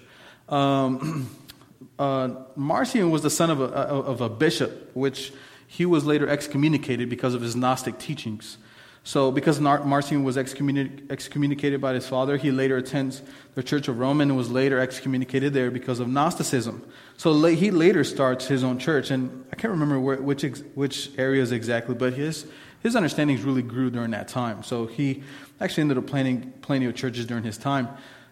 Um, 0.50 1.31
uh, 1.98 2.31
Marcion 2.55 3.11
was 3.11 3.22
the 3.22 3.31
son 3.31 3.50
of 3.50 3.61
a, 3.61 3.64
of 3.64 4.20
a 4.20 4.29
bishop, 4.29 4.90
which 4.94 5.33
he 5.66 5.87
was 5.87 6.05
later 6.05 6.29
excommunicated 6.29 7.09
because 7.09 7.35
of 7.35 7.42
his 7.42 7.57
Gnostic 7.57 7.98
teachings. 7.98 8.59
So, 9.07 9.31
because 9.31 9.61
Marcion 9.61 10.24
was 10.24 10.38
excommunicated 10.38 11.81
by 11.81 11.92
his 11.92 12.09
father, 12.09 12.38
he 12.38 12.50
later 12.50 12.79
attends 12.79 13.20
the 13.55 13.62
Church 13.62 13.87
of 13.87 13.98
Rome 13.98 14.22
and 14.22 14.35
was 14.35 14.50
later 14.50 14.81
excommunicated 14.81 15.53
there 15.53 15.70
because 15.70 16.00
of 16.00 16.09
Gnosticism. 16.09 16.83
So, 17.18 17.44
he 17.44 17.70
later 17.70 18.03
starts 18.03 18.46
his 18.46 18.64
own 18.64 18.79
church, 18.79 19.11
and 19.11 19.44
I 19.53 19.57
can't 19.57 19.72
remember 19.72 20.00
where, 20.00 20.16
which, 20.16 20.42
which 20.74 21.11
areas 21.18 21.53
exactly, 21.53 21.94
but 21.94 22.14
his, 22.14 22.46
his 22.83 22.96
understandings 22.96 23.42
really 23.42 23.61
grew 23.61 23.90
during 23.90 24.12
that 24.12 24.29
time. 24.29 24.62
So, 24.62 24.87
he 24.87 25.22
actually 25.61 25.83
ended 25.83 25.98
up 25.98 26.07
planting 26.07 26.55
plenty 26.62 26.87
of 26.87 26.94
churches 26.94 27.27
during 27.27 27.44
his 27.44 27.59
time. 27.59 27.90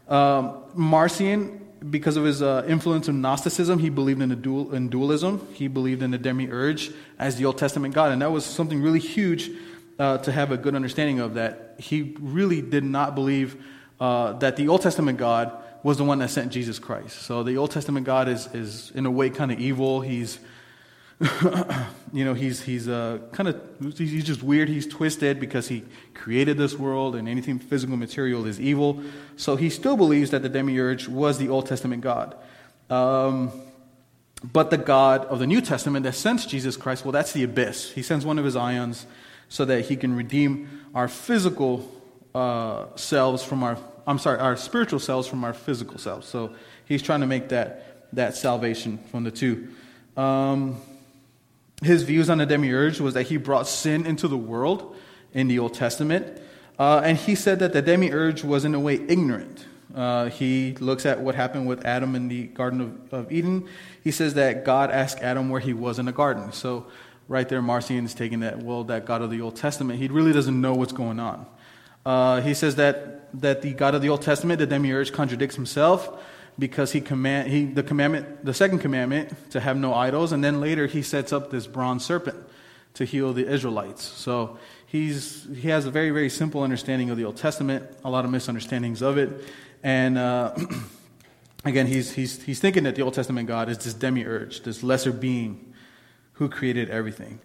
Um, 0.08 0.62
Marcion, 0.74 1.62
because 1.90 2.16
of 2.16 2.24
his 2.24 2.42
uh, 2.42 2.64
influence 2.66 3.08
in 3.08 3.20
Gnosticism, 3.20 3.78
he 3.78 3.90
believed 3.90 4.22
in, 4.22 4.40
dual, 4.40 4.74
in 4.74 4.88
dualism. 4.88 5.46
He 5.52 5.68
believed 5.68 6.02
in 6.02 6.10
the 6.10 6.18
demiurge 6.18 6.90
as 7.18 7.36
the 7.36 7.44
Old 7.44 7.58
Testament 7.58 7.94
God, 7.94 8.12
and 8.12 8.22
that 8.22 8.30
was 8.30 8.44
something 8.44 8.82
really 8.82 9.00
huge 9.00 9.50
uh, 9.98 10.18
to 10.18 10.32
have 10.32 10.52
a 10.52 10.56
good 10.56 10.74
understanding 10.74 11.20
of 11.20 11.34
that. 11.34 11.76
He 11.78 12.14
really 12.20 12.62
did 12.62 12.84
not 12.84 13.14
believe 13.14 13.62
uh, 14.00 14.34
that 14.34 14.56
the 14.56 14.68
Old 14.68 14.82
Testament 14.82 15.18
God 15.18 15.52
was 15.82 15.98
the 15.98 16.04
one 16.04 16.18
that 16.20 16.30
sent 16.30 16.52
Jesus 16.52 16.78
Christ. 16.78 17.22
So 17.22 17.42
the 17.42 17.56
Old 17.56 17.70
Testament 17.70 18.06
God 18.06 18.28
is, 18.28 18.48
is 18.54 18.92
in 18.94 19.06
a 19.06 19.10
way, 19.10 19.30
kind 19.30 19.50
of 19.50 19.58
evil. 19.58 20.00
He's, 20.00 20.38
you 22.12 22.24
know, 22.24 22.35
he's, 22.35 22.62
he's 22.62 22.88
uh, 22.88 23.18
kind 23.32 23.48
of, 23.48 23.61
he's 23.96 24.24
just 24.24 24.42
weird. 24.42 24.68
He's 24.68 24.87
twisted 24.87 25.38
because 25.38 25.68
he 25.68 25.85
created 26.14 26.58
this 26.58 26.74
world 26.74 27.14
and 27.14 27.28
anything 27.28 27.58
physical 27.58 27.96
material 27.96 28.46
is 28.46 28.61
evil. 28.61 29.02
So 29.37 29.56
he 29.56 29.70
still 29.70 29.96
believes 29.96 30.30
that 30.30 30.42
the 30.42 30.48
demiurge 30.48 31.08
was 31.08 31.38
the 31.38 31.48
Old 31.48 31.66
Testament 31.66 32.02
God. 32.02 32.35
Um, 32.90 33.52
but 34.42 34.70
the 34.70 34.78
God 34.78 35.24
of 35.26 35.38
the 35.38 35.46
New 35.46 35.61
Testament 35.61 36.02
that 36.04 36.14
sends 36.14 36.44
Jesus 36.44 36.76
Christ, 36.76 37.04
well, 37.04 37.12
that's 37.12 37.32
the 37.32 37.44
abyss. 37.44 37.92
He 37.92 38.02
sends 38.02 38.26
one 38.26 38.38
of 38.38 38.44
his 38.44 38.56
aeons 38.56 39.06
so 39.48 39.64
that 39.64 39.82
he 39.82 39.96
can 39.96 40.16
redeem 40.16 40.87
our 40.94 41.06
physical 41.06 41.88
uh, 42.35 42.87
selves 42.96 43.44
from 43.44 43.62
our, 43.62 43.78
I'm 44.06 44.18
sorry, 44.18 44.40
our 44.40 44.56
spiritual 44.56 44.98
selves 44.98 45.28
from 45.28 45.44
our 45.44 45.54
physical 45.54 45.98
selves. 45.98 46.26
So 46.26 46.54
he's 46.87 47.02
trying 47.02 47.20
to 47.20 47.26
make 47.26 47.50
that, 47.50 48.08
that 48.12 48.37
salvation 48.37 48.98
from 49.11 49.22
the 49.22 49.30
two. 49.30 49.68
Um, 50.16 50.80
his 51.82 52.02
views 52.02 52.30
on 52.30 52.38
the 52.38 52.46
demiurge 52.46 53.00
was 53.00 53.14
that 53.14 53.24
he 53.24 53.36
brought 53.36 53.66
sin 53.66 54.06
into 54.06 54.28
the 54.28 54.36
world 54.36 54.96
in 55.32 55.48
the 55.48 55.58
Old 55.58 55.74
Testament. 55.74 56.40
Uh, 56.78 57.00
and 57.04 57.18
he 57.18 57.34
said 57.34 57.58
that 57.58 57.72
the 57.72 57.82
demiurge 57.82 58.42
was 58.44 58.64
in 58.64 58.74
a 58.74 58.80
way 58.80 58.94
ignorant. 58.94 59.66
Uh, 59.94 60.30
he 60.30 60.74
looks 60.76 61.04
at 61.04 61.20
what 61.20 61.34
happened 61.34 61.66
with 61.66 61.84
Adam 61.84 62.14
in 62.16 62.28
the 62.28 62.44
Garden 62.44 62.80
of, 62.80 63.12
of, 63.12 63.32
Eden. 63.32 63.68
He 64.02 64.10
says 64.10 64.34
that 64.34 64.64
God 64.64 64.90
asked 64.90 65.18
Adam 65.18 65.50
where 65.50 65.60
he 65.60 65.74
was 65.74 65.98
in 65.98 66.06
the 66.06 66.12
garden. 66.12 66.50
So, 66.52 66.86
right 67.28 67.46
there, 67.46 67.60
Marcion 67.60 68.04
is 68.04 68.14
taking 68.14 68.40
that, 68.40 68.62
well, 68.62 68.84
that 68.84 69.04
God 69.04 69.20
of 69.20 69.30
the 69.30 69.42
Old 69.42 69.56
Testament, 69.56 69.98
he 69.98 70.08
really 70.08 70.32
doesn't 70.32 70.58
know 70.58 70.72
what's 70.72 70.92
going 70.92 71.20
on. 71.20 71.46
Uh, 72.06 72.40
he 72.40 72.54
says 72.54 72.76
that, 72.76 73.30
that 73.40 73.60
the 73.60 73.74
God 73.74 73.94
of 73.94 74.00
the 74.00 74.08
Old 74.08 74.22
Testament, 74.22 74.58
the 74.58 74.66
demiurge, 74.66 75.12
contradicts 75.12 75.56
himself 75.56 76.18
because 76.58 76.92
he 76.92 77.00
command 77.00 77.48
he 77.48 77.64
the 77.64 77.83
commandment 77.83 78.44
the 78.44 78.54
second 78.54 78.79
commandment 78.79 79.50
to 79.50 79.60
have 79.60 79.77
no 79.77 79.94
idols 79.94 80.33
and 80.33 80.44
then 80.44 80.60
later 80.60 80.87
he 80.87 81.02
sets 81.02 81.33
up 81.33 81.50
this 81.50 81.66
bronze 81.66 82.04
serpent 82.04 82.37
to 82.94 83.04
heal 83.04 83.33
the 83.33 83.46
Israelites. 83.46 84.02
So 84.02 84.58
he's 84.87 85.46
he 85.56 85.68
has 85.68 85.87
a 85.87 85.90
very 85.90 86.10
very 86.10 86.29
simple 86.29 86.62
understanding 86.62 87.10
of 87.10 87.16
the 87.16 87.24
Old 87.24 87.37
Testament, 87.37 87.85
a 88.04 88.10
lot 88.10 88.24
of 88.24 88.31
misunderstandings 88.31 89.02
of 89.02 89.18
it, 89.18 89.31
and 89.83 90.18
uh, 90.18 90.54
again 91.64 91.87
he's 91.87 92.12
he's 92.12 92.42
he's 92.42 92.60
thinking 92.60 92.85
that 92.85 92.96
the 92.96 93.02
Old 93.02 93.14
Testament 93.14 93.48
God 93.48 93.68
is 93.68 93.79
this 93.79 93.94
demiurge, 93.94 94.62
this 94.62 94.83
lesser 94.83 95.12
being 95.12 95.72
who 96.35 96.48
created 96.48 96.90
everything, 96.90 97.40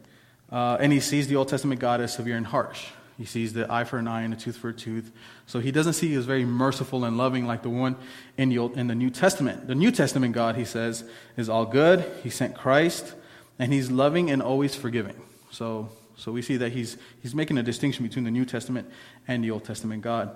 uh, 0.52 0.78
and 0.80 0.92
he 0.92 1.00
sees 1.00 1.28
the 1.28 1.36
Old 1.36 1.48
Testament 1.48 1.80
God 1.80 2.02
as 2.02 2.14
severe 2.14 2.36
and 2.36 2.48
harsh. 2.48 2.88
He 3.18 3.26
sees 3.26 3.54
the 3.54 3.72
eye 3.72 3.84
for 3.84 3.98
an 3.98 4.08
eye 4.08 4.22
and 4.22 4.34
a 4.34 4.38
tooth 4.38 4.58
for 4.58 4.70
a 4.70 4.74
tooth. 4.74 5.12
So 5.48 5.60
he 5.60 5.72
doesn't 5.72 5.94
see 5.94 6.14
as 6.14 6.26
very 6.26 6.46
merciful 6.46 7.04
and 7.04 7.18
loving 7.18 7.48
like 7.48 7.64
the 7.64 7.70
one 7.70 7.96
in 8.38 8.50
the, 8.50 8.64
in 8.74 8.88
the 8.88 8.96
New 8.96 9.10
Testament. 9.10 9.68
The 9.68 9.74
New 9.74 9.90
Testament 9.90 10.34
God, 10.34 10.56
he 10.56 10.66
says, 10.66 11.04
is 11.36 11.50
all 11.50 11.66
good. 11.66 12.06
He 12.22 12.30
sent 12.30 12.56
Christ, 12.56 13.16
and 13.58 13.74
he's 13.74 13.90
loving 13.90 14.30
and 14.30 14.42
always 14.42 14.76
forgiving. 14.76 15.16
So, 15.50 15.90
so 16.16 16.32
we 16.32 16.44
see 16.44 16.58
that 16.58 16.74
he's, 16.74 16.98
he's 17.24 17.34
making 17.34 17.58
a 17.58 17.64
distinction 17.64 18.06
between 18.06 18.24
the 18.24 18.32
New 18.32 18.46
Testament 18.46 18.88
and 19.28 19.44
the 19.44 19.50
Old 19.50 19.66
Testament 19.66 20.04
God. 20.04 20.36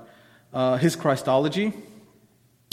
Uh, 0.52 0.78
his 0.78 0.96
Christology, 0.96 1.74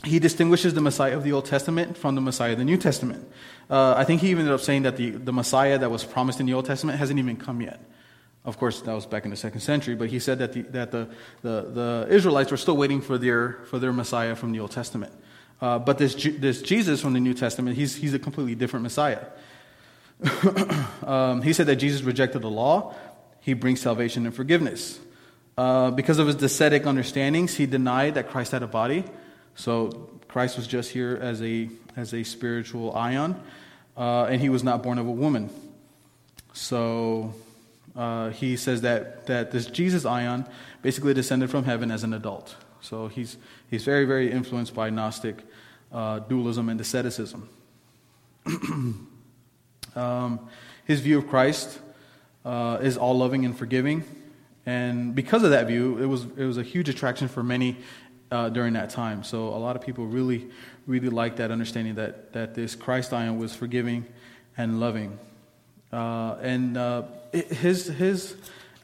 he 0.05 0.19
distinguishes 0.19 0.73
the 0.73 0.81
Messiah 0.81 1.19
of 1.19 1.23
the 1.23 1.33
Old 1.33 1.45
Testament 1.45 1.99
from 1.99 2.15
the 2.15 2.23
Messiah 2.23 2.53
of 2.53 2.59
the 2.59 2.65
New 2.65 2.79
Testament. 2.79 3.31
Uh, 3.69 3.93
I 3.95 4.05
think 4.05 4.23
he 4.23 4.31
even 4.31 4.47
ended 4.47 4.55
up 4.55 4.63
saying 4.63 4.85
that 4.85 4.97
the, 4.97 5.11
the 5.11 5.35
Messiah 5.35 5.77
that 5.77 5.91
was 5.91 6.03
promised 6.03 6.41
in 6.41 6.47
the 6.47 6.55
Old 6.55 6.65
Testament 6.65 6.99
hasn't 6.99 7.19
even 7.19 7.37
come 7.37 7.61
yet. 7.61 7.79
Of 8.49 8.57
course, 8.57 8.81
that 8.81 8.95
was 8.95 9.05
back 9.05 9.27
in 9.27 9.31
the 9.31 9.37
second 9.37 9.61
century, 9.61 9.95
but 9.95 10.09
he 10.09 10.19
said 10.19 10.39
that 10.39 10.55
the, 10.55 10.63
that 10.63 10.91
the, 10.91 11.07
the, 11.43 11.71
the 11.71 12.07
Israelites 12.09 12.51
were 12.51 12.57
still 12.57 12.79
waiting 12.79 13.03
for 13.03 13.19
their, 13.19 13.59
for 13.67 13.79
their 13.79 13.93
Messiah 13.93 14.35
from 14.35 14.53
the 14.53 14.61
Old 14.61 14.71
Testament. 14.71 15.13
Uh, 15.61 15.79
but 15.79 15.99
this, 15.99 16.15
this 16.15 16.63
Jesus 16.63 17.03
from 17.03 17.13
the 17.13 17.21
New 17.21 17.35
Testament, 17.35 17.77
he's, 17.77 17.95
he's 17.95 18.15
a 18.15 18.19
completely 18.19 18.55
different 18.55 18.85
Messiah. 18.85 19.27
um, 21.07 21.43
he 21.43 21.53
said 21.53 21.67
that 21.67 21.77
Jesus 21.77 22.01
rejected 22.01 22.41
the 22.41 22.49
law, 22.49 22.95
he 23.41 23.53
brings 23.53 23.83
salvation 23.83 24.25
and 24.25 24.35
forgiveness. 24.35 24.99
Uh, 25.59 25.91
because 25.91 26.19
of 26.19 26.27
his 26.27 26.43
ascetic 26.43 26.87
understandings, 26.87 27.55
he 27.55 27.67
denied 27.67 28.15
that 28.15 28.31
Christ 28.31 28.53
had 28.53 28.63
a 28.63 28.67
body. 28.67 29.05
So 29.57 30.09
Christ 30.27 30.57
was 30.57 30.67
just 30.67 30.91
here 30.91 31.19
as 31.21 31.43
a, 31.43 31.69
as 31.97 32.15
a 32.15 32.23
spiritual 32.23 32.97
aeon, 32.97 33.39
uh, 33.95 34.25
and 34.25 34.41
he 34.41 34.49
was 34.49 34.65
not 34.65 34.83
born 34.83 34.97
of 34.97 35.07
a 35.07 35.13
woman. 35.13 35.51
So 36.55 37.35
uh, 37.99 38.31
he 38.31 38.57
says 38.57 38.83
that, 38.83 39.27
that 39.27 39.51
this 39.51 39.67
Jesus 39.67 40.07
aeon 40.07 40.47
basically 40.83 41.13
descended 41.13 41.51
from 41.51 41.65
heaven 41.65 41.91
as 41.91 42.05
an 42.05 42.15
adult. 42.15 42.57
So 42.81 43.09
he's, 43.09 43.37
he's 43.69 43.85
very, 43.85 44.05
very 44.05 44.31
influenced 44.31 44.73
by 44.73 44.89
Gnostic 44.89 45.39
uh, 45.93 46.21
dualism 46.21 46.69
and 46.69 46.81
asceticism. 46.81 47.49
um, 49.97 50.49
his 50.85 51.01
view 51.01 51.19
of 51.19 51.27
Christ 51.27 51.81
uh, 52.45 52.79
is 52.81 52.97
all 52.97 53.19
loving 53.19 53.45
and 53.45 53.59
forgiving. 53.59 54.05
And 54.65 55.13
because 55.15 55.43
of 55.43 55.51
that 55.51 55.67
view, 55.67 55.99
it 55.99 56.07
was, 56.07 56.25
it 56.37 56.45
was 56.45 56.57
a 56.57 56.63
huge 56.63 56.89
attraction 56.89 57.27
for 57.27 57.43
many 57.43 57.79
uh, 58.31 58.49
during 58.49 58.75
that 58.75 58.91
time. 58.91 59.25
So 59.25 59.49
a 59.49 59.59
lot 59.59 59.75
of 59.75 59.83
people 59.83 60.07
really, 60.07 60.47
really 60.87 61.09
liked 61.09 61.39
that 61.39 61.51
understanding 61.51 61.97
that, 61.97 62.33
that 62.33 62.55
this 62.55 62.77
Christ 62.77 63.13
aeon 63.13 63.39
was 63.39 63.57
forgiving 63.57 64.07
and 64.57 64.79
loving. 64.79 65.19
Uh, 65.93 66.37
and 66.41 66.77
uh, 66.77 67.03
his, 67.33 67.87
his, 67.87 68.37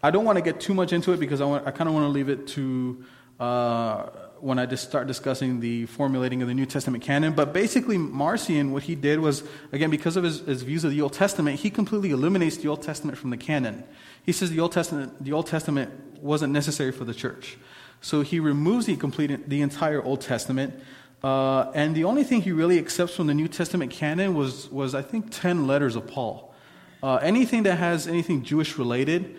I 0.03 0.11
don't 0.11 0.25
want 0.25 0.37
to 0.37 0.43
get 0.43 0.61
too 0.61 0.75
much 0.75 0.93
into 0.93 1.13
it 1.13 1.21
because 1.21 1.41
I, 1.41 1.45
want, 1.45 1.67
I 1.67 1.71
kind 1.71 1.89
of 1.89 1.95
want 1.95 2.05
to 2.05 2.11
leave 2.11 2.29
it 2.29 2.47
to 2.49 3.05
uh, 3.41 4.07
when 4.41 4.59
I 4.59 4.67
just 4.67 4.87
start 4.87 5.07
discussing 5.07 5.61
the 5.61 5.87
formulating 5.87 6.43
of 6.43 6.49
the 6.49 6.55
New 6.55 6.67
Testament 6.67 7.03
canon. 7.03 7.33
But 7.33 7.53
basically, 7.53 7.99
Marcion, 7.99 8.73
what 8.73 8.83
he 8.83 8.95
did 8.95 9.21
was, 9.21 9.43
again, 9.73 9.91
because 9.91 10.17
of 10.17 10.25
his, 10.25 10.41
his 10.41 10.63
views 10.63 10.85
of 10.85 10.91
the 10.91 11.01
Old 11.01 11.15
Testament, 11.15 11.61
he 11.61 11.71
completely 11.71 12.11
eliminates 12.11 12.59
the 12.59 12.69
Old 12.69 12.83
Testament 12.83 13.19
from 13.19 13.31
the 13.31 13.37
canon. 13.37 13.85
He 14.23 14.33
says 14.33 14.51
the 14.51 14.61
Old 14.61 14.73
Testament, 14.73 15.23
the 15.23 15.33
Old 15.33 15.47
Testament 15.47 16.21
wasn't 16.21 16.53
necessary 16.53 16.93
for 16.93 17.05
the 17.05 17.15
church. 17.15 17.57
So 18.01 18.21
he 18.21 18.39
removes 18.41 18.87
the, 18.87 18.97
complete, 18.97 19.49
the 19.49 19.63
entire 19.63 20.03
Old 20.03 20.21
Testament. 20.21 20.75
Uh, 21.23 21.71
and 21.75 21.95
the 21.95 22.05
only 22.05 22.23
thing 22.23 22.43
he 22.43 22.53
really 22.53 22.79
accepts 22.79 23.17
from 23.17 23.27
the 23.29 23.35
New 23.35 23.49
Testament 23.49 23.93
canon 23.93 24.35
was, 24.35 24.71
was 24.71 24.95
I 24.95 25.01
think, 25.01 25.29
10 25.31 25.67
letters 25.67 25.97
of 25.97 26.07
Paul. 26.07 26.54
Uh, 27.05 27.17
anything 27.17 27.65
that 27.65 27.77
has 27.77 28.09
anything 28.09 28.43
Jewish 28.43 28.79
related, 28.79 29.37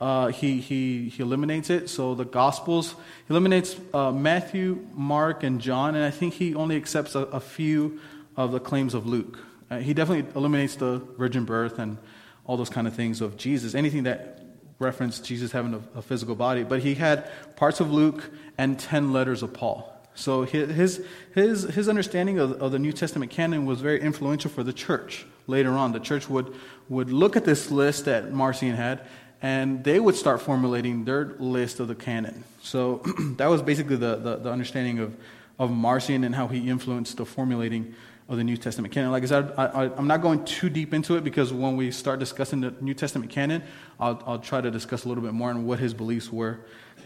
uh, 0.00 0.28
he, 0.28 0.60
he, 0.60 1.08
he 1.08 1.20
eliminates 1.20 1.68
it. 1.68 1.90
So 1.90 2.14
the 2.14 2.24
Gospels, 2.24 2.92
he 2.92 3.30
eliminates 3.30 3.74
uh, 3.92 4.12
Matthew, 4.12 4.86
Mark, 4.94 5.42
and 5.42 5.60
John, 5.60 5.96
and 5.96 6.04
I 6.04 6.12
think 6.12 6.34
he 6.34 6.54
only 6.54 6.76
accepts 6.76 7.16
a, 7.16 7.22
a 7.22 7.40
few 7.40 7.98
of 8.36 8.52
the 8.52 8.60
claims 8.60 8.94
of 8.94 9.04
Luke. 9.08 9.36
Uh, 9.68 9.78
he 9.78 9.94
definitely 9.94 10.30
eliminates 10.36 10.76
the 10.76 10.98
virgin 11.18 11.44
birth 11.44 11.80
and 11.80 11.98
all 12.44 12.56
those 12.56 12.70
kind 12.70 12.86
of 12.86 12.94
things 12.94 13.20
of 13.20 13.36
Jesus, 13.36 13.74
anything 13.74 14.04
that 14.04 14.40
referenced 14.78 15.24
Jesus 15.24 15.50
having 15.50 15.74
a, 15.74 15.98
a 15.98 16.02
physical 16.02 16.36
body. 16.36 16.62
But 16.62 16.82
he 16.82 16.94
had 16.94 17.28
parts 17.56 17.80
of 17.80 17.92
Luke 17.92 18.30
and 18.56 18.78
10 18.78 19.12
letters 19.12 19.42
of 19.42 19.52
Paul. 19.52 19.97
So 20.18 20.42
his, 20.42 21.00
his, 21.32 21.62
his 21.62 21.88
understanding 21.88 22.40
of, 22.40 22.60
of 22.60 22.72
the 22.72 22.78
New 22.80 22.90
Testament 22.92 23.30
canon 23.30 23.66
was 23.66 23.80
very 23.80 24.00
influential 24.00 24.50
for 24.50 24.64
the 24.64 24.72
church 24.72 25.24
later 25.46 25.70
on. 25.70 25.92
The 25.92 26.00
church 26.00 26.28
would, 26.28 26.52
would 26.88 27.12
look 27.12 27.36
at 27.36 27.44
this 27.44 27.70
list 27.70 28.06
that 28.06 28.32
Marcion 28.32 28.74
had, 28.74 29.02
and 29.42 29.84
they 29.84 30.00
would 30.00 30.16
start 30.16 30.42
formulating 30.42 31.04
their 31.04 31.36
list 31.38 31.78
of 31.78 31.86
the 31.86 31.94
canon. 31.94 32.42
So 32.62 32.96
that 33.36 33.46
was 33.46 33.62
basically 33.62 33.94
the, 33.94 34.16
the, 34.16 34.36
the, 34.38 34.50
understanding 34.50 34.98
of, 34.98 35.16
of 35.56 35.70
Marcion 35.70 36.24
and 36.24 36.34
how 36.34 36.48
he 36.48 36.68
influenced 36.68 37.16
the 37.16 37.24
formulating 37.24 37.94
of 38.28 38.38
the 38.38 38.44
New 38.44 38.56
Testament 38.56 38.92
canon. 38.92 39.12
Like 39.12 39.22
I 39.22 39.26
said, 39.26 39.52
I, 39.56 39.84
am 39.96 40.08
not 40.08 40.20
going 40.20 40.44
too 40.44 40.68
deep 40.68 40.94
into 40.94 41.14
it 41.14 41.22
because 41.22 41.52
when 41.52 41.76
we 41.76 41.92
start 41.92 42.18
discussing 42.18 42.60
the 42.60 42.74
New 42.80 42.94
Testament 42.94 43.30
canon, 43.30 43.62
I'll, 44.00 44.20
I'll 44.26 44.40
try 44.40 44.60
to 44.60 44.70
discuss 44.72 45.04
a 45.04 45.08
little 45.08 45.22
bit 45.22 45.32
more 45.32 45.50
on 45.50 45.64
what 45.64 45.78
his 45.78 45.94
beliefs 45.94 46.32
were 46.32 46.58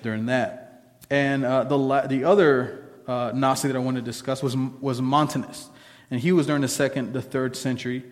during 0.02 0.24
that. 0.26 0.96
And 1.10 1.44
uh, 1.44 1.64
the, 1.64 2.06
the 2.08 2.24
other 2.24 2.82
uh, 3.07 3.32
Gnostic 3.34 3.72
that 3.72 3.76
I 3.76 3.80
want 3.80 3.96
to 3.96 4.03
discuss 4.03 4.42
was, 4.42 4.57
was 4.57 5.00
Montanus. 5.00 5.68
And 6.11 6.20
he 6.20 6.32
was 6.32 6.46
during 6.46 6.62
the 6.62 6.68
second, 6.68 7.12
the 7.12 7.22
third 7.22 7.57
century. 7.57 8.05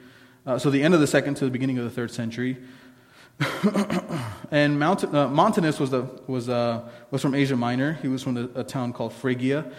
Uh, 0.47 0.59
so 0.59 0.71
the 0.71 0.83
end 0.83 0.95
of 0.95 1.01
the 1.01 1.07
second 1.07 1.35
to 1.37 1.45
the 1.45 1.51
beginning 1.51 1.79
of 1.79 1.85
the 1.85 1.91
third 1.91 2.11
century. 2.11 2.57
and 4.51 4.79
Mount, 4.79 5.05
uh, 5.05 5.29
Montanus 5.29 5.79
was, 5.79 5.91
the, 5.91 6.03
was, 6.27 6.49
uh, 6.49 6.89
was 7.11 7.23
from 7.23 7.35
Asia 7.35 7.57
Minor. 7.57 7.95
He 8.03 8.09
was 8.09 8.23
from 8.23 8.51
a 8.55 8.65
town 8.65 8.93
called 8.93 9.13
Phrygia. 9.13 9.71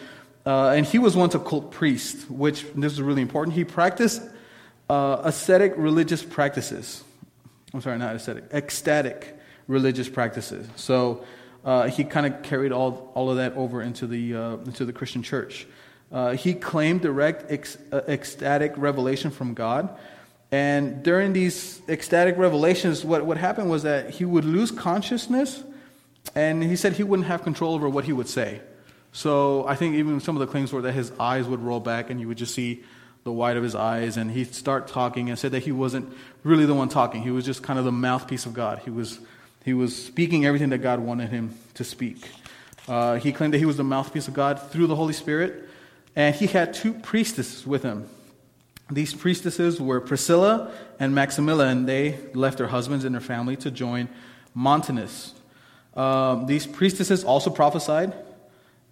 Uh, 0.45 0.70
and 0.70 0.86
he 0.86 0.97
was 0.97 1.16
once 1.16 1.36
a 1.36 1.39
cult 1.39 1.72
priest, 1.72 2.30
which 2.30 2.66
this 2.76 2.93
is 2.93 3.01
really 3.01 3.22
important. 3.22 3.55
He 3.55 3.64
practiced 3.64 4.22
uh, 4.89 5.22
ascetic 5.24 5.74
religious 5.78 6.24
practices. 6.24 7.03
I'm 7.74 7.82
sorry, 7.82 7.97
not 7.97 8.16
ascetic, 8.16 8.45
ecstatic 8.51 9.38
religious 9.68 10.09
practices. 10.09 10.68
So 10.76 11.24
uh, 11.64 11.88
he 11.88 12.03
kind 12.03 12.26
of 12.26 12.43
carried 12.43 12.72
all, 12.72 13.12
all 13.16 13.30
of 13.30 13.38
that 13.38 13.53
over 13.55 13.82
into 13.82 14.07
the, 14.07 14.36
uh, 14.36 14.57
into 14.57 14.86
the 14.86 14.93
Christian 14.93 15.24
church. 15.24 15.68
Uh, 16.12 16.32
he 16.32 16.53
claimed 16.53 17.01
direct 17.01 17.51
ec- 17.51 17.78
uh, 17.91 18.01
ecstatic 18.07 18.74
revelation 18.76 19.32
from 19.32 19.53
God 19.53 19.97
and 20.51 21.01
during 21.01 21.32
these 21.32 21.82
ecstatic 21.88 22.38
revelations, 22.38 23.05
what, 23.05 23.26
what 23.26 23.38
happened 23.38 23.70
was 23.70 23.84
that 23.84 24.09
he 24.09 24.26
would 24.26 24.43
lose 24.43 24.70
consciousness, 24.70 25.64
and 26.36 26.62
he 26.62 26.76
said 26.76 26.93
he 26.93 27.03
wouldn't 27.03 27.28
have 27.30 27.43
control 27.43 27.74
over 27.74 27.88
what 27.88 28.03
he 28.03 28.12
would 28.12 28.28
say. 28.28 28.62
So 29.14 29.66
I 29.66 29.76
think 29.76 29.95
even 29.95 30.20
some 30.20 30.36
of 30.36 30.41
the 30.41 30.47
claims 30.47 30.74
were 30.74 30.82
that 30.82 30.91
his 30.91 31.12
eyes 31.20 31.47
would 31.47 31.62
roll 31.62 31.80
back, 31.80 32.09
and 32.09 32.20
you 32.20 32.28
would 32.28 32.38
just 32.38 32.53
see 32.53 32.84
the 33.24 33.32
white 33.32 33.55
of 33.55 33.64
his 33.64 33.76
eyes, 33.76 34.18
and 34.18 34.30
he'd 34.30 34.53
start 34.53 34.89
talking, 34.89 35.30
and 35.30 35.39
said 35.39 35.53
that 35.53 35.64
he 35.64 35.72
wasn't 35.72 36.14
really 36.43 36.66
the 36.66 36.74
one 36.74 36.89
talking. 36.89 37.22
He 37.22 37.32
was 37.32 37.45
just 37.45 37.64
kind 37.64 37.80
of 37.80 37.86
the 37.86 37.91
mouthpiece 37.91 38.45
of 38.45 38.53
God. 38.53 38.82
He 38.84 38.89
was, 38.89 39.20
he 39.64 39.74
was 39.74 39.95
speaking 40.05 40.45
everything 40.45 40.70
that 40.70 40.80
God 40.80 40.99
wanted 40.99 41.30
him 41.30 41.55
to 41.76 41.84
speak. 41.84 42.30
Uh, 42.88 43.16
he 43.16 43.32
claimed 43.32 43.53
that 43.53 43.59
he 43.59 43.66
was 43.66 43.78
the 43.78 43.84
mouthpiece 43.84 44.28
of 44.28 44.34
God 44.34 44.62
through 44.72 44.88
the 44.88 44.95
Holy 44.95 45.14
Spirit, 45.14 45.70
and 46.16 46.36
he 46.36 46.47
had 46.47 46.74
two 46.74 46.93
priestesses 46.93 47.66
with 47.66 47.84
him. 47.84 48.09
These 48.89 49.14
priestesses 49.14 49.80
were 49.80 50.01
Priscilla 50.01 50.72
and 50.99 51.14
Maximilla, 51.14 51.72
and 51.72 51.88
they 51.88 52.18
left 52.34 52.57
their 52.57 52.68
husbands 52.68 53.05
and 53.05 53.16
their 53.16 53.22
family 53.22 53.55
to 53.57 53.72
join 53.72 54.09
Montanus. 54.53 55.34
Um, 55.95 56.45
these 56.45 56.66
priestesses 56.66 57.24
also 57.24 57.49
prophesied 57.49 58.14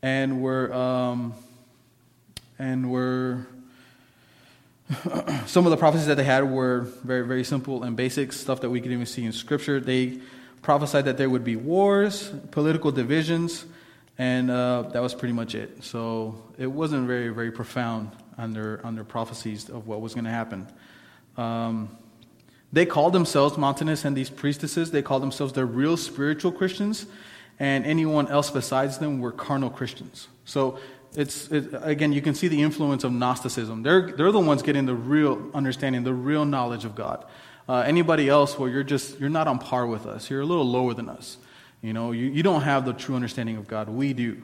and 0.02 0.42
were 0.42 0.74
um, 0.74 1.34
and 2.58 2.92
were 2.92 3.48
some 5.46 5.66
of 5.66 5.72
the 5.72 5.78
prophecies 5.78 6.08
that 6.08 6.16
they 6.16 6.24
had 6.24 6.50
were 6.50 6.82
very 7.04 7.26
very 7.26 7.44
simple 7.44 7.84
and 7.84 7.96
basic 7.96 8.34
stuff 8.34 8.62
that 8.62 8.70
we 8.70 8.82
can 8.82 8.92
even 8.92 9.06
see 9.06 9.26
in 9.26 9.32
scripture. 9.32 9.80
They 9.80 10.20
prophesied 10.62 11.06
that 11.06 11.18
there 11.18 11.30
would 11.30 11.44
be 11.44 11.56
wars, 11.56 12.32
political 12.52 12.92
divisions, 12.92 13.66
and 14.18 14.52
uh, 14.52 14.84
that 14.94 15.02
was 15.02 15.14
pretty 15.14 15.34
much 15.34 15.56
it. 15.56 15.84
So 15.84 16.42
it 16.58 16.68
wasn't 16.68 17.08
very 17.08 17.30
very 17.30 17.52
profound 17.52 18.12
on 18.38 18.54
their 18.96 19.04
prophecies 19.04 19.70
of 19.70 19.88
what 19.88 20.02
was 20.02 20.14
going 20.14 20.26
to 20.26 20.32
happen. 20.32 20.68
Um, 21.38 21.90
they 22.72 22.86
called 22.86 23.14
themselves, 23.14 23.58
Montanus 23.58 24.06
and 24.06 24.16
these 24.16 24.30
priestesses, 24.30 24.92
they 24.92 25.02
called 25.02 25.24
themselves 25.24 25.54
the 25.54 25.66
real 25.66 25.98
spiritual 25.98 26.52
Christians, 26.52 27.08
and 27.60 27.86
anyone 27.86 28.28
else 28.28 28.52
besides 28.52 29.00
them 29.00 29.20
were 29.20 29.32
carnal 29.32 29.70
Christians. 29.70 30.28
So 30.46 30.80
it's, 31.16 31.48
it, 31.52 31.74
again, 31.82 32.14
you 32.14 32.22
can 32.22 32.36
see 32.36 32.48
the 32.48 32.62
influence 32.62 33.04
of 33.04 33.12
Gnosticism. 33.12 33.82
They're, 33.82 34.12
they're 34.12 34.32
the 34.32 34.40
ones 34.40 34.62
getting 34.62 34.86
the 34.86 34.94
real 34.94 35.50
understanding, 35.54 36.04
the 36.04 36.14
real 36.14 36.46
knowledge 36.46 36.86
of 36.86 36.94
God. 36.94 37.26
Uh, 37.70 37.84
anybody 37.86 38.28
else 38.28 38.58
where 38.58 38.68
you're 38.68 38.82
just, 38.82 39.20
you're 39.20 39.30
not 39.30 39.48
on 39.48 39.60
par 39.60 39.86
with 39.86 40.08
us. 40.08 40.28
You're 40.28 40.42
a 40.42 40.46
little 40.46 40.66
lower 40.66 40.96
than 40.96 41.08
us. 41.08 41.38
You 41.84 41.94
know, 41.94 42.14
you, 42.14 42.26
you 42.26 42.42
don't 42.42 42.64
have 42.64 42.84
the 42.84 42.94
true 42.94 43.14
understanding 43.14 43.58
of 43.58 43.68
God. 43.68 43.90
We 43.90 44.14
do. 44.14 44.42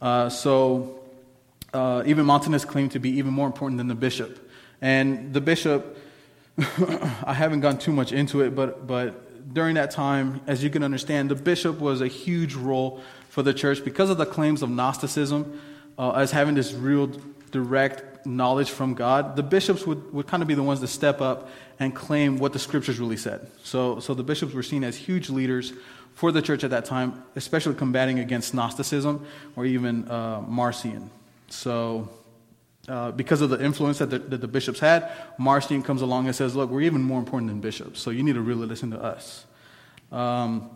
Uh, 0.00 0.30
so 0.30 1.00
uh, 1.74 2.02
even 2.06 2.24
Montanus 2.24 2.64
claimed 2.64 2.92
to 2.92 2.98
be 2.98 3.10
even 3.10 3.34
more 3.34 3.46
important 3.46 3.76
than 3.76 3.88
the 3.88 3.94
bishop. 3.94 4.50
And 4.80 5.34
the 5.34 5.40
bishop, 5.42 5.98
I 6.58 7.34
haven't 7.34 7.60
gone 7.60 7.76
too 7.76 7.92
much 7.92 8.10
into 8.10 8.40
it, 8.40 8.54
but, 8.54 8.86
but 8.86 9.52
during 9.52 9.74
that 9.74 9.90
time, 9.90 10.40
as 10.46 10.64
you 10.64 10.70
can 10.70 10.82
understand, 10.82 11.30
the 11.30 11.34
bishop 11.34 11.78
was 11.78 12.00
a 12.00 12.08
huge 12.08 12.54
role 12.54 13.02
for 13.28 13.42
the 13.42 13.52
church 13.52 13.84
because 13.84 14.08
of 14.08 14.16
the 14.16 14.24
claims 14.24 14.62
of 14.62 14.70
Gnosticism, 14.70 15.60
uh, 15.98 16.12
as 16.12 16.30
having 16.30 16.54
this 16.54 16.72
real 16.72 17.10
direct 17.50 18.11
knowledge 18.24 18.70
from 18.70 18.94
God. 18.94 19.36
The 19.36 19.42
bishops 19.42 19.86
would, 19.86 20.12
would 20.12 20.26
kind 20.26 20.42
of 20.42 20.48
be 20.48 20.54
the 20.54 20.62
ones 20.62 20.80
to 20.80 20.86
step 20.86 21.20
up 21.20 21.48
and 21.78 21.94
claim 21.94 22.38
what 22.38 22.52
the 22.52 22.58
scriptures 22.58 22.98
really 22.98 23.16
said. 23.16 23.50
So, 23.62 24.00
so 24.00 24.14
the 24.14 24.22
bishops 24.22 24.52
were 24.54 24.62
seen 24.62 24.84
as 24.84 24.96
huge 24.96 25.30
leaders 25.30 25.72
for 26.14 26.32
the 26.32 26.42
church 26.42 26.64
at 26.64 26.70
that 26.70 26.84
time, 26.84 27.22
especially 27.36 27.74
combating 27.74 28.18
against 28.18 28.54
Gnosticism 28.54 29.26
or 29.56 29.64
even 29.66 30.08
uh, 30.08 30.42
Marcion. 30.46 31.10
So 31.48 32.08
uh, 32.88 33.12
because 33.12 33.40
of 33.40 33.50
the 33.50 33.62
influence 33.62 33.98
that 33.98 34.10
the, 34.10 34.18
that 34.18 34.40
the 34.40 34.48
bishops 34.48 34.80
had, 34.80 35.10
Marcion 35.38 35.82
comes 35.82 36.02
along 36.02 36.26
and 36.26 36.34
says, 36.34 36.54
Look, 36.54 36.70
we're 36.70 36.82
even 36.82 37.02
more 37.02 37.18
important 37.18 37.50
than 37.50 37.60
bishops, 37.60 38.00
so 38.00 38.10
you 38.10 38.22
need 38.22 38.34
to 38.34 38.42
really 38.42 38.66
listen 38.66 38.90
to 38.90 39.02
us. 39.02 39.44
Um, 40.10 40.70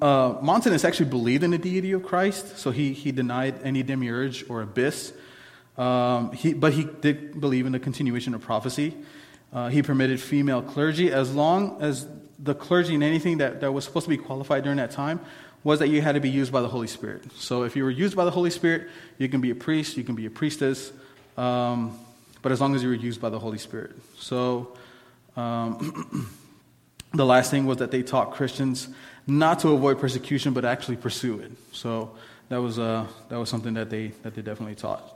uh, 0.00 0.34
Montanus 0.40 0.84
actually 0.84 1.10
believed 1.10 1.42
in 1.42 1.50
the 1.50 1.58
deity 1.58 1.92
of 1.92 2.04
Christ, 2.04 2.58
so 2.58 2.70
he, 2.70 2.92
he 2.92 3.10
denied 3.10 3.56
any 3.64 3.82
demiurge 3.82 4.48
or 4.48 4.62
abyss. 4.62 5.12
Um, 5.76 6.32
he, 6.32 6.52
but 6.52 6.72
he 6.72 6.84
did 6.84 7.40
believe 7.40 7.66
in 7.66 7.72
the 7.72 7.80
continuation 7.80 8.34
of 8.34 8.42
prophecy. 8.42 8.94
Uh, 9.52 9.68
he 9.68 9.82
permitted 9.82 10.20
female 10.20 10.62
clergy 10.62 11.12
as 11.12 11.34
long 11.34 11.80
as 11.80 12.06
the 12.38 12.54
clergy 12.54 12.94
and 12.94 13.02
anything 13.02 13.38
that, 13.38 13.60
that 13.60 13.72
was 13.72 13.84
supposed 13.84 14.04
to 14.04 14.10
be 14.10 14.16
qualified 14.16 14.62
during 14.64 14.78
that 14.78 14.90
time 14.90 15.20
was 15.62 15.78
that 15.78 15.88
you 15.88 16.02
had 16.02 16.12
to 16.12 16.20
be 16.20 16.28
used 16.28 16.52
by 16.52 16.60
the 16.60 16.68
Holy 16.68 16.86
Spirit. 16.86 17.24
So 17.36 17.62
if 17.62 17.74
you 17.74 17.84
were 17.84 17.90
used 17.90 18.16
by 18.16 18.24
the 18.24 18.30
Holy 18.30 18.50
Spirit, 18.50 18.88
you 19.16 19.28
can 19.28 19.40
be 19.40 19.50
a 19.50 19.54
priest, 19.54 19.96
you 19.96 20.04
can 20.04 20.14
be 20.14 20.26
a 20.26 20.30
priestess, 20.30 20.92
um, 21.38 21.98
but 22.42 22.52
as 22.52 22.60
long 22.60 22.74
as 22.74 22.82
you 22.82 22.88
were 22.88 22.94
used 22.94 23.20
by 23.20 23.30
the 23.30 23.38
Holy 23.38 23.56
Spirit. 23.56 23.92
So 24.18 24.76
um, 25.36 26.28
the 27.14 27.24
last 27.24 27.50
thing 27.50 27.64
was 27.64 27.78
that 27.78 27.90
they 27.90 28.02
taught 28.02 28.32
Christians 28.32 28.88
not 29.26 29.60
to 29.60 29.70
avoid 29.70 29.98
persecution, 29.98 30.52
but 30.52 30.66
actually 30.66 30.96
pursue 30.96 31.38
it. 31.38 31.52
So 31.72 32.10
that 32.50 32.58
was, 32.58 32.78
uh, 32.78 33.06
that 33.30 33.38
was 33.38 33.48
something 33.48 33.74
that 33.74 33.88
they, 33.88 34.08
that 34.22 34.34
they 34.34 34.42
definitely 34.42 34.74
taught. 34.74 35.13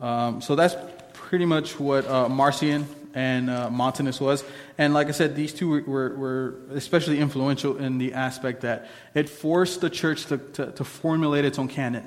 Um, 0.00 0.40
so 0.40 0.54
that's 0.54 0.74
pretty 1.12 1.44
much 1.44 1.78
what 1.78 2.06
uh, 2.06 2.28
Marcion 2.28 2.86
and 3.14 3.50
uh, 3.50 3.68
Montanus 3.70 4.20
was. 4.20 4.44
And 4.78 4.94
like 4.94 5.08
I 5.08 5.10
said, 5.10 5.36
these 5.36 5.52
two 5.52 5.68
were, 5.68 5.82
were, 5.82 6.16
were, 6.16 6.54
especially 6.74 7.18
influential 7.18 7.76
in 7.76 7.98
the 7.98 8.14
aspect 8.14 8.62
that 8.62 8.88
it 9.14 9.28
forced 9.28 9.80
the 9.80 9.90
church 9.90 10.26
to, 10.26 10.38
to, 10.38 10.72
to 10.72 10.84
formulate 10.84 11.44
its 11.44 11.58
own 11.58 11.68
canon. 11.68 12.06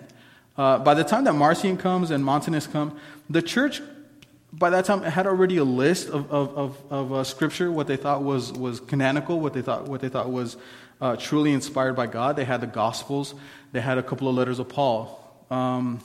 Uh, 0.57 0.77
by 0.79 0.93
the 0.93 1.03
time 1.03 1.23
that 1.23 1.33
Marcion 1.33 1.77
comes 1.77 2.11
and 2.11 2.23
Montanus 2.23 2.67
come, 2.67 2.97
the 3.29 3.41
church, 3.41 3.81
by 4.51 4.69
that 4.69 4.85
time, 4.85 5.01
had 5.01 5.25
already 5.25 5.57
a 5.57 5.63
list 5.63 6.09
of, 6.09 6.31
of, 6.31 6.57
of, 6.57 6.77
of 6.91 7.13
uh, 7.13 7.23
scripture, 7.23 7.71
what 7.71 7.87
they 7.87 7.97
thought 7.97 8.23
was, 8.23 8.53
was 8.53 8.79
canonical, 8.79 9.39
what 9.39 9.53
they 9.53 9.61
thought, 9.61 9.87
what 9.87 9.99
they 9.99 10.09
thought 10.09 10.29
was 10.29 10.57
uh, 11.01 11.15
truly 11.15 11.51
inspired 11.51 11.95
by 11.95 12.05
God. 12.05 12.35
They 12.35 12.45
had 12.45 12.61
the 12.61 12.67
Gospels, 12.67 13.33
they 13.71 13.81
had 13.81 13.97
a 13.97 14.03
couple 14.03 14.29
of 14.29 14.35
letters 14.35 14.59
of 14.59 14.69
Paul. 14.69 15.19
Um, 15.49 16.01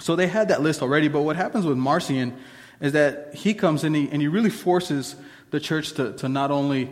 so 0.00 0.16
they 0.16 0.26
had 0.26 0.48
that 0.48 0.62
list 0.62 0.82
already, 0.82 1.08
but 1.08 1.22
what 1.22 1.36
happens 1.36 1.66
with 1.66 1.76
Marcion 1.76 2.36
is 2.80 2.92
that 2.92 3.34
he 3.34 3.54
comes 3.54 3.84
in 3.84 3.94
and 3.94 4.22
he, 4.22 4.28
really 4.28 4.50
forces 4.50 5.16
the 5.50 5.60
church 5.60 5.92
to, 5.92 6.12
to 6.14 6.28
not 6.28 6.50
only 6.50 6.90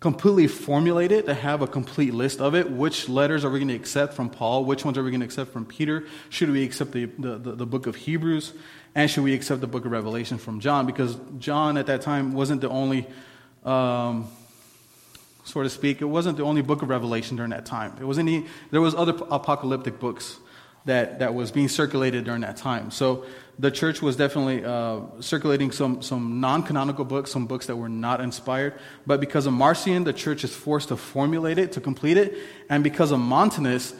completely 0.00 0.46
formulate 0.46 1.10
it, 1.10 1.26
to 1.26 1.34
have 1.34 1.62
a 1.62 1.66
complete 1.66 2.12
list 2.12 2.40
of 2.40 2.54
it. 2.54 2.70
Which 2.70 3.08
letters 3.08 3.44
are 3.44 3.50
we 3.50 3.58
going 3.58 3.68
to 3.68 3.74
accept 3.74 4.14
from 4.14 4.28
Paul? 4.28 4.64
Which 4.64 4.84
ones 4.84 4.98
are 4.98 5.02
we 5.02 5.10
going 5.10 5.20
to 5.20 5.26
accept 5.26 5.52
from 5.52 5.64
Peter? 5.64 6.04
Should 6.28 6.50
we 6.50 6.64
accept 6.64 6.92
the, 6.92 7.06
the, 7.18 7.38
the, 7.38 7.52
the 7.52 7.66
book 7.66 7.86
of 7.86 7.96
Hebrews? 7.96 8.52
And 8.94 9.10
should 9.10 9.24
we 9.24 9.34
accept 9.34 9.60
the 9.60 9.66
book 9.66 9.84
of 9.84 9.92
Revelation 9.92 10.38
from 10.38 10.60
John? 10.60 10.86
Because 10.86 11.16
John 11.38 11.76
at 11.76 11.86
that 11.86 12.02
time 12.02 12.32
wasn't 12.32 12.60
the 12.60 12.68
only, 12.68 13.06
um, 13.64 14.28
so 15.44 15.62
to 15.62 15.70
speak, 15.70 16.02
it 16.02 16.06
wasn't 16.06 16.36
the 16.36 16.44
only 16.44 16.62
book 16.62 16.82
of 16.82 16.90
Revelation 16.90 17.36
during 17.36 17.50
that 17.50 17.66
time. 17.66 17.94
It 18.00 18.04
was 18.04 18.18
any, 18.18 18.46
there 18.70 18.80
was 18.80 18.94
other 18.94 19.14
apocalyptic 19.30 19.98
books 19.98 20.38
that, 20.86 21.18
that 21.18 21.34
was 21.34 21.50
being 21.50 21.68
circulated 21.68 22.24
during 22.24 22.40
that 22.40 22.56
time. 22.56 22.90
So 22.90 23.26
the 23.58 23.70
church 23.70 24.02
was 24.02 24.16
definitely 24.16 24.64
uh, 24.64 25.00
circulating 25.20 25.72
some, 25.72 26.02
some 26.02 26.40
non 26.40 26.62
canonical 26.62 27.04
books, 27.04 27.30
some 27.30 27.46
books 27.46 27.66
that 27.66 27.76
were 27.76 27.88
not 27.88 28.20
inspired. 28.20 28.74
But 29.06 29.20
because 29.20 29.46
of 29.46 29.52
Marcion, 29.52 30.04
the 30.04 30.12
church 30.12 30.44
is 30.44 30.54
forced 30.54 30.88
to 30.88 30.96
formulate 30.96 31.58
it, 31.58 31.72
to 31.72 31.80
complete 31.80 32.16
it. 32.16 32.36
And 32.68 32.84
because 32.84 33.10
of 33.10 33.18
Montanus, 33.20 33.94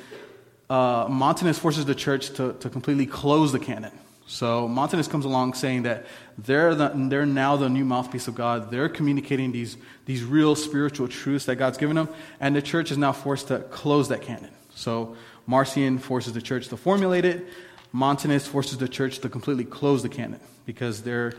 uh, 0.71 1.07
Montanus 1.09 1.59
forces 1.59 1.85
the 1.87 1.95
church 1.95 2.31
to, 2.35 2.55
to 2.55 2.71
completely 2.71 3.07
close 3.07 3.53
the 3.53 3.59
canon. 3.59 3.93
So 4.29 4.69
Montanus 4.69 5.09
comes 5.09 5.25
along 5.25 5.55
saying 5.55 5.85
that 5.85 6.07
they're, 6.37 6.75
the, 6.75 6.91
they're 7.09 7.25
now 7.25 7.57
the 7.57 7.69
new 7.69 7.85
mouthpiece 7.85 8.27
of 8.27 8.35
God. 8.35 8.71
They're 8.71 8.89
communicating 8.89 9.53
these, 9.53 9.77
these 10.05 10.25
real 10.25 10.57
spiritual 10.57 11.07
truths 11.09 11.47
that 11.47 11.57
God's 11.57 11.79
given 11.79 11.97
them. 11.97 12.09
And 12.41 12.55
the 12.55 12.63
church 12.63 12.91
is 12.91 12.99
now 12.99 13.13
forced 13.13 13.49
to 13.49 13.61
close 13.61 14.09
that 14.09 14.23
canon. 14.23 14.51
So 14.75 15.17
Marcion 15.47 15.99
forces 15.99 16.33
the 16.33 16.43
church 16.43 16.69
to 16.69 16.77
formulate 16.77 17.25
it. 17.25 17.47
Montanus 17.93 18.47
forces 18.47 18.79
the 18.79 18.89
church 18.89 19.21
to 19.21 19.29
completely 19.29 19.65
close 19.65 20.03
the 20.03 20.09
canon 20.09 20.41
because 20.67 21.03
they're, 21.03 21.35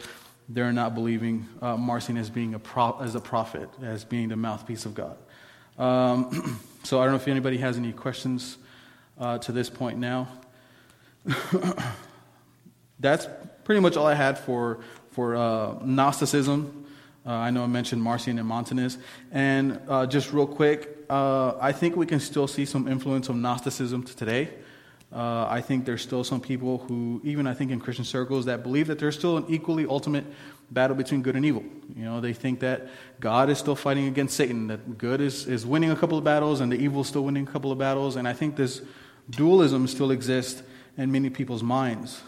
they're 0.50 0.72
not 0.72 0.96
believing 0.96 1.48
uh, 1.62 1.76
Marcion 1.76 2.18
as 2.18 2.30
being 2.30 2.54
a 2.54 2.60
pro- 2.60 2.98
as 3.00 3.16
a 3.16 3.20
prophet, 3.20 3.70
as 3.82 4.06
being 4.06 4.30
the 4.30 4.36
mouthpiece 4.36 4.86
of 4.86 4.96
God. 4.96 5.18
Um, 5.78 6.60
so 6.84 7.00
I 7.00 7.04
don't 7.04 7.14
know 7.14 7.18
if 7.18 7.28
anybody 7.28 7.58
has 7.58 7.78
any 7.78 7.92
questions 7.92 8.58
uh, 9.20 9.38
to 9.40 9.52
this 9.52 9.70
point 9.70 10.00
now. 10.00 10.30
That's 13.00 13.28
pretty 13.64 13.82
much 13.82 13.98
all 13.98 14.08
I 14.08 14.16
had 14.16 14.40
for, 14.40 14.80
for 15.12 15.36
uh, 15.36 15.76
Gnosticism. 15.84 16.86
Uh, 17.28 17.32
I 17.32 17.52
know 17.52 17.64
I 17.64 17.68
mentioned 17.68 18.02
Marcion 18.02 18.40
and 18.40 18.48
Montanus. 18.48 18.98
And 19.34 19.82
uh, 19.90 20.06
just 20.06 20.32
real 20.32 20.48
quick, 20.48 21.06
uh, 21.10 21.58
I 21.60 21.74
think 21.74 21.98
we 21.98 22.06
can 22.06 22.22
still 22.22 22.48
see 22.48 22.66
some 22.66 22.88
influence 22.88 23.28
of 23.28 23.36
Gnosticism 23.36 24.04
to 24.04 24.16
today. 24.16 24.50
Uh, 25.12 25.46
I 25.50 25.62
think 25.62 25.86
there's 25.86 26.02
still 26.02 26.24
some 26.24 26.40
people 26.40 26.80
who, 26.80 27.22
even 27.26 27.46
I 27.46 27.54
think 27.54 27.72
in 27.72 27.82
Christian 27.82 28.06
circles, 28.06 28.46
that 28.46 28.64
believe 28.64 28.88
that 28.88 29.00
there's 29.00 29.18
still 29.18 29.38
an 29.38 29.46
equally 29.50 29.86
ultimate 29.86 30.26
battle 30.72 30.96
between 30.96 31.22
good 31.22 31.36
and 31.36 31.46
evil. 31.46 31.64
You 31.96 32.06
know, 32.06 32.22
they 32.22 32.34
think 32.34 32.62
that 32.62 32.88
God 33.20 33.50
is 33.50 33.58
still 33.58 33.76
fighting 33.76 34.08
against 34.08 34.36
Satan, 34.36 34.68
that 34.68 34.98
good 34.98 35.20
is, 35.20 35.48
is 35.48 35.66
winning 35.66 35.92
a 35.92 35.96
couple 35.96 36.18
of 36.18 36.24
battles 36.24 36.62
and 36.62 36.72
the 36.72 36.78
evil 36.78 37.02
is 37.02 37.08
still 37.08 37.24
winning 37.24 37.48
a 37.48 37.52
couple 37.52 37.72
of 37.72 37.78
battles. 37.78 38.16
And 38.16 38.28
I 38.28 38.34
think 38.34 38.56
this 38.56 38.82
dualism 39.30 39.88
still 39.88 40.12
exists 40.12 40.62
in 40.98 41.12
many 41.12 41.30
people's 41.30 41.64
minds. 41.64 42.22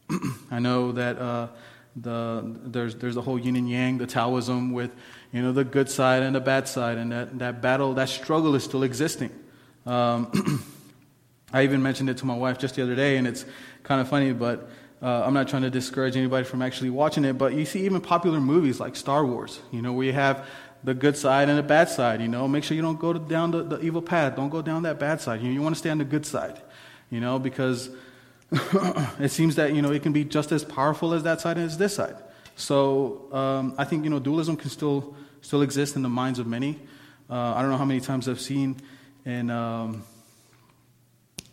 I 0.50 0.58
know 0.58 0.92
that 0.92 1.18
uh, 1.18 1.48
the, 1.96 2.42
there's, 2.64 2.94
there's 2.96 3.14
the 3.14 3.22
whole 3.22 3.38
yin 3.38 3.56
and 3.56 3.68
yang, 3.68 3.98
the 3.98 4.06
Taoism 4.06 4.72
with 4.72 4.90
you 5.32 5.42
know, 5.42 5.52
the 5.52 5.64
good 5.64 5.90
side 5.90 6.22
and 6.22 6.34
the 6.34 6.40
bad 6.40 6.68
side, 6.68 6.98
and 6.98 7.12
that, 7.12 7.38
that 7.38 7.60
battle, 7.60 7.94
that 7.94 8.08
struggle 8.08 8.54
is 8.54 8.64
still 8.64 8.82
existing. 8.82 9.30
Um, 9.84 10.64
I 11.52 11.62
even 11.64 11.82
mentioned 11.82 12.10
it 12.10 12.18
to 12.18 12.26
my 12.26 12.36
wife 12.36 12.58
just 12.58 12.74
the 12.74 12.82
other 12.82 12.94
day, 12.94 13.16
and 13.16 13.26
it's 13.26 13.44
kind 13.82 14.00
of 14.00 14.08
funny, 14.08 14.32
but 14.32 14.68
uh, 15.02 15.22
I'm 15.24 15.34
not 15.34 15.48
trying 15.48 15.62
to 15.62 15.70
discourage 15.70 16.16
anybody 16.16 16.44
from 16.44 16.62
actually 16.62 16.90
watching 16.90 17.24
it. 17.24 17.34
But 17.34 17.54
you 17.54 17.64
see, 17.64 17.84
even 17.84 18.00
popular 18.00 18.40
movies 18.40 18.80
like 18.80 18.96
Star 18.96 19.24
Wars, 19.24 19.60
you 19.70 19.82
know, 19.82 19.92
where 19.92 20.06
you 20.06 20.12
have 20.12 20.46
the 20.84 20.94
good 20.94 21.16
side 21.16 21.48
and 21.48 21.58
the 21.58 21.62
bad 21.62 21.88
side. 21.88 22.20
You 22.20 22.28
know, 22.28 22.48
make 22.48 22.64
sure 22.64 22.76
you 22.76 22.82
don't 22.82 22.98
go 22.98 23.12
down 23.12 23.50
the, 23.50 23.62
the 23.62 23.80
evil 23.80 24.02
path. 24.02 24.36
Don't 24.36 24.48
go 24.48 24.62
down 24.62 24.82
that 24.84 24.98
bad 24.98 25.20
side. 25.20 25.42
You, 25.42 25.50
you 25.50 25.60
want 25.62 25.74
to 25.74 25.78
stay 25.78 25.90
on 25.90 25.98
the 25.98 26.04
good 26.04 26.24
side. 26.24 26.60
You 27.10 27.20
know, 27.20 27.38
because 27.38 27.90
it 29.18 29.30
seems 29.30 29.56
that 29.56 29.74
you 29.74 29.82
know 29.82 29.90
it 29.90 30.02
can 30.02 30.12
be 30.12 30.24
just 30.24 30.52
as 30.52 30.64
powerful 30.64 31.12
as 31.14 31.24
that 31.24 31.40
side 31.40 31.58
as 31.58 31.78
this 31.78 31.94
side. 31.94 32.16
So 32.54 33.28
um, 33.32 33.74
I 33.76 33.84
think 33.84 34.04
you 34.04 34.10
know 34.10 34.18
dualism 34.18 34.56
can 34.56 34.70
still 34.70 35.16
still 35.40 35.62
exist 35.62 35.96
in 35.96 36.02
the 36.02 36.08
minds 36.08 36.38
of 36.38 36.46
many. 36.46 36.78
Uh, 37.28 37.54
I 37.54 37.60
don't 37.60 37.70
know 37.70 37.76
how 37.76 37.84
many 37.84 38.00
times 38.00 38.28
I've 38.28 38.40
seen 38.40 38.76
in 39.24 39.50
um, 39.50 40.04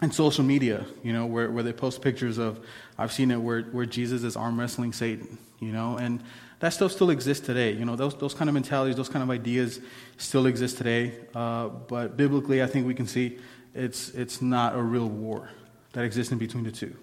in 0.03 0.11
social 0.11 0.43
media, 0.43 0.85
you 1.01 1.13
know, 1.13 1.25
where, 1.25 1.49
where 1.49 1.63
they 1.63 1.73
post 1.73 2.01
pictures 2.01 2.37
of. 2.37 2.59
I've 2.97 3.11
seen 3.11 3.31
it 3.31 3.37
where 3.37 3.63
where 3.63 3.87
Jesus 3.87 4.23
is 4.23 4.35
arm 4.35 4.59
wrestling 4.59 4.93
Satan, 4.93 5.39
you 5.59 5.71
know, 5.71 5.97
and 5.97 6.23
that 6.59 6.73
stuff 6.73 6.91
still 6.91 7.09
exists 7.09 7.43
today. 7.43 7.71
You 7.71 7.85
know, 7.85 7.95
those 7.95 8.15
those 8.15 8.35
kind 8.35 8.49
of 8.49 8.53
mentalities, 8.53 8.95
those 8.97 9.09
kind 9.09 9.23
of 9.23 9.31
ideas, 9.31 9.79
still 10.17 10.45
exist 10.45 10.77
today. 10.77 11.13
Uh, 11.33 11.69
but 11.69 12.17
biblically, 12.17 12.61
I 12.61 12.67
think 12.67 12.85
we 12.85 12.93
can 12.93 13.07
see 13.07 13.39
it's 13.73 14.09
it's 14.09 14.43
not 14.43 14.75
a 14.75 14.81
real 14.81 15.09
war 15.09 15.49
that 15.93 16.03
exists 16.03 16.31
in 16.31 16.37
between 16.37 16.63
the 16.63 16.71
two. 16.71 16.95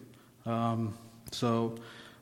Um, 0.47 0.95
so 1.33 1.77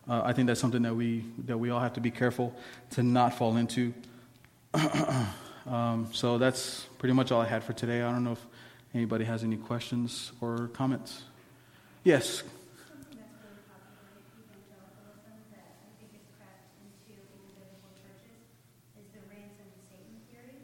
uh, 0.08 0.22
I 0.24 0.32
think 0.32 0.46
that's 0.46 0.60
something 0.60 0.82
that 0.82 0.94
we 0.94 1.24
that 1.46 1.58
we 1.58 1.70
all 1.70 1.80
have 1.80 1.94
to 1.94 2.00
be 2.00 2.10
careful 2.10 2.54
to 2.90 3.02
not 3.02 3.34
fall 3.34 3.56
into. 3.56 3.92
um, 5.66 6.08
so 6.12 6.38
that's 6.38 6.86
pretty 6.98 7.14
much 7.14 7.32
all 7.32 7.40
I 7.40 7.46
had 7.46 7.64
for 7.64 7.72
today. 7.72 8.02
I 8.02 8.12
don't 8.12 8.24
know 8.24 8.32
if 8.32 8.46
anybody 8.94 9.24
has 9.24 9.44
any 9.44 9.56
questions 9.56 10.32
or 10.40 10.68
comments. 10.68 11.24
Yes. 12.04 12.42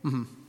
Mm-hmm. 0.05 0.43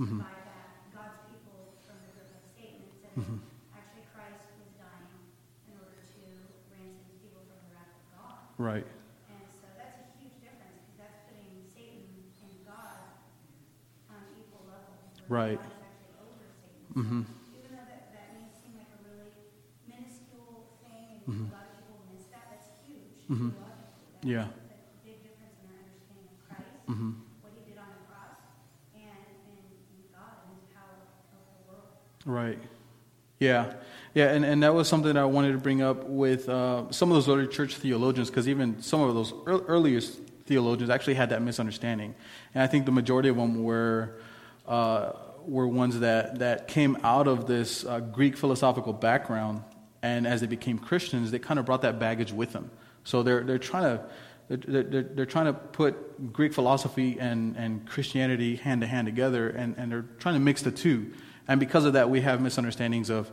Mm-hmm. 0.00 0.24
by 0.24 0.32
that 0.32 0.88
God's 0.96 1.20
people 1.28 1.76
from 1.84 2.00
the 2.00 2.08
group 2.16 2.32
of 2.32 2.40
Satan. 2.56 2.88
mm-hmm. 3.20 3.36
actually 3.76 4.08
Christ 4.16 4.48
was 4.56 4.72
dying 4.80 5.28
in 5.68 5.76
order 5.76 6.00
to 6.00 6.20
ransom 6.72 7.20
people 7.20 7.44
from 7.44 7.60
the 7.68 7.76
wrath 7.76 7.92
of 7.92 8.04
God. 8.16 8.40
Right. 8.56 8.88
And 9.28 9.44
so 9.44 9.68
that's 9.76 10.00
a 10.00 10.08
huge 10.16 10.40
difference 10.40 10.80
because 10.88 10.96
that's 11.04 11.20
putting 11.28 11.52
Satan 11.68 12.32
and 12.40 12.64
God 12.64 13.12
on 14.08 14.24
equal 14.40 14.64
level. 14.64 14.96
Right. 15.28 15.60
God 15.60 15.68
is 15.68 15.84
actually 15.84 16.16
over 16.16 16.48
Satan. 16.48 16.88
Mm-hmm. 16.96 17.22
even 17.60 17.70
though 17.76 17.84
that, 17.84 18.08
that 18.16 18.26
may 18.40 18.48
seem 18.56 18.72
like 18.80 18.88
a 18.88 19.00
really 19.04 19.36
minuscule 19.84 20.80
thing, 20.80 21.28
and 21.28 21.28
mm-hmm. 21.28 21.52
a 21.52 21.60
lot 21.60 21.68
of 21.68 21.76
people 21.76 22.00
miss 22.08 22.24
that, 22.32 22.48
that's 22.48 22.72
huge. 22.88 23.28
Mm-hmm. 23.28 23.52
That's 23.52 24.24
yeah. 24.24 24.48
a 24.48 25.04
big 25.04 25.20
difference 25.20 25.60
in 25.60 25.68
our 25.68 25.76
understanding 25.84 26.32
of 26.32 26.40
Christ. 26.48 26.88
Mm-hmm. 26.88 27.29
Right. 32.24 32.58
Yeah. 33.38 33.72
Yeah, 34.12 34.32
and, 34.32 34.44
and 34.44 34.62
that 34.62 34.74
was 34.74 34.88
something 34.88 35.14
that 35.14 35.20
I 35.20 35.24
wanted 35.24 35.52
to 35.52 35.58
bring 35.58 35.82
up 35.82 36.04
with 36.04 36.48
uh, 36.48 36.90
some 36.90 37.10
of 37.10 37.14
those 37.14 37.28
early 37.28 37.46
church 37.46 37.76
theologians, 37.76 38.28
because 38.28 38.48
even 38.48 38.82
some 38.82 39.00
of 39.00 39.14
those 39.14 39.32
ear- 39.46 39.64
earliest 39.66 40.18
theologians 40.46 40.90
actually 40.90 41.14
had 41.14 41.30
that 41.30 41.40
misunderstanding. 41.42 42.14
And 42.54 42.62
I 42.62 42.66
think 42.66 42.86
the 42.86 42.92
majority 42.92 43.28
of 43.28 43.36
them 43.36 43.62
were, 43.62 44.20
uh, 44.66 45.12
were 45.46 45.68
ones 45.68 46.00
that, 46.00 46.40
that 46.40 46.66
came 46.66 46.98
out 47.04 47.28
of 47.28 47.46
this 47.46 47.84
uh, 47.84 48.00
Greek 48.00 48.36
philosophical 48.36 48.92
background, 48.92 49.62
and 50.02 50.26
as 50.26 50.40
they 50.40 50.48
became 50.48 50.78
Christians, 50.78 51.30
they 51.30 51.38
kind 51.38 51.60
of 51.60 51.66
brought 51.66 51.82
that 51.82 51.98
baggage 52.00 52.32
with 52.32 52.52
them. 52.52 52.70
So 53.04 53.22
they're, 53.22 53.44
they're 53.44 53.58
trying 53.58 53.98
to. 53.98 54.04
They're, 54.48 54.82
they're, 54.82 55.02
they're 55.02 55.26
trying 55.26 55.46
to 55.46 55.52
put 55.52 56.32
Greek 56.32 56.52
philosophy 56.52 57.18
and, 57.20 57.56
and 57.56 57.88
Christianity 57.88 58.56
hand 58.56 58.80
to 58.80 58.88
hand 58.88 59.06
together, 59.06 59.48
and, 59.48 59.76
and 59.78 59.92
they're 59.92 60.06
trying 60.18 60.34
to 60.34 60.40
mix 60.40 60.62
the 60.62 60.72
two. 60.72 61.12
And 61.48 61.58
because 61.58 61.84
of 61.84 61.94
that, 61.94 62.10
we 62.10 62.20
have 62.20 62.40
misunderstandings 62.40 63.10
of 63.10 63.30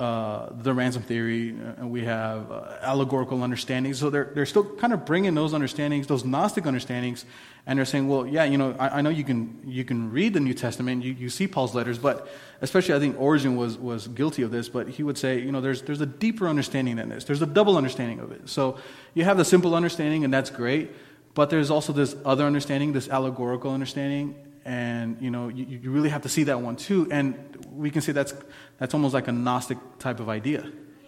uh, 0.00 0.48
the 0.52 0.72
ransom 0.72 1.02
theory, 1.02 1.50
and 1.50 1.90
we 1.90 2.04
have 2.06 2.50
uh, 2.50 2.78
allegorical 2.80 3.42
understandings. 3.42 3.98
So 3.98 4.08
they're, 4.08 4.30
they're 4.34 4.46
still 4.46 4.64
kind 4.64 4.94
of 4.94 5.04
bringing 5.04 5.34
those 5.34 5.52
understandings, 5.52 6.06
those 6.06 6.24
Gnostic 6.24 6.64
understandings, 6.64 7.26
and 7.66 7.78
they're 7.78 7.84
saying, 7.84 8.08
well, 8.08 8.26
yeah, 8.26 8.44
you 8.44 8.56
know, 8.56 8.74
I, 8.78 8.88
I 8.88 9.00
know 9.02 9.10
you 9.10 9.24
can, 9.24 9.60
you 9.66 9.84
can 9.84 10.10
read 10.10 10.32
the 10.32 10.40
New 10.40 10.54
Testament, 10.54 11.04
you, 11.04 11.12
you 11.12 11.28
see 11.28 11.46
Paul's 11.46 11.74
letters, 11.74 11.98
but 11.98 12.28
especially 12.62 12.94
I 12.94 12.98
think 12.98 13.20
Origen 13.20 13.56
was, 13.56 13.76
was 13.76 14.08
guilty 14.08 14.40
of 14.40 14.50
this, 14.50 14.70
but 14.70 14.88
he 14.88 15.02
would 15.02 15.18
say, 15.18 15.38
you 15.38 15.52
know, 15.52 15.60
there's, 15.60 15.82
there's 15.82 16.00
a 16.00 16.06
deeper 16.06 16.48
understanding 16.48 16.96
than 16.96 17.10
this. 17.10 17.24
There's 17.24 17.42
a 17.42 17.46
double 17.46 17.76
understanding 17.76 18.20
of 18.20 18.32
it. 18.32 18.48
So 18.48 18.78
you 19.12 19.24
have 19.24 19.36
the 19.36 19.44
simple 19.44 19.74
understanding, 19.74 20.24
and 20.24 20.32
that's 20.32 20.48
great, 20.48 20.92
but 21.34 21.50
there's 21.50 21.70
also 21.70 21.92
this 21.92 22.16
other 22.24 22.46
understanding, 22.46 22.94
this 22.94 23.10
allegorical 23.10 23.70
understanding, 23.70 24.34
and 24.70 25.20
you 25.20 25.30
know 25.32 25.48
you, 25.48 25.64
you 25.82 25.90
really 25.90 26.08
have 26.08 26.22
to 26.22 26.28
see 26.28 26.44
that 26.44 26.60
one 26.60 26.76
too 26.76 27.08
and 27.10 27.34
we 27.72 27.90
can 27.90 28.00
say 28.00 28.12
that's 28.12 28.32
that's 28.78 28.94
almost 28.94 29.14
like 29.14 29.26
a 29.26 29.32
gnostic 29.32 29.78
type 29.98 30.20
of 30.20 30.28
idea 30.28 30.62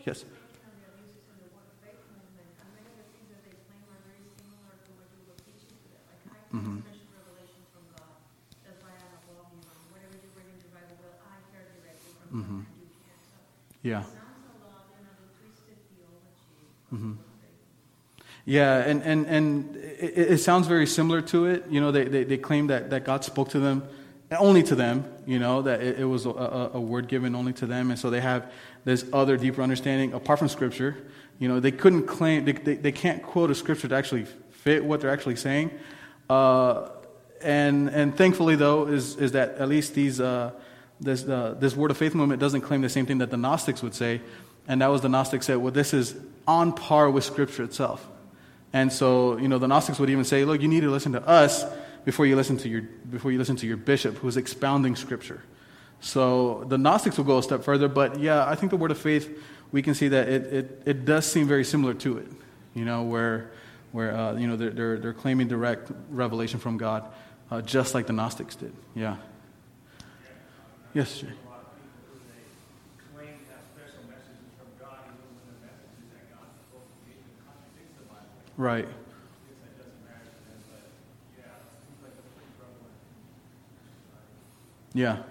yes 0.04 0.24
Mm-hmm. 6.54 6.80
Mm-hmm. 12.34 12.60
yeah 13.82 14.02
Mm-hmm. 16.92 17.31
Yeah, 18.44 18.78
and, 18.78 19.02
and, 19.02 19.26
and 19.26 19.76
it, 19.76 20.32
it, 20.32 20.38
sounds 20.38 20.66
very 20.66 20.86
similar 20.86 21.22
to 21.22 21.46
it. 21.46 21.64
You 21.70 21.80
know, 21.80 21.92
they, 21.92 22.04
they, 22.04 22.24
they, 22.24 22.36
claim 22.36 22.66
that, 22.68 22.90
that 22.90 23.04
God 23.04 23.24
spoke 23.24 23.50
to 23.50 23.60
them, 23.60 23.86
only 24.36 24.64
to 24.64 24.74
them, 24.74 25.04
you 25.26 25.38
know, 25.38 25.62
that 25.62 25.80
it, 25.80 26.00
it 26.00 26.04
was 26.04 26.26
a, 26.26 26.30
a, 26.74 26.80
word 26.80 27.06
given 27.06 27.36
only 27.36 27.52
to 27.54 27.66
them. 27.66 27.90
And 27.90 27.98
so 27.98 28.10
they 28.10 28.20
have 28.20 28.50
this 28.84 29.04
other 29.12 29.36
deeper 29.36 29.62
understanding 29.62 30.12
apart 30.12 30.40
from 30.40 30.48
Scripture. 30.48 30.96
You 31.38 31.48
know, 31.48 31.60
they 31.60 31.70
couldn't 31.70 32.06
claim, 32.06 32.44
they, 32.44 32.52
they, 32.52 32.74
they 32.74 32.92
can't 32.92 33.22
quote 33.22 33.50
a 33.52 33.54
Scripture 33.54 33.86
to 33.86 33.94
actually 33.94 34.26
fit 34.50 34.84
what 34.84 35.00
they're 35.00 35.10
actually 35.10 35.36
saying. 35.36 35.70
Uh, 36.28 36.88
and, 37.42 37.90
and 37.90 38.16
thankfully, 38.16 38.56
though, 38.56 38.88
is, 38.88 39.16
is 39.16 39.32
that 39.32 39.56
at 39.58 39.68
least 39.68 39.94
these, 39.94 40.20
uh, 40.20 40.50
this, 41.00 41.24
uh, 41.28 41.54
this 41.58 41.76
Word 41.76 41.92
of 41.92 41.96
Faith 41.96 42.14
movement 42.14 42.40
doesn't 42.40 42.62
claim 42.62 42.80
the 42.80 42.88
same 42.88 43.06
thing 43.06 43.18
that 43.18 43.30
the 43.30 43.36
Gnostics 43.36 43.82
would 43.84 43.94
say. 43.94 44.20
And 44.66 44.80
that 44.82 44.88
was 44.88 45.00
the 45.00 45.08
Gnostics 45.08 45.46
said, 45.46 45.58
well, 45.58 45.72
this 45.72 45.94
is 45.94 46.16
on 46.46 46.72
par 46.72 47.08
with 47.08 47.22
Scripture 47.22 47.62
itself. 47.64 48.08
And 48.72 48.92
so, 48.92 49.36
you 49.36 49.48
know, 49.48 49.58
the 49.58 49.68
Gnostics 49.68 49.98
would 49.98 50.10
even 50.10 50.24
say, 50.24 50.44
look, 50.44 50.62
you 50.62 50.68
need 50.68 50.80
to 50.80 50.90
listen 50.90 51.12
to 51.12 51.26
us 51.26 51.64
before 52.04 52.26
you 52.26 52.36
listen 52.36 52.56
to 52.58 52.68
your, 52.68 52.82
before 52.82 53.30
you 53.30 53.38
listen 53.38 53.56
to 53.56 53.66
your 53.66 53.76
bishop 53.76 54.16
who's 54.18 54.36
expounding 54.36 54.96
Scripture. 54.96 55.42
So 56.00 56.64
the 56.68 56.78
Gnostics 56.78 57.16
will 57.16 57.24
go 57.24 57.38
a 57.38 57.42
step 57.42 57.62
further, 57.62 57.88
but 57.88 58.18
yeah, 58.18 58.48
I 58.48 58.54
think 58.56 58.70
the 58.70 58.76
Word 58.76 58.90
of 58.90 58.98
Faith, 58.98 59.38
we 59.70 59.82
can 59.82 59.94
see 59.94 60.08
that 60.08 60.28
it, 60.28 60.52
it, 60.52 60.82
it 60.84 61.04
does 61.04 61.30
seem 61.30 61.46
very 61.46 61.64
similar 61.64 61.94
to 61.94 62.18
it, 62.18 62.26
you 62.74 62.84
know, 62.84 63.02
where, 63.02 63.52
where 63.92 64.16
uh, 64.16 64.34
you 64.34 64.46
know, 64.48 64.56
they're, 64.56 64.70
they're, 64.70 64.98
they're, 64.98 65.12
claiming 65.12 65.46
direct 65.46 65.92
revelation 66.10 66.58
from 66.58 66.76
God, 66.76 67.04
uh, 67.50 67.62
just 67.62 67.94
like 67.94 68.06
the 68.06 68.12
Gnostics 68.12 68.56
did. 68.56 68.72
Yeah. 68.94 69.16
Yes, 70.92 71.20
Jay. 71.20 71.28
Right. 78.56 78.88
Yeah. 84.94 85.22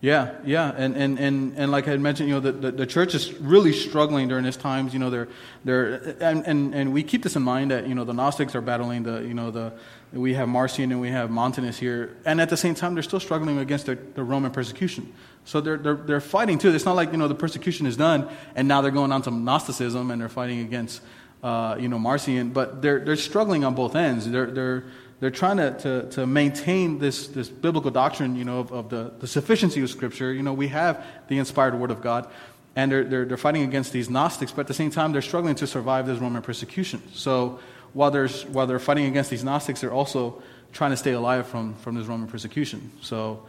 Yeah, 0.00 0.36
yeah, 0.44 0.72
and, 0.76 0.96
and, 0.96 1.18
and, 1.18 1.54
and 1.56 1.72
like 1.72 1.88
I 1.88 1.90
had 1.90 2.00
mentioned, 2.00 2.28
you 2.28 2.36
know, 2.36 2.40
the, 2.40 2.52
the, 2.52 2.70
the, 2.70 2.86
church 2.86 3.16
is 3.16 3.34
really 3.34 3.72
struggling 3.72 4.28
during 4.28 4.44
these 4.44 4.56
times. 4.56 4.92
You 4.92 5.00
know, 5.00 5.10
they're, 5.10 5.28
they're 5.64 6.16
and, 6.20 6.46
and, 6.46 6.72
and 6.72 6.92
we 6.92 7.02
keep 7.02 7.24
this 7.24 7.34
in 7.34 7.42
mind 7.42 7.72
that, 7.72 7.88
you 7.88 7.96
know, 7.96 8.04
the 8.04 8.14
Gnostics 8.14 8.54
are 8.54 8.60
battling 8.60 9.02
the, 9.02 9.22
you 9.22 9.34
know, 9.34 9.50
the, 9.50 9.72
we 10.12 10.34
have 10.34 10.48
Marcion 10.48 10.92
and 10.92 11.00
we 11.00 11.08
have 11.08 11.30
Montanus 11.30 11.78
here, 11.78 12.16
and 12.24 12.40
at 12.40 12.48
the 12.48 12.56
same 12.56 12.76
time, 12.76 12.94
they're 12.94 13.02
still 13.02 13.18
struggling 13.18 13.58
against 13.58 13.86
the, 13.86 13.96
the 13.96 14.22
Roman 14.22 14.52
persecution. 14.52 15.12
So 15.44 15.60
they're, 15.60 15.76
they're, 15.76 15.96
they're 15.96 16.20
fighting 16.20 16.58
too. 16.58 16.72
It's 16.72 16.84
not 16.84 16.94
like, 16.94 17.10
you 17.10 17.18
know, 17.18 17.26
the 17.26 17.34
persecution 17.34 17.84
is 17.84 17.96
done, 17.96 18.28
and 18.54 18.68
now 18.68 18.82
they're 18.82 18.92
going 18.92 19.10
on 19.10 19.22
to 19.22 19.32
Gnosticism 19.32 20.12
and 20.12 20.20
they're 20.20 20.28
fighting 20.28 20.60
against, 20.60 21.02
uh, 21.42 21.76
you 21.78 21.88
know, 21.88 21.98
Marcion, 21.98 22.50
but 22.50 22.82
they're, 22.82 23.00
they're 23.00 23.16
struggling 23.16 23.64
on 23.64 23.74
both 23.74 23.94
ends. 23.94 24.28
They're, 24.30 24.50
they're, 24.50 24.84
they're 25.20 25.30
trying 25.30 25.56
to, 25.56 25.78
to, 25.78 26.10
to 26.10 26.26
maintain 26.26 26.98
this, 26.98 27.28
this 27.28 27.48
biblical 27.48 27.90
doctrine, 27.90 28.36
you 28.36 28.44
know, 28.44 28.60
of, 28.60 28.72
of 28.72 28.88
the, 28.88 29.12
the 29.18 29.26
sufficiency 29.26 29.80
of 29.82 29.90
Scripture. 29.90 30.32
You 30.32 30.42
know, 30.42 30.52
we 30.52 30.68
have 30.68 31.04
the 31.28 31.38
inspired 31.38 31.74
Word 31.74 31.90
of 31.90 32.00
God, 32.00 32.28
and 32.76 32.90
they're, 32.90 33.04
they're, 33.04 33.24
they're 33.24 33.36
fighting 33.36 33.62
against 33.62 33.92
these 33.92 34.08
Gnostics, 34.08 34.52
but 34.52 34.62
at 34.62 34.66
the 34.68 34.74
same 34.74 34.90
time, 34.90 35.12
they're 35.12 35.22
struggling 35.22 35.54
to 35.56 35.66
survive 35.66 36.06
this 36.06 36.18
Roman 36.18 36.42
persecution. 36.42 37.02
So 37.12 37.60
while, 37.92 38.10
there's, 38.10 38.44
while 38.46 38.66
they're 38.66 38.78
fighting 38.78 39.06
against 39.06 39.30
these 39.30 39.42
Gnostics, 39.44 39.80
they're 39.80 39.92
also 39.92 40.42
trying 40.72 40.90
to 40.90 40.96
stay 40.96 41.12
alive 41.12 41.46
from, 41.46 41.74
from 41.76 41.94
this 41.94 42.06
Roman 42.06 42.28
persecution. 42.28 42.92
So, 43.00 43.42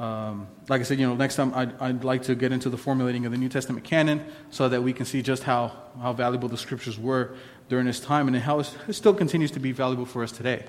um, 0.00 0.48
like 0.70 0.80
I 0.80 0.84
said, 0.84 0.98
you 0.98 1.06
know, 1.06 1.14
next 1.14 1.36
time 1.36 1.52
I'd, 1.54 1.78
I'd 1.78 2.04
like 2.04 2.22
to 2.22 2.34
get 2.34 2.52
into 2.52 2.70
the 2.70 2.78
formulating 2.78 3.26
of 3.26 3.32
the 3.32 3.38
New 3.38 3.50
Testament 3.50 3.84
canon 3.84 4.24
so 4.50 4.66
that 4.66 4.82
we 4.82 4.94
can 4.94 5.04
see 5.04 5.20
just 5.20 5.42
how, 5.42 5.72
how 6.00 6.14
valuable 6.14 6.48
the 6.48 6.56
Scriptures 6.56 6.98
were 6.98 7.34
during 7.68 7.84
this 7.84 8.00
time 8.00 8.26
and 8.26 8.34
how 8.38 8.60
it 8.60 8.72
still 8.92 9.12
continues 9.12 9.50
to 9.50 9.60
be 9.60 9.72
valuable 9.72 10.06
for 10.06 10.22
us 10.22 10.32
today. 10.32 10.64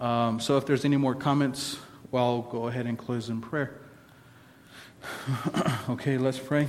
Um, 0.00 0.40
so 0.40 0.56
if 0.56 0.66
there's 0.66 0.84
any 0.84 0.96
more 0.96 1.14
comments, 1.14 1.78
well, 2.10 2.24
I'll 2.24 2.42
go 2.42 2.66
ahead 2.66 2.86
and 2.86 2.98
close 2.98 3.28
in 3.28 3.40
prayer. 3.40 3.80
okay, 5.88 6.18
let's 6.18 6.40
pray. 6.40 6.66